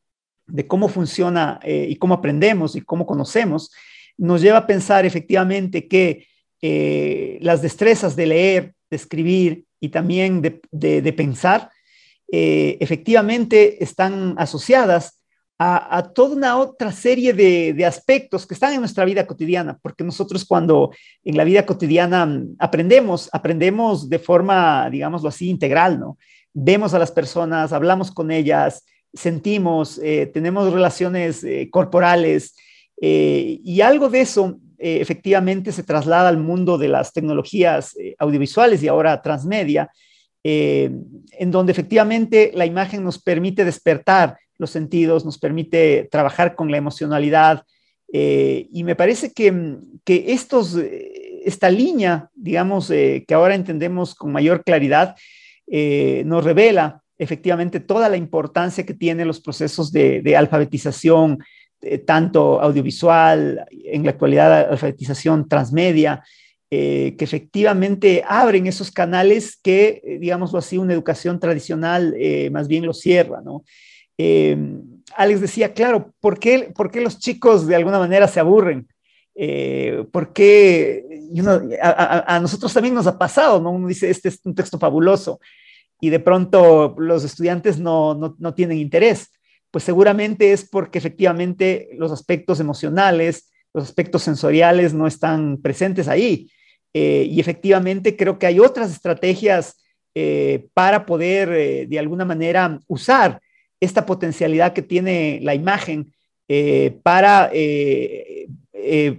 de 0.47 0.67
cómo 0.67 0.89
funciona 0.89 1.61
eh, 1.63 1.87
y 1.89 1.97
cómo 1.97 2.15
aprendemos 2.15 2.77
y 2.77 2.81
cómo 2.81 3.07
conocemos, 3.07 3.71
nos 4.17 4.41
lleva 4.41 4.59
a 4.59 4.67
pensar 4.67 5.07
efectivamente 5.07 5.89
que 5.89 6.27
eh, 6.63 7.39
las 7.41 7.63
destrezas 7.63 8.17
de 8.17 8.27
leer, 8.27 8.75
de 8.91 8.97
escribir 8.97 9.65
y 9.81 9.89
también 9.89 10.41
de, 10.41 11.13
pensar, 11.13 11.71
eh, 12.31 12.79
efectivamente 12.81 13.83
están 13.83 14.35
asociadas 14.39 15.21
a, 15.59 16.11
toda 16.15 16.37
una 16.37 16.59
otra 16.59 16.91
serie 16.91 17.33
de, 17.33 17.85
aspectos 17.87 18.47
que 18.47 18.55
están 18.55 18.73
en 18.73 18.81
nuestra 18.81 19.05
vida 19.05 19.27
cotidiana, 19.27 19.79
porque 19.81 20.05
nosotros 20.05 20.45
cuando 20.45 20.91
en 21.23 21.37
la 21.37 21.45
vida 21.45 21.65
cotidiana 21.65 22.43
aprendemos, 22.59 23.29
aprendemos 23.33 24.09
de 24.09 24.19
forma, 24.19 24.89
digámoslo 24.91 25.29
así, 25.29 25.49
integral, 25.49 26.01
¿no? 26.01 26.19
Vemos 26.53 26.95
a 26.95 26.99
las 26.99 27.11
personas, 27.11 27.73
hablamos 27.73 28.11
con 28.11 28.31
ellas, 28.31 28.85
sentimos, 29.15 29.99
eh, 30.03 30.27
tenemos 30.27 30.73
relaciones 30.73 31.45
eh, 31.45 31.69
corporales 31.71 32.55
eh, 33.01 33.61
y 33.63 33.81
algo 33.81 34.09
de 34.09 34.21
eso 34.21 34.59
efectivamente 34.77 35.73
se 35.73 35.83
traslada 35.83 36.29
al 36.29 36.37
mundo 36.37 36.77
de 36.77 36.89
las 36.89 37.15
tecnologías 37.15 37.95
audiovisuales 38.19 38.83
y 38.83 38.89
ahora 38.89 39.23
transmedia, 39.23 39.91
en 40.43 41.51
donde 41.51 41.73
efectivamente 41.73 42.51
la 42.55 42.67
imagen 42.67 43.03
nos 43.03 43.19
permite 43.19 43.65
despertar 43.65 44.37
los 44.59 44.69
sentidos, 44.69 45.25
nos 45.25 45.39
permite 45.39 46.07
trabajar 46.11 46.55
con 46.55 46.71
la 46.71 46.77
emocionalidad 46.77 47.65
y 48.13 48.83
me 48.85 48.95
parece 48.95 49.33
que, 49.33 49.79
que 50.05 50.25
estos, 50.35 50.77
esta 50.77 51.71
línea, 51.71 52.29
digamos, 52.35 52.89
que 52.89 53.27
ahora 53.33 53.55
entendemos 53.55 54.15
con 54.15 54.33
mayor 54.33 54.65
claridad, 54.65 55.17
nos 55.67 56.45
revela 56.45 57.04
efectivamente 57.25 57.81
toda 57.81 58.09
la 58.09 58.17
importancia 58.17 58.85
que 58.85 58.95
tienen 58.95 59.27
los 59.27 59.41
procesos 59.41 59.91
de, 59.91 60.37
alfabetización, 60.37 61.39
eh, 61.81 61.99
tanto 61.99 62.61
audiovisual, 62.61 63.67
en 63.71 64.05
la 64.05 64.11
actualidad 64.11 64.71
alfabetización 64.71 65.49
transmedia, 65.49 66.23
eh, 66.71 67.15
que 67.19 67.25
efectivamente 67.25 68.23
abren 68.27 68.67
esos 68.67 68.91
canales 68.91 69.59
que, 69.63 70.03
eh, 70.05 70.19
digámoslo 70.19 70.59
así, 70.59 70.79
una 70.79 70.93
educación 70.93 71.39
tradicional 71.41 72.15
más 72.51 72.69
bien 72.69 72.87
lo 72.87 72.93
cierra, 72.93 73.41
¿no? 73.43 73.65
Alex 75.17 75.41
decía, 75.41 75.73
claro, 75.73 76.13
¿por 76.21 76.39
qué, 76.39 76.73
¿por 76.75 76.91
qué, 76.91 77.01
los 77.01 77.19
chicos 77.19 77.67
de 77.67 77.77
alguna 77.77 77.99
manera 77.99 78.29
se 78.29 78.41
aburren? 78.41 78.87
porque 80.13 81.05
a, 81.83 82.37
a, 82.37 82.39
nosotros 82.39 82.73
también 82.73 82.95
nos 82.95 83.09
ha 83.09 83.19
pasado, 83.19 83.61
¿no? 83.61 83.73
Uno 83.73 83.89
dice, 83.89 84.09
este 84.09 84.29
es 84.29 84.39
un 84.45 84.55
texto 84.55 84.79
fabuloso, 84.79 85.41
y 86.05 86.11
de 86.11 86.21
pronto 86.21 86.95
los 86.99 87.25
estudiantes 87.25 87.79
no, 87.79 88.15
no, 88.15 88.37
no 88.39 88.53
tienen 88.53 88.77
interés? 88.77 89.31
Pues 89.71 89.85
seguramente 89.85 90.53
es 90.53 90.69
porque 90.69 90.99
efectivamente 90.99 91.89
los 91.97 92.13
aspectos 92.13 92.61
emocionales, 92.61 93.51
los 93.73 93.85
aspectos 93.85 94.23
sensoriales 94.23 94.93
no 94.93 95.07
están 95.07 95.63
presentes 95.63 96.07
ahí. 96.07 96.51
Eh, 96.93 97.27
y 97.27 97.41
efectivamente 97.41 98.17
creo 98.19 98.39
que 98.39 98.45
hay 98.45 98.61
otras 98.61 98.91
estrategias 98.93 99.83
eh, 100.15 100.67
para 100.75 101.07
poder 101.07 101.49
eh, 101.55 101.87
de 101.87 101.99
alguna 101.99 102.27
manera 102.27 102.79
usar 102.87 103.41
esta 103.81 104.05
potencialidad 104.05 104.75
que 104.75 104.83
tiene 104.83 105.41
la 105.43 105.55
imagen 105.55 106.13
para 107.03 107.51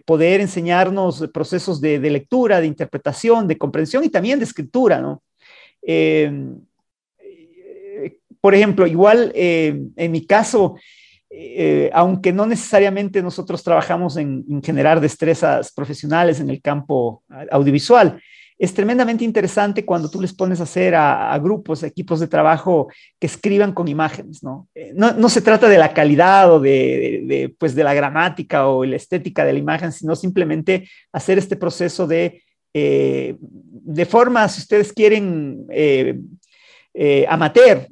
poder 0.05 0.41
enseñarnos 0.41 1.27
procesos 1.33 1.81
de, 1.81 1.99
de, 1.99 2.11
lectura, 2.11 2.61
de 2.61 2.67
interpretación, 2.67 3.47
de 3.47 3.57
comprensión 3.57 4.03
y 4.03 4.09
también 4.09 4.37
de 4.37 4.45
escritura, 4.45 5.01
¿no? 5.01 5.23
Por 8.45 8.53
ejemplo, 8.53 8.85
igual 8.85 9.31
en 9.33 10.11
mi 10.11 10.27
caso, 10.27 10.75
eh, 11.37 11.89
aunque 11.93 12.31
no 12.31 12.45
necesariamente 12.45 13.21
nosotros 13.21 13.61
trabajamos 13.61 14.15
en, 14.17 14.45
generar 14.63 15.01
destrezas 15.01 15.73
profesionales 15.73 16.39
en 16.39 16.49
el 16.49 16.61
campo 16.61 17.23
audiovisual, 17.51 18.21
es 18.57 18.73
tremendamente 18.73 19.25
interesante 19.25 19.83
cuando 19.83 20.09
tú 20.09 20.21
les 20.21 20.31
pones 20.31 20.59
a 20.61 20.63
hacer 20.63 20.95
a, 20.95 21.37
grupos, 21.39 21.83
equipos 21.83 22.21
de 22.21 22.27
trabajo 22.27 22.87
que 23.19 23.27
escriban 23.27 23.73
con 23.73 23.89
imágenes, 23.89 24.43
¿no? 24.43 24.69
Eh, 24.75 24.93
no, 24.95 25.27
se 25.27 25.41
trata 25.41 25.67
de 25.67 25.77
la 25.77 25.93
calidad 25.93 26.53
o 26.53 26.59
de, 26.61 27.53
pues 27.59 27.75
de 27.75 27.83
la 27.83 27.93
gramática 27.93 28.67
o 28.67 28.85
la 28.85 28.95
estética 28.95 29.43
de 29.43 29.53
la 29.53 29.59
imagen, 29.59 29.91
sino 29.91 30.15
simplemente 30.15 30.87
hacer 31.11 31.37
este 31.37 31.57
proceso 31.57 32.07
de, 32.07 32.43
eh, 32.73 33.35
de 33.39 34.05
forma, 34.05 34.47
si 34.47 34.61
ustedes 34.61 34.93
quieren, 34.93 35.65
amateur, 37.27 37.87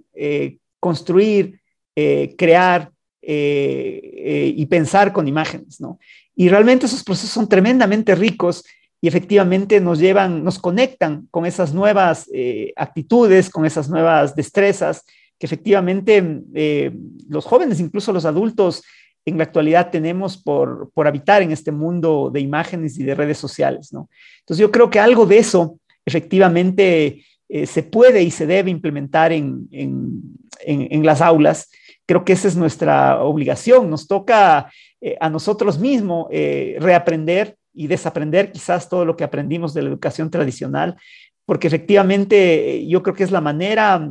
construir, 0.79 1.59
crear, 1.93 2.93
eh, 3.25 4.01
eh, 4.17 4.53
y 4.53 4.65
pensar 4.65 5.13
con 5.13 5.29
imágenes, 5.29 5.79
¿no? 5.79 5.97
Y 6.35 6.49
realmente 6.49 6.87
esos 6.87 7.05
procesos 7.05 7.29
son 7.29 7.47
tremendamente 7.47 8.15
ricos 8.15 8.65
y 8.99 9.07
efectivamente 9.07 9.79
nos 9.79 9.97
llevan, 9.97 10.43
nos 10.43 10.59
conectan 10.59 11.29
con 11.31 11.45
esas 11.45 11.73
nuevas 11.73 12.29
eh, 12.33 12.73
actitudes, 12.75 13.49
con 13.49 13.65
esas 13.65 13.87
nuevas 13.89 14.35
destrezas 14.35 15.05
que 15.39 15.45
efectivamente 15.45 16.21
los 17.29 17.45
jóvenes, 17.45 17.79
incluso 17.79 18.11
los 18.11 18.25
adultos, 18.25 18.83
en 19.23 19.37
la 19.37 19.45
actualidad 19.45 19.89
tenemos 19.89 20.35
por, 20.35 20.91
por 20.93 21.07
habitar 21.07 21.41
en 21.41 21.51
este 21.51 21.71
mundo 21.71 22.29
de 22.29 22.41
imágenes 22.41 22.99
y 22.99 23.03
de 23.03 23.15
redes 23.15 23.37
sociales, 23.37 23.93
¿no? 23.93 24.09
Entonces 24.39 24.59
yo 24.59 24.69
creo 24.69 24.89
que 24.89 24.99
algo 24.99 25.25
de 25.25 25.37
eso 25.37 25.79
efectivamente 26.05 27.23
se 27.65 27.83
puede 27.83 28.23
y 28.23 28.31
se 28.31 28.47
debe 28.47 28.71
implementar 28.71 29.31
en, 29.31 29.67
en, 29.71 30.37
en 30.65 31.05
las 31.05 31.21
aulas 31.21 31.69
creo 32.05 32.25
que 32.25 32.33
esa 32.33 32.47
es 32.47 32.55
nuestra 32.55 33.23
obligación. 33.23 33.89
Nos 33.89 34.07
toca 34.07 34.71
eh, 35.01 35.17
a 35.19 35.29
nosotros 35.29 35.79
mismos 35.79 36.27
eh, 36.31 36.77
reaprender 36.79 37.55
y 37.73 37.87
desaprender 37.87 38.51
quizás 38.51 38.89
todo 38.89 39.05
lo 39.05 39.15
que 39.15 39.23
aprendimos 39.23 39.73
de 39.73 39.81
la 39.81 39.89
educación 39.89 40.29
tradicional, 40.29 40.95
porque 41.45 41.67
efectivamente 41.67 42.75
eh, 42.75 42.87
yo 42.87 43.01
creo 43.01 43.15
que 43.15 43.23
es 43.23 43.31
la 43.31 43.41
manera 43.41 44.07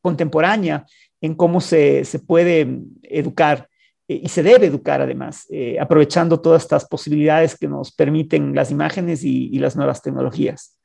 contemporánea 0.00 0.86
en 1.20 1.34
cómo 1.34 1.60
se, 1.60 2.04
puede 2.26 2.80
educar 3.02 3.68
y 4.06 4.28
se 4.28 4.42
debe 4.42 4.66
educar 4.66 5.02
además, 5.02 5.46
aprovechando 5.78 6.40
todas 6.40 6.62
estas 6.62 6.86
posibilidades 6.86 7.58
que 7.58 7.68
nos 7.68 7.92
permiten 7.92 8.54
las 8.54 8.70
imágenes 8.70 9.22
y 9.22 9.58
las 9.58 9.76
nuevas 9.76 10.00
tecnologías. 10.00 10.77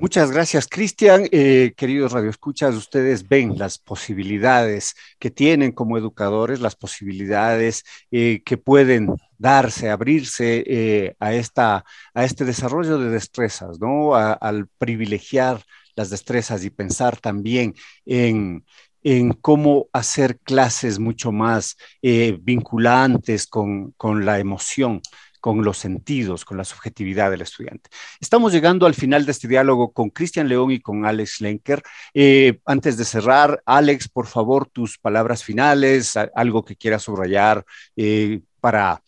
Muchas 0.00 0.30
gracias, 0.30 0.66
Cristian. 0.66 1.28
Eh, 1.30 1.74
queridos 1.76 2.12
radioescuchas, 2.12 2.74
ustedes 2.74 3.28
ven 3.28 3.58
las 3.58 3.76
posibilidades 3.76 4.94
que 5.18 5.30
tienen 5.30 5.72
como 5.72 5.98
educadores, 5.98 6.60
las 6.60 6.74
posibilidades 6.74 7.84
eh, 8.10 8.40
que 8.42 8.56
pueden 8.56 9.14
darse, 9.36 9.90
abrirse 9.90 10.64
eh, 10.66 11.16
a, 11.20 11.34
esta, 11.34 11.84
a 12.14 12.24
este 12.24 12.46
desarrollo 12.46 12.96
de 12.98 13.10
destrezas, 13.10 13.78
¿no? 13.78 14.14
al 14.14 14.68
privilegiar 14.78 15.60
las 15.96 16.08
destrezas 16.08 16.64
y 16.64 16.70
pensar 16.70 17.18
también 17.18 17.74
en, 18.06 18.64
en 19.02 19.34
cómo 19.34 19.88
hacer 19.92 20.38
clases 20.38 20.98
mucho 20.98 21.30
más 21.30 21.76
vinculantes 22.00 23.46
con, 23.46 23.90
con 23.98 24.24
la 24.24 24.38
emoción 24.38 25.02
con 25.40 25.64
los 25.64 25.78
sentidos, 25.78 26.44
con 26.44 26.58
la 26.58 26.64
subjetividad 26.64 27.30
del 27.30 27.40
estudiante. 27.40 27.90
Estamos 28.20 28.52
llegando 28.52 28.86
al 28.86 28.94
final 28.94 29.24
de 29.24 29.32
este 29.32 29.48
diálogo 29.48 29.92
con 29.92 30.10
Cristian 30.10 30.48
León 30.48 30.70
y 30.70 30.80
con 30.80 31.06
Alex 31.06 31.40
Lenker. 31.40 31.82
Eh, 32.14 32.60
antes 32.66 32.96
de 32.96 33.04
cerrar, 33.04 33.62
Alex, 33.64 34.08
por 34.08 34.26
favor, 34.26 34.68
tus 34.68 34.98
palabras 34.98 35.42
finales, 35.42 36.16
algo 36.34 36.64
que 36.64 36.76
quieras 36.76 37.02
subrayar 37.02 37.64
eh, 37.96 38.40
para 38.60 39.02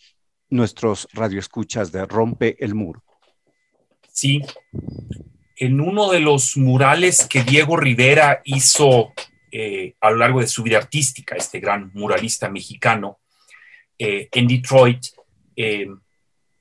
nuestros 0.48 1.06
radioescuchas 1.12 1.92
de 1.92 2.06
Rompe 2.06 2.56
el 2.58 2.74
Muro. 2.74 3.02
Sí, 4.10 4.42
en 5.56 5.80
uno 5.80 6.10
de 6.10 6.20
los 6.20 6.56
murales 6.56 7.26
que 7.26 7.44
Diego 7.44 7.76
Rivera 7.76 8.40
hizo 8.44 9.12
eh, 9.50 9.94
a 10.00 10.10
lo 10.10 10.16
largo 10.16 10.40
de 10.40 10.46
su 10.46 10.62
vida 10.62 10.78
artística, 10.78 11.36
este 11.36 11.60
gran 11.60 11.90
muralista 11.94 12.50
mexicano, 12.50 13.18
en 14.04 14.48
Detroit, 14.48 15.06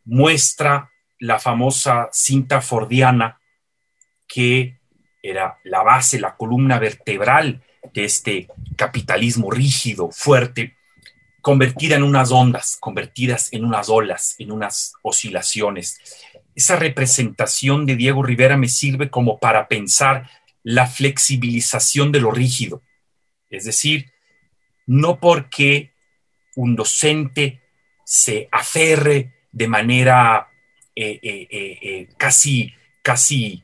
muestra 0.06 0.92
la 1.20 1.40
famosa 1.40 2.10
cinta 2.12 2.62
fordiana 2.62 3.40
que 4.28 4.80
era 5.22 5.60
la 5.64 5.84
base, 5.84 6.20
la 6.20 6.36
columna 6.36 6.80
vertebral 6.80 7.64
de 7.94 8.06
este 8.06 8.48
capitalismo 8.76 9.52
rígido, 9.52 10.10
fuerte, 10.12 10.78
convertida 11.42 11.96
en 11.96 12.04
unas 12.04 12.32
ondas, 12.32 12.78
convertidas 12.80 13.52
en 13.52 13.66
unas 13.66 13.90
olas, 13.90 14.36
en 14.40 14.52
unas 14.52 14.94
oscilaciones. 15.02 16.00
Esa 16.56 16.76
representación 16.76 17.86
de 17.86 17.96
Diego 17.96 18.24
Rivera 18.24 18.58
me 18.58 18.68
sirve 18.68 19.10
como 19.10 19.40
para 19.40 19.68
pensar 19.68 20.30
la 20.64 20.88
flexibilización 20.88 22.12
de 22.12 22.22
lo 22.22 22.32
rígido. 22.32 22.84
Es 23.50 23.66
decir, 23.66 24.12
no 24.86 25.20
porque 25.20 25.94
un 26.56 26.76
docente 26.76 27.62
se 28.06 28.48
aferre 28.52 29.34
de 29.52 29.68
manera 29.68 30.48
eh, 30.96 31.20
eh, 31.22 31.48
eh, 31.52 32.10
casi, 32.18 32.74
casi 33.02 33.64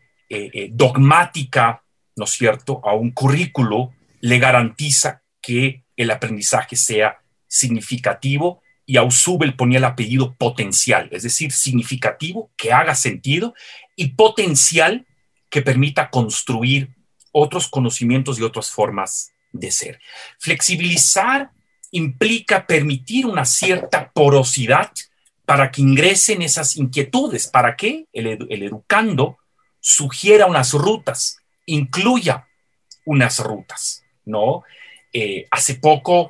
dogmática, 0.71 1.83
¿no 2.17 2.25
es 2.25 2.31
cierto?, 2.31 2.81
a 2.83 2.93
un 2.93 3.11
currículo, 3.11 3.93
le 4.19 4.39
garantiza 4.39 5.21
que 5.41 5.85
el 5.95 6.11
aprendizaje 6.11 6.75
sea 6.75 7.21
significativo 7.47 8.61
y 8.85 8.97
a 8.97 9.03
Usubel 9.03 9.55
ponía 9.55 9.77
el 9.77 9.85
apellido 9.85 10.35
potencial, 10.35 11.07
es 11.11 11.23
decir, 11.23 11.53
significativo, 11.53 12.51
que 12.57 12.73
haga 12.73 12.93
sentido 12.93 13.53
y 13.95 14.09
potencial 14.09 15.05
que 15.49 15.61
permita 15.61 16.09
construir 16.09 16.95
otros 17.31 17.67
conocimientos 17.67 18.39
y 18.39 18.43
otras 18.43 18.69
formas 18.69 19.31
de 19.51 19.71
ser. 19.71 19.99
Flexibilizar 20.39 21.51
implica 21.91 22.65
permitir 22.67 23.25
una 23.25 23.45
cierta 23.45 24.11
porosidad 24.11 24.91
para 25.47 25.71
que 25.71 25.81
ingresen 25.81 26.41
esas 26.41 26.75
inquietudes, 26.75 27.47
para 27.47 27.77
que 27.77 28.05
el, 28.11 28.27
educando 28.49 29.37
sugiera 29.79 30.45
unas 30.45 30.73
rutas, 30.73 31.37
incluya 31.65 32.49
unas 33.05 33.39
rutas, 33.39 34.03
¿no? 34.25 34.63
Eh, 35.13 35.47
hace 35.49 35.75
poco 35.75 36.29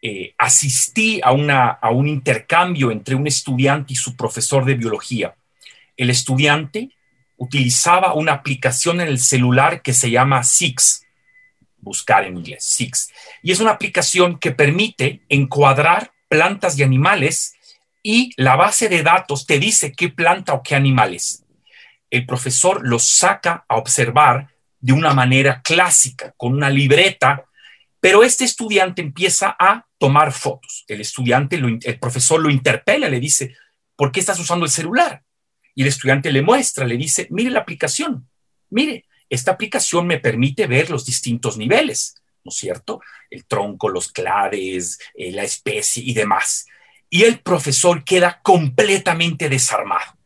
eh, 0.00 0.34
asistí 0.38 1.20
a, 1.22 1.32
una, 1.32 1.68
a 1.68 1.90
un 1.90 2.08
intercambio 2.08 2.90
entre 2.90 3.14
un 3.14 3.26
estudiante 3.26 3.92
y 3.92 3.96
su 3.96 4.16
profesor 4.16 4.64
de 4.64 4.72
biología. 4.72 5.34
El 5.94 6.08
estudiante 6.08 6.96
utilizaba 7.36 8.14
una 8.14 8.32
aplicación 8.32 9.02
en 9.02 9.08
el 9.08 9.18
celular 9.18 9.82
que 9.82 9.92
se 9.92 10.10
llama 10.10 10.44
Six, 10.44 11.04
buscar 11.76 12.24
en 12.24 12.38
inglés, 12.38 12.64
Six, 12.64 13.10
y 13.42 13.52
es 13.52 13.60
una 13.60 13.72
aplicación 13.72 14.38
que 14.38 14.52
permite 14.52 15.20
encuadrar 15.28 16.14
plantas 16.28 16.78
y 16.78 16.84
animales 16.84 17.56
y 18.02 18.32
la 18.36 18.56
base 18.56 18.88
de 18.88 19.02
datos 19.02 19.46
te 19.46 19.58
dice 19.58 19.92
qué 19.92 20.08
planta 20.08 20.54
o 20.54 20.62
qué 20.62 20.74
animales. 20.74 21.44
El 22.10 22.26
profesor 22.26 22.86
los 22.86 23.04
saca 23.04 23.64
a 23.68 23.76
observar 23.76 24.48
de 24.80 24.92
una 24.92 25.14
manera 25.14 25.62
clásica, 25.62 26.34
con 26.36 26.52
una 26.54 26.68
libreta, 26.68 27.44
pero 28.00 28.24
este 28.24 28.44
estudiante 28.44 29.00
empieza 29.00 29.56
a 29.58 29.86
tomar 29.96 30.32
fotos. 30.32 30.84
El 30.88 31.00
estudiante, 31.00 31.56
el 31.56 31.98
profesor 32.00 32.40
lo 32.40 32.50
interpela, 32.50 33.08
le 33.08 33.20
dice, 33.20 33.54
¿por 33.94 34.10
qué 34.10 34.18
estás 34.18 34.40
usando 34.40 34.64
el 34.64 34.72
celular? 34.72 35.22
Y 35.74 35.82
el 35.82 35.88
estudiante 35.88 36.32
le 36.32 36.42
muestra, 36.42 36.84
le 36.84 36.96
dice, 36.96 37.28
mire 37.30 37.50
la 37.50 37.60
aplicación, 37.60 38.28
mire, 38.70 39.06
esta 39.30 39.52
aplicación 39.52 40.06
me 40.06 40.18
permite 40.18 40.66
ver 40.66 40.90
los 40.90 41.06
distintos 41.06 41.56
niveles, 41.56 42.16
¿no 42.44 42.50
es 42.50 42.56
cierto? 42.56 43.00
El 43.30 43.46
tronco, 43.46 43.88
los 43.88 44.10
clades, 44.10 44.98
eh, 45.14 45.30
la 45.30 45.44
especie 45.44 46.02
y 46.04 46.12
demás 46.12 46.66
y 47.14 47.24
el 47.24 47.40
profesor 47.40 48.04
queda 48.04 48.40
completamente 48.42 49.50
desarmado. 49.50 50.16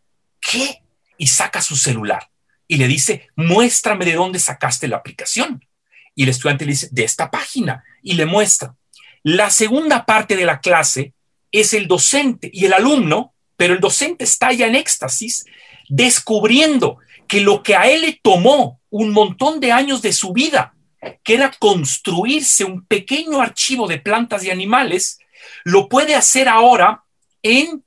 ¿Qué? 0.41 0.83
Y 1.19 1.27
saca 1.27 1.61
su 1.61 1.75
celular 1.75 2.31
y 2.69 2.77
le 2.77 2.87
dice, 2.87 3.27
muéstrame 3.35 4.05
de 4.05 4.15
dónde 4.15 4.39
sacaste 4.39 4.87
la 4.87 4.99
aplicación. 4.99 5.67
Y 6.15 6.23
el 6.23 6.29
estudiante 6.29 6.65
le 6.65 6.73
dice, 6.73 6.89
de 6.93 7.03
esta 7.03 7.29
página, 7.29 7.83
y 8.05 8.13
le 8.13 8.25
muestra. 8.25 8.77
La 9.25 9.51
segunda 9.51 10.07
parte 10.07 10.37
de 10.37 10.45
la 10.45 10.61
clase 10.61 11.13
es 11.51 11.75
el 11.75 11.89
docente 11.89 12.51
y 12.53 12.67
el 12.67 12.73
alumno, 12.73 13.35
pero 13.57 13.75
el 13.75 13.81
docente 13.81 14.23
está 14.23 14.53
ya 14.53 14.69
en 14.69 14.77
éxtasis, 14.77 15.45
descubriendo 15.89 16.99
que 17.27 17.41
lo 17.41 17.65
que 17.65 17.75
a 17.75 17.89
él 17.91 18.03
le 18.03 18.21
tomó 18.23 18.81
un 18.91 19.11
montón 19.11 19.59
de 19.59 19.73
años 19.73 20.03
de 20.03 20.13
su 20.13 20.33
vida, 20.33 20.77
que 21.25 21.35
era 21.35 21.51
construirse 21.51 22.65
un 22.65 22.87
pequeño 22.87 23.41
archivo 23.41 23.89
de 23.89 23.99
plantas 23.99 24.45
y 24.45 24.51
animales, 24.53 25.19
lo 25.65 25.89
puede 25.89 26.15
hacer 26.15 26.49
ahora 26.49 27.05
en 27.43 27.85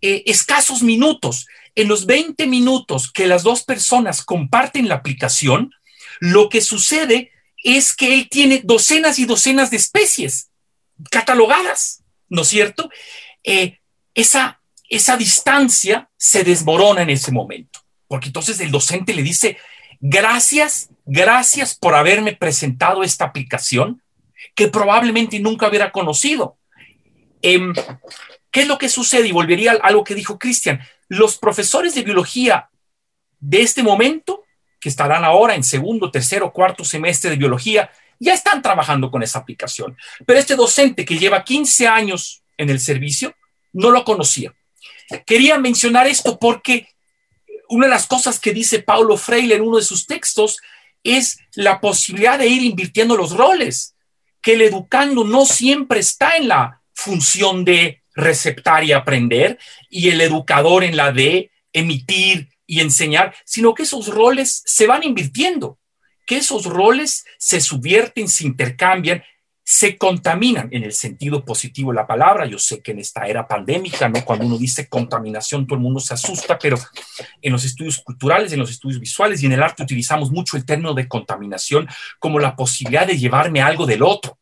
eh, 0.00 0.22
escasos 0.26 0.82
minutos. 0.82 1.46
En 1.74 1.88
los 1.88 2.06
20 2.06 2.46
minutos 2.46 3.12
que 3.12 3.26
las 3.26 3.42
dos 3.42 3.62
personas 3.62 4.24
comparten 4.24 4.88
la 4.88 4.96
aplicación, 4.96 5.72
lo 6.20 6.48
que 6.48 6.60
sucede 6.60 7.30
es 7.62 7.94
que 7.94 8.14
él 8.14 8.28
tiene 8.28 8.62
docenas 8.64 9.18
y 9.18 9.24
docenas 9.24 9.70
de 9.70 9.76
especies 9.76 10.50
catalogadas, 11.10 12.02
¿no 12.28 12.42
es 12.42 12.48
cierto? 12.48 12.90
Eh, 13.44 13.78
esa, 14.14 14.60
esa 14.88 15.16
distancia 15.16 16.10
se 16.16 16.44
desmorona 16.44 17.02
en 17.02 17.10
ese 17.10 17.30
momento, 17.30 17.80
porque 18.06 18.26
entonces 18.26 18.58
el 18.60 18.70
docente 18.70 19.14
le 19.14 19.22
dice, 19.22 19.58
gracias, 20.00 20.90
gracias 21.04 21.74
por 21.74 21.94
haberme 21.94 22.34
presentado 22.34 23.02
esta 23.02 23.26
aplicación 23.26 24.02
que 24.54 24.68
probablemente 24.68 25.38
nunca 25.38 25.68
hubiera 25.68 25.92
conocido. 25.92 26.57
Em, 27.42 27.72
¿Qué 28.50 28.62
es 28.62 28.68
lo 28.68 28.78
que 28.78 28.88
sucede? 28.88 29.28
Y 29.28 29.32
volvería 29.32 29.72
a 29.72 29.86
algo 29.86 30.04
que 30.04 30.14
dijo 30.14 30.38
Cristian. 30.38 30.80
Los 31.08 31.36
profesores 31.38 31.94
de 31.94 32.02
biología 32.02 32.70
de 33.40 33.62
este 33.62 33.82
momento, 33.82 34.44
que 34.80 34.88
estarán 34.88 35.24
ahora 35.24 35.54
en 35.54 35.62
segundo, 35.62 36.10
tercero, 36.10 36.52
cuarto 36.52 36.84
semestre 36.84 37.30
de 37.30 37.36
biología, 37.36 37.90
ya 38.18 38.34
están 38.34 38.62
trabajando 38.62 39.10
con 39.10 39.22
esa 39.22 39.38
aplicación. 39.38 39.96
Pero 40.26 40.38
este 40.38 40.56
docente 40.56 41.04
que 41.04 41.18
lleva 41.18 41.44
15 41.44 41.86
años 41.86 42.42
en 42.56 42.70
el 42.70 42.80
servicio, 42.80 43.34
no 43.72 43.90
lo 43.90 44.04
conocía. 44.04 44.54
Quería 45.24 45.58
mencionar 45.58 46.06
esto 46.06 46.38
porque 46.38 46.88
una 47.68 47.86
de 47.86 47.92
las 47.92 48.06
cosas 48.06 48.40
que 48.40 48.52
dice 48.52 48.82
Paulo 48.82 49.16
Freire 49.16 49.56
en 49.56 49.62
uno 49.62 49.76
de 49.76 49.84
sus 49.84 50.06
textos 50.06 50.58
es 51.04 51.38
la 51.54 51.80
posibilidad 51.80 52.38
de 52.38 52.48
ir 52.48 52.62
invirtiendo 52.62 53.16
los 53.16 53.36
roles, 53.36 53.94
que 54.42 54.54
el 54.54 54.62
educando 54.62 55.24
no 55.24 55.46
siempre 55.46 56.00
está 56.00 56.36
en 56.36 56.48
la 56.48 56.77
función 56.98 57.64
de 57.64 58.02
receptar 58.12 58.82
y 58.82 58.90
aprender 58.92 59.56
y 59.88 60.08
el 60.08 60.20
educador 60.20 60.82
en 60.82 60.96
la 60.96 61.12
de 61.12 61.52
emitir 61.72 62.48
y 62.66 62.80
enseñar, 62.80 63.34
sino 63.44 63.72
que 63.72 63.84
esos 63.84 64.08
roles 64.08 64.62
se 64.66 64.88
van 64.88 65.04
invirtiendo, 65.04 65.78
que 66.26 66.38
esos 66.38 66.64
roles 66.64 67.24
se 67.38 67.60
subvierten, 67.60 68.28
se 68.28 68.44
intercambian 68.44 69.22
se 69.70 69.98
contaminan 69.98 70.70
en 70.72 70.82
el 70.82 70.94
sentido 70.94 71.44
positivo 71.44 71.90
de 71.90 71.96
la 71.96 72.06
palabra. 72.06 72.46
Yo 72.46 72.58
sé 72.58 72.80
que 72.80 72.92
en 72.92 73.00
esta 73.00 73.26
era 73.26 73.46
pandémica, 73.46 74.08
¿no? 74.08 74.24
Cuando 74.24 74.46
uno 74.46 74.56
dice 74.56 74.88
contaminación, 74.88 75.66
todo 75.66 75.76
el 75.76 75.82
mundo 75.82 76.00
se 76.00 76.14
asusta, 76.14 76.58
pero 76.58 76.78
en 77.42 77.52
los 77.52 77.66
estudios 77.66 77.98
culturales, 77.98 78.50
en 78.50 78.60
los 78.60 78.70
estudios 78.70 78.98
visuales 78.98 79.42
y 79.42 79.46
en 79.46 79.52
el 79.52 79.62
arte 79.62 79.82
utilizamos 79.82 80.30
mucho 80.30 80.56
el 80.56 80.64
término 80.64 80.94
de 80.94 81.06
contaminación 81.06 81.86
como 82.18 82.38
la 82.38 82.56
posibilidad 82.56 83.06
de 83.06 83.18
llevarme 83.18 83.60
algo 83.60 83.84
del 83.84 84.02
otro. 84.02 84.38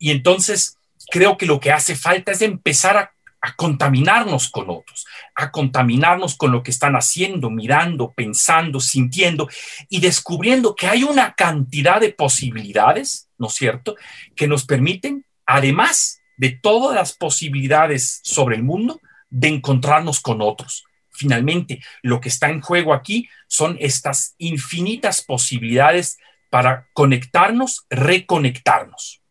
Y 0.00 0.10
entonces 0.10 0.75
creo 1.10 1.36
que 1.36 1.46
lo 1.46 1.60
que 1.60 1.72
hace 1.72 1.96
falta 1.96 2.32
es 2.32 2.42
empezar 2.42 3.10
a 3.40 3.54
contaminarnos 3.54 4.50
con 4.50 4.70
otros, 4.70 5.06
a 5.34 5.50
contaminarnos 5.52 6.36
con 6.36 6.50
lo 6.50 6.62
que 6.62 6.70
están 6.70 6.96
haciendo, 6.96 7.50
mirando, 7.50 8.12
pensando, 8.12 8.80
sintiendo 8.80 9.48
y 9.88 10.00
descubriendo 10.00 10.74
que 10.74 10.88
hay 10.88 11.04
una 11.04 11.34
cantidad 11.34 12.00
de 12.00 12.12
posibilidades, 12.12 13.28
¿no 13.38 13.46
es 13.46 13.54
cierto?, 13.54 13.94
que 14.34 14.48
nos 14.48 14.64
permiten, 14.64 15.24
además 15.46 16.20
de 16.36 16.50
todas 16.50 16.94
las 16.94 17.12
posibilidades 17.12 18.20
sobre 18.24 18.56
el 18.56 18.62
mundo, 18.62 19.00
de 19.30 19.48
encontrarnos 19.48 20.20
con 20.20 20.42
otros. 20.42 20.84
Finalmente, 21.10 21.80
lo 22.02 22.20
que 22.20 22.28
está 22.28 22.50
en 22.50 22.60
juego 22.60 22.92
aquí 22.92 23.28
son 23.46 23.76
estas 23.80 24.34
infinitas 24.38 25.22
posibilidades 25.22 26.18
para 26.50 26.88
conectarnos, 26.92 27.86
reconectarnos. 27.90 29.22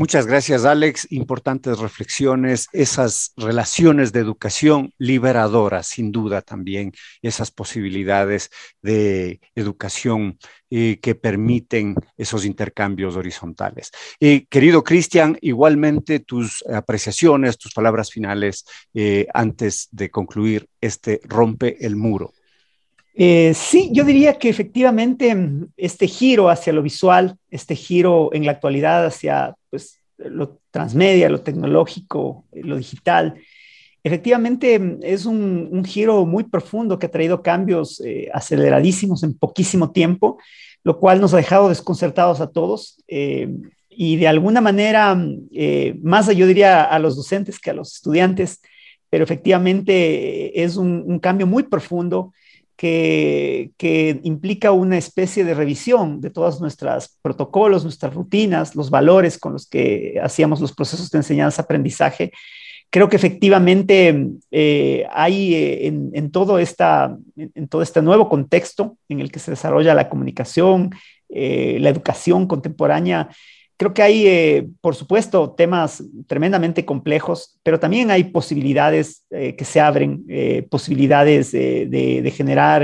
Muchas 0.00 0.26
gracias, 0.26 0.64
Alex. 0.64 1.08
Importantes 1.10 1.78
reflexiones, 1.78 2.68
esas 2.72 3.34
relaciones 3.36 4.14
de 4.14 4.20
educación 4.20 4.94
liberadoras, 4.96 5.88
sin 5.88 6.10
duda 6.10 6.40
también, 6.40 6.92
esas 7.20 7.50
posibilidades 7.50 8.48
de 8.80 9.42
educación 9.54 10.38
eh, 10.70 10.98
que 11.02 11.14
permiten 11.14 11.96
esos 12.16 12.46
intercambios 12.46 13.14
horizontales. 13.14 13.90
Y 14.18 14.46
querido 14.46 14.84
Cristian, 14.84 15.36
igualmente 15.42 16.20
tus 16.20 16.64
apreciaciones, 16.72 17.58
tus 17.58 17.74
palabras 17.74 18.10
finales 18.10 18.64
eh, 18.94 19.26
antes 19.34 19.90
de 19.90 20.10
concluir 20.10 20.66
este 20.80 21.20
Rompe 21.24 21.76
el 21.84 21.96
Muro. 21.96 22.32
Eh, 23.22 23.52
sí, 23.52 23.90
yo 23.92 24.02
diría 24.04 24.38
que 24.38 24.48
efectivamente 24.48 25.34
mm, 25.34 25.72
este 25.76 26.06
giro 26.06 26.48
hacia 26.48 26.72
lo 26.72 26.80
visual, 26.80 27.36
este 27.50 27.76
giro 27.76 28.30
en 28.32 28.46
la 28.46 28.52
actualidad 28.52 29.04
hacia 29.04 29.54
pues, 29.68 30.00
lo 30.16 30.58
transmedia, 30.70 31.28
lo 31.28 31.42
tecnológico, 31.42 32.46
eh, 32.50 32.62
lo 32.64 32.78
digital, 32.78 33.34
efectivamente 34.02 34.78
mm, 34.78 35.00
es 35.02 35.26
un, 35.26 35.84
giro 35.84 36.24
muy 36.24 36.44
profundo 36.44 36.98
que 36.98 37.04
ha 37.04 37.10
traído 37.10 37.42
cambios 37.42 38.00
eh, 38.00 38.30
aceleradísimos 38.32 39.22
en 39.22 39.36
poquísimo 39.36 39.92
tiempo, 39.92 40.38
lo 40.82 40.98
cual 40.98 41.20
nos 41.20 41.34
ha 41.34 41.36
dejado 41.36 41.68
desconcertados 41.68 42.40
a 42.40 42.50
todos. 42.50 43.04
y 43.90 44.16
de 44.16 44.28
alguna 44.28 44.62
manera, 44.62 45.14
mm, 45.14 46.00
más 46.02 46.34
yo 46.34 46.46
diría 46.46 46.84
a 46.84 46.98
los 46.98 47.16
docentes 47.16 47.58
que 47.58 47.68
a 47.68 47.74
los 47.74 47.96
estudiantes, 47.96 48.62
pero 49.10 49.24
efectivamente 49.24 50.62
es 50.62 50.78
un 50.78 51.18
cambio 51.18 51.46
muy 51.46 51.64
profundo 51.64 52.32
que, 52.80 54.20
implica 54.22 54.72
una 54.72 54.96
especie 54.96 55.44
de 55.44 55.52
revisión 55.52 56.22
de 56.22 56.30
todos 56.30 56.62
nuestros 56.62 57.18
protocolos, 57.20 57.84
nuestras 57.84 58.14
rutinas, 58.14 58.74
los 58.74 58.88
valores 58.88 59.38
con 59.38 59.52
los 59.52 59.68
que 59.68 60.18
hacíamos 60.22 60.62
los 60.62 60.72
procesos 60.72 61.10
de 61.10 61.18
enseñanza-aprendizaje. 61.18 62.32
Creo 62.88 63.10
que 63.10 63.16
efectivamente 63.16 64.28
eh, 64.50 65.06
hay 65.12 65.54
eh, 65.54 65.86
en, 65.88 66.30
todo 66.30 66.58
este 66.58 68.02
nuevo 68.02 68.30
contexto 68.30 68.96
en 69.10 69.20
el 69.20 69.30
que 69.30 69.40
se 69.40 69.50
desarrolla 69.50 69.94
la 69.94 70.08
comunicación, 70.08 70.90
eh, 71.28 71.76
la 71.80 71.90
educación 71.90 72.46
contemporánea, 72.46 73.28
Creo 73.80 73.94
que 73.94 74.02
hay, 74.02 74.26
eh, 74.26 74.68
por 74.82 74.94
supuesto, 74.94 75.52
temas 75.52 76.04
tremendamente 76.26 76.84
complejos, 76.84 77.58
pero 77.62 77.80
también 77.80 78.10
hay 78.10 78.24
posibilidades 78.24 79.24
eh, 79.30 79.56
que 79.56 79.64
se 79.64 79.80
abren, 79.80 80.22
eh, 80.28 80.66
posibilidades 80.70 81.52
de, 81.52 82.32
generar 82.36 82.82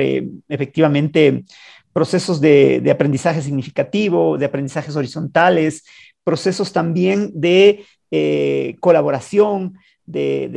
efectivamente 0.48 1.44
procesos 1.92 2.40
de, 2.40 2.82
aprendizaje 2.90 3.42
significativo, 3.42 4.38
de 4.38 4.46
aprendizajes 4.46 4.96
horizontales, 4.96 5.84
procesos 6.24 6.72
también 6.72 7.30
de 7.34 7.84
colaboración, 8.80 9.74
de, 10.06 10.48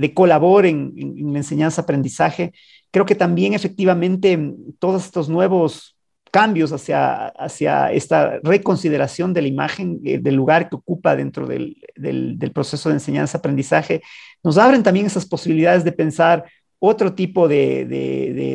de, 0.00 0.14
colabor 0.14 0.66
en, 0.66 0.94
en 0.96 1.32
la 1.32 1.38
enseñanza-aprendizaje. 1.38 2.52
Creo 2.90 3.06
que 3.06 3.14
también 3.14 3.54
efectivamente 3.54 4.36
todos 4.80 5.04
estos 5.04 5.28
nuevos 5.28 5.95
cambios 6.36 6.70
hacia, 6.70 7.28
hacia 7.28 7.90
esta 7.92 8.40
reconsideración 8.42 9.32
de 9.32 9.40
la 9.40 9.48
imagen, 9.48 10.00
eh, 10.04 10.18
del 10.18 10.34
lugar 10.34 10.68
que 10.68 10.76
ocupa 10.76 11.16
dentro 11.16 11.46
del, 11.46 11.78
del, 11.96 12.52
proceso 12.52 12.90
de 12.90 12.96
enseñanza-aprendizaje, 12.96 14.02
nos 14.44 14.58
abren 14.58 14.82
también 14.82 15.06
esas 15.06 15.24
posibilidades 15.24 15.82
de 15.82 15.92
pensar 15.92 16.44
otro 16.78 17.14
tipo 17.14 17.48
de, 17.48 17.86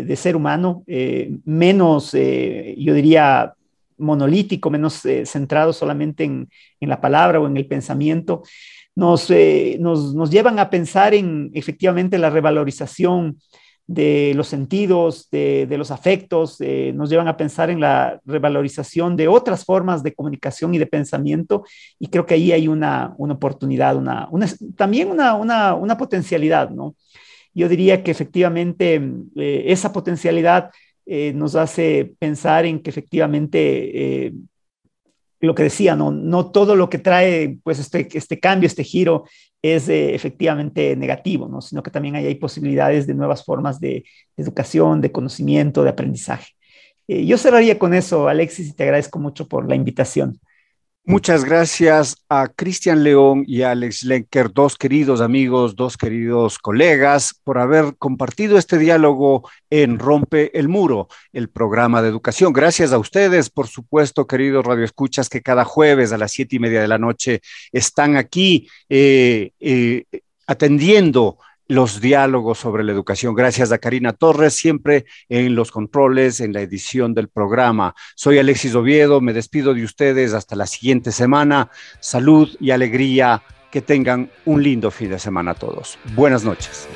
de, 0.08 0.16
ser 0.16 0.36
humano, 0.36 0.84
eh, 0.86 1.32
menos, 1.44 2.14
eh, 2.14 2.76
yo 2.78 2.94
diría, 2.94 3.56
monolítico, 3.98 4.70
menos 4.70 5.02
centrado 5.26 5.74
solamente 5.74 6.24
en, 6.24 6.50
en, 6.80 6.88
la 6.88 7.02
palabra 7.02 7.40
o 7.40 7.48
en 7.48 7.58
el 7.58 7.66
pensamiento. 7.66 8.44
Nos, 8.94 9.34
nos, 9.80 10.14
nos, 10.14 10.30
llevan 10.30 10.60
a 10.60 10.70
pensar 10.70 11.16
en 11.16 11.50
efectivamente 11.56 12.20
la 12.20 12.30
revalorización 12.30 13.38
de 13.94 14.32
los 14.36 14.48
sentidos, 14.48 15.30
de, 15.32 15.68
los 15.78 15.92
afectos, 15.92 16.62
eh, 16.62 16.94
nos 16.96 17.10
llevan 17.10 17.28
a 17.28 17.36
pensar 17.36 17.70
en 17.70 17.82
la 17.82 18.22
revalorización 18.26 19.18
de 19.18 19.28
otras 19.28 19.66
formas 19.66 20.02
de 20.02 20.14
comunicación 20.14 20.74
y 20.74 20.78
de 20.78 20.86
pensamiento, 20.86 21.66
y 22.00 22.08
creo 22.08 22.26
que 22.26 22.36
ahí 22.36 22.54
hay 22.54 22.70
una, 22.70 23.14
oportunidad, 23.18 23.98
una, 23.98 24.30
también 24.78 25.10
una, 25.12 25.98
potencialidad, 25.98 26.70
¿no? 26.70 26.96
Yo 27.54 27.68
diría 27.68 28.02
que 28.02 28.12
efectivamente 28.12 29.02
eh, 29.36 29.64
esa 29.68 29.92
potencialidad 29.92 30.72
eh, 31.06 31.34
nos 31.36 31.56
hace 31.56 32.14
pensar 32.18 32.66
en 32.66 32.80
que 32.82 32.92
efectivamente 32.92 34.32
lo 35.42 35.56
que 35.56 35.64
decía, 35.64 35.96
no, 35.96 36.12
no 36.12 36.52
todo 36.52 36.76
lo 36.76 36.90
que 36.90 37.00
trae 37.00 37.58
pues 37.64 37.80
este, 37.80 38.08
este 38.14 38.40
cambio, 38.40 38.68
este 38.68 38.84
giro 38.84 39.26
es 39.62 39.90
eh, 39.90 40.16
efectivamente 40.16 40.96
negativo, 40.96 41.48
¿no? 41.48 41.62
sino 41.62 41.84
que 41.84 41.92
también 41.92 42.16
hay, 42.16 42.26
hay 42.26 42.36
posibilidades 42.36 43.08
de 43.08 43.14
nuevas 43.14 43.44
formas 43.44 43.80
de, 43.80 44.04
educación, 44.38 45.02
de 45.02 45.12
conocimiento, 45.12 45.84
de 45.84 45.90
aprendizaje. 45.90 46.54
Eh, 47.08 47.26
yo 47.26 47.38
cerraría 47.38 47.78
con 47.78 47.94
eso, 47.94 48.28
Alexis, 48.28 48.70
y 48.70 48.74
te 48.74 48.84
agradezco 48.84 49.20
mucho 49.20 49.48
por 49.48 49.68
la 49.68 49.76
invitación. 49.76 50.40
Muchas 51.04 51.44
gracias 51.44 52.16
a 52.30 52.48
Cristian 52.48 53.04
León 53.04 53.44
y 53.48 53.64
a 53.64 53.72
Alex 53.72 54.04
Lenker, 54.04 54.54
dos 54.54 54.78
queridos 54.78 55.20
amigos, 55.20 55.76
dos 55.76 55.98
queridos 55.98 56.60
colegas, 56.60 57.34
por 57.44 57.58
haber 57.58 57.96
compartido 57.98 58.56
este 58.60 58.78
diálogo 58.78 59.50
en 59.72 59.98
Rompe 59.98 60.56
el 60.58 60.70
Muro, 60.70 61.08
el 61.34 61.50
programa 61.50 62.04
de 62.04 62.10
educación. 62.10 62.54
Gracias 62.54 62.94
a 62.94 63.00
ustedes, 63.00 63.50
por 63.50 63.68
supuesto, 63.68 64.28
queridos 64.28 64.64
radioescuchas, 64.64 65.28
que 65.28 65.42
cada 65.42 65.66
jueves 65.66 66.12
a 66.12 66.20
las 66.20 66.34
siete 66.34 66.58
y 66.58 66.60
media 66.60 66.82
de 66.82 66.88
la 66.88 67.00
noche 67.00 67.42
están 67.72 68.16
aquí 68.16 68.70
eh, 68.88 69.54
eh, 69.60 70.04
atendiendo 70.46 71.40
los 71.72 72.02
diálogos 72.02 72.58
sobre 72.58 72.84
la 72.84 72.92
educación. 72.92 73.34
Gracias 73.34 73.72
a 73.72 73.78
Karina 73.78 74.12
Torres, 74.12 74.56
siempre 74.56 75.06
en 75.30 75.56
los 75.56 75.72
controles, 75.72 76.42
en 76.42 76.52
la 76.52 76.60
edición 76.60 77.14
del 77.14 77.30
programa. 77.30 77.96
Soy 78.16 78.40
Alexis 78.40 78.76
Oviedo, 78.76 79.22
me 79.22 79.32
despido 79.32 79.74
de 79.74 79.86
ustedes 79.86 80.34
hasta 80.34 80.58
la 80.58 80.68
siguiente 80.68 81.14
semana. 81.14 81.72
Salud 82.02 82.50
y 82.60 82.72
alegría, 82.72 83.42
que 83.72 83.82
tengan 83.82 84.30
un 84.44 84.62
lindo 84.62 84.92
fin 84.92 85.12
de 85.12 85.20
semana 85.20 85.54
todos. 85.54 85.98
Buenas 86.14 86.44
noches. 86.44 86.90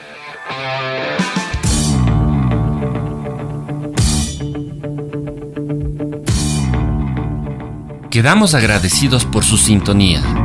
Quedamos 8.12 8.54
agradecidos 8.56 9.24
por 9.24 9.46
su 9.46 9.56
sintonía. 9.56 10.45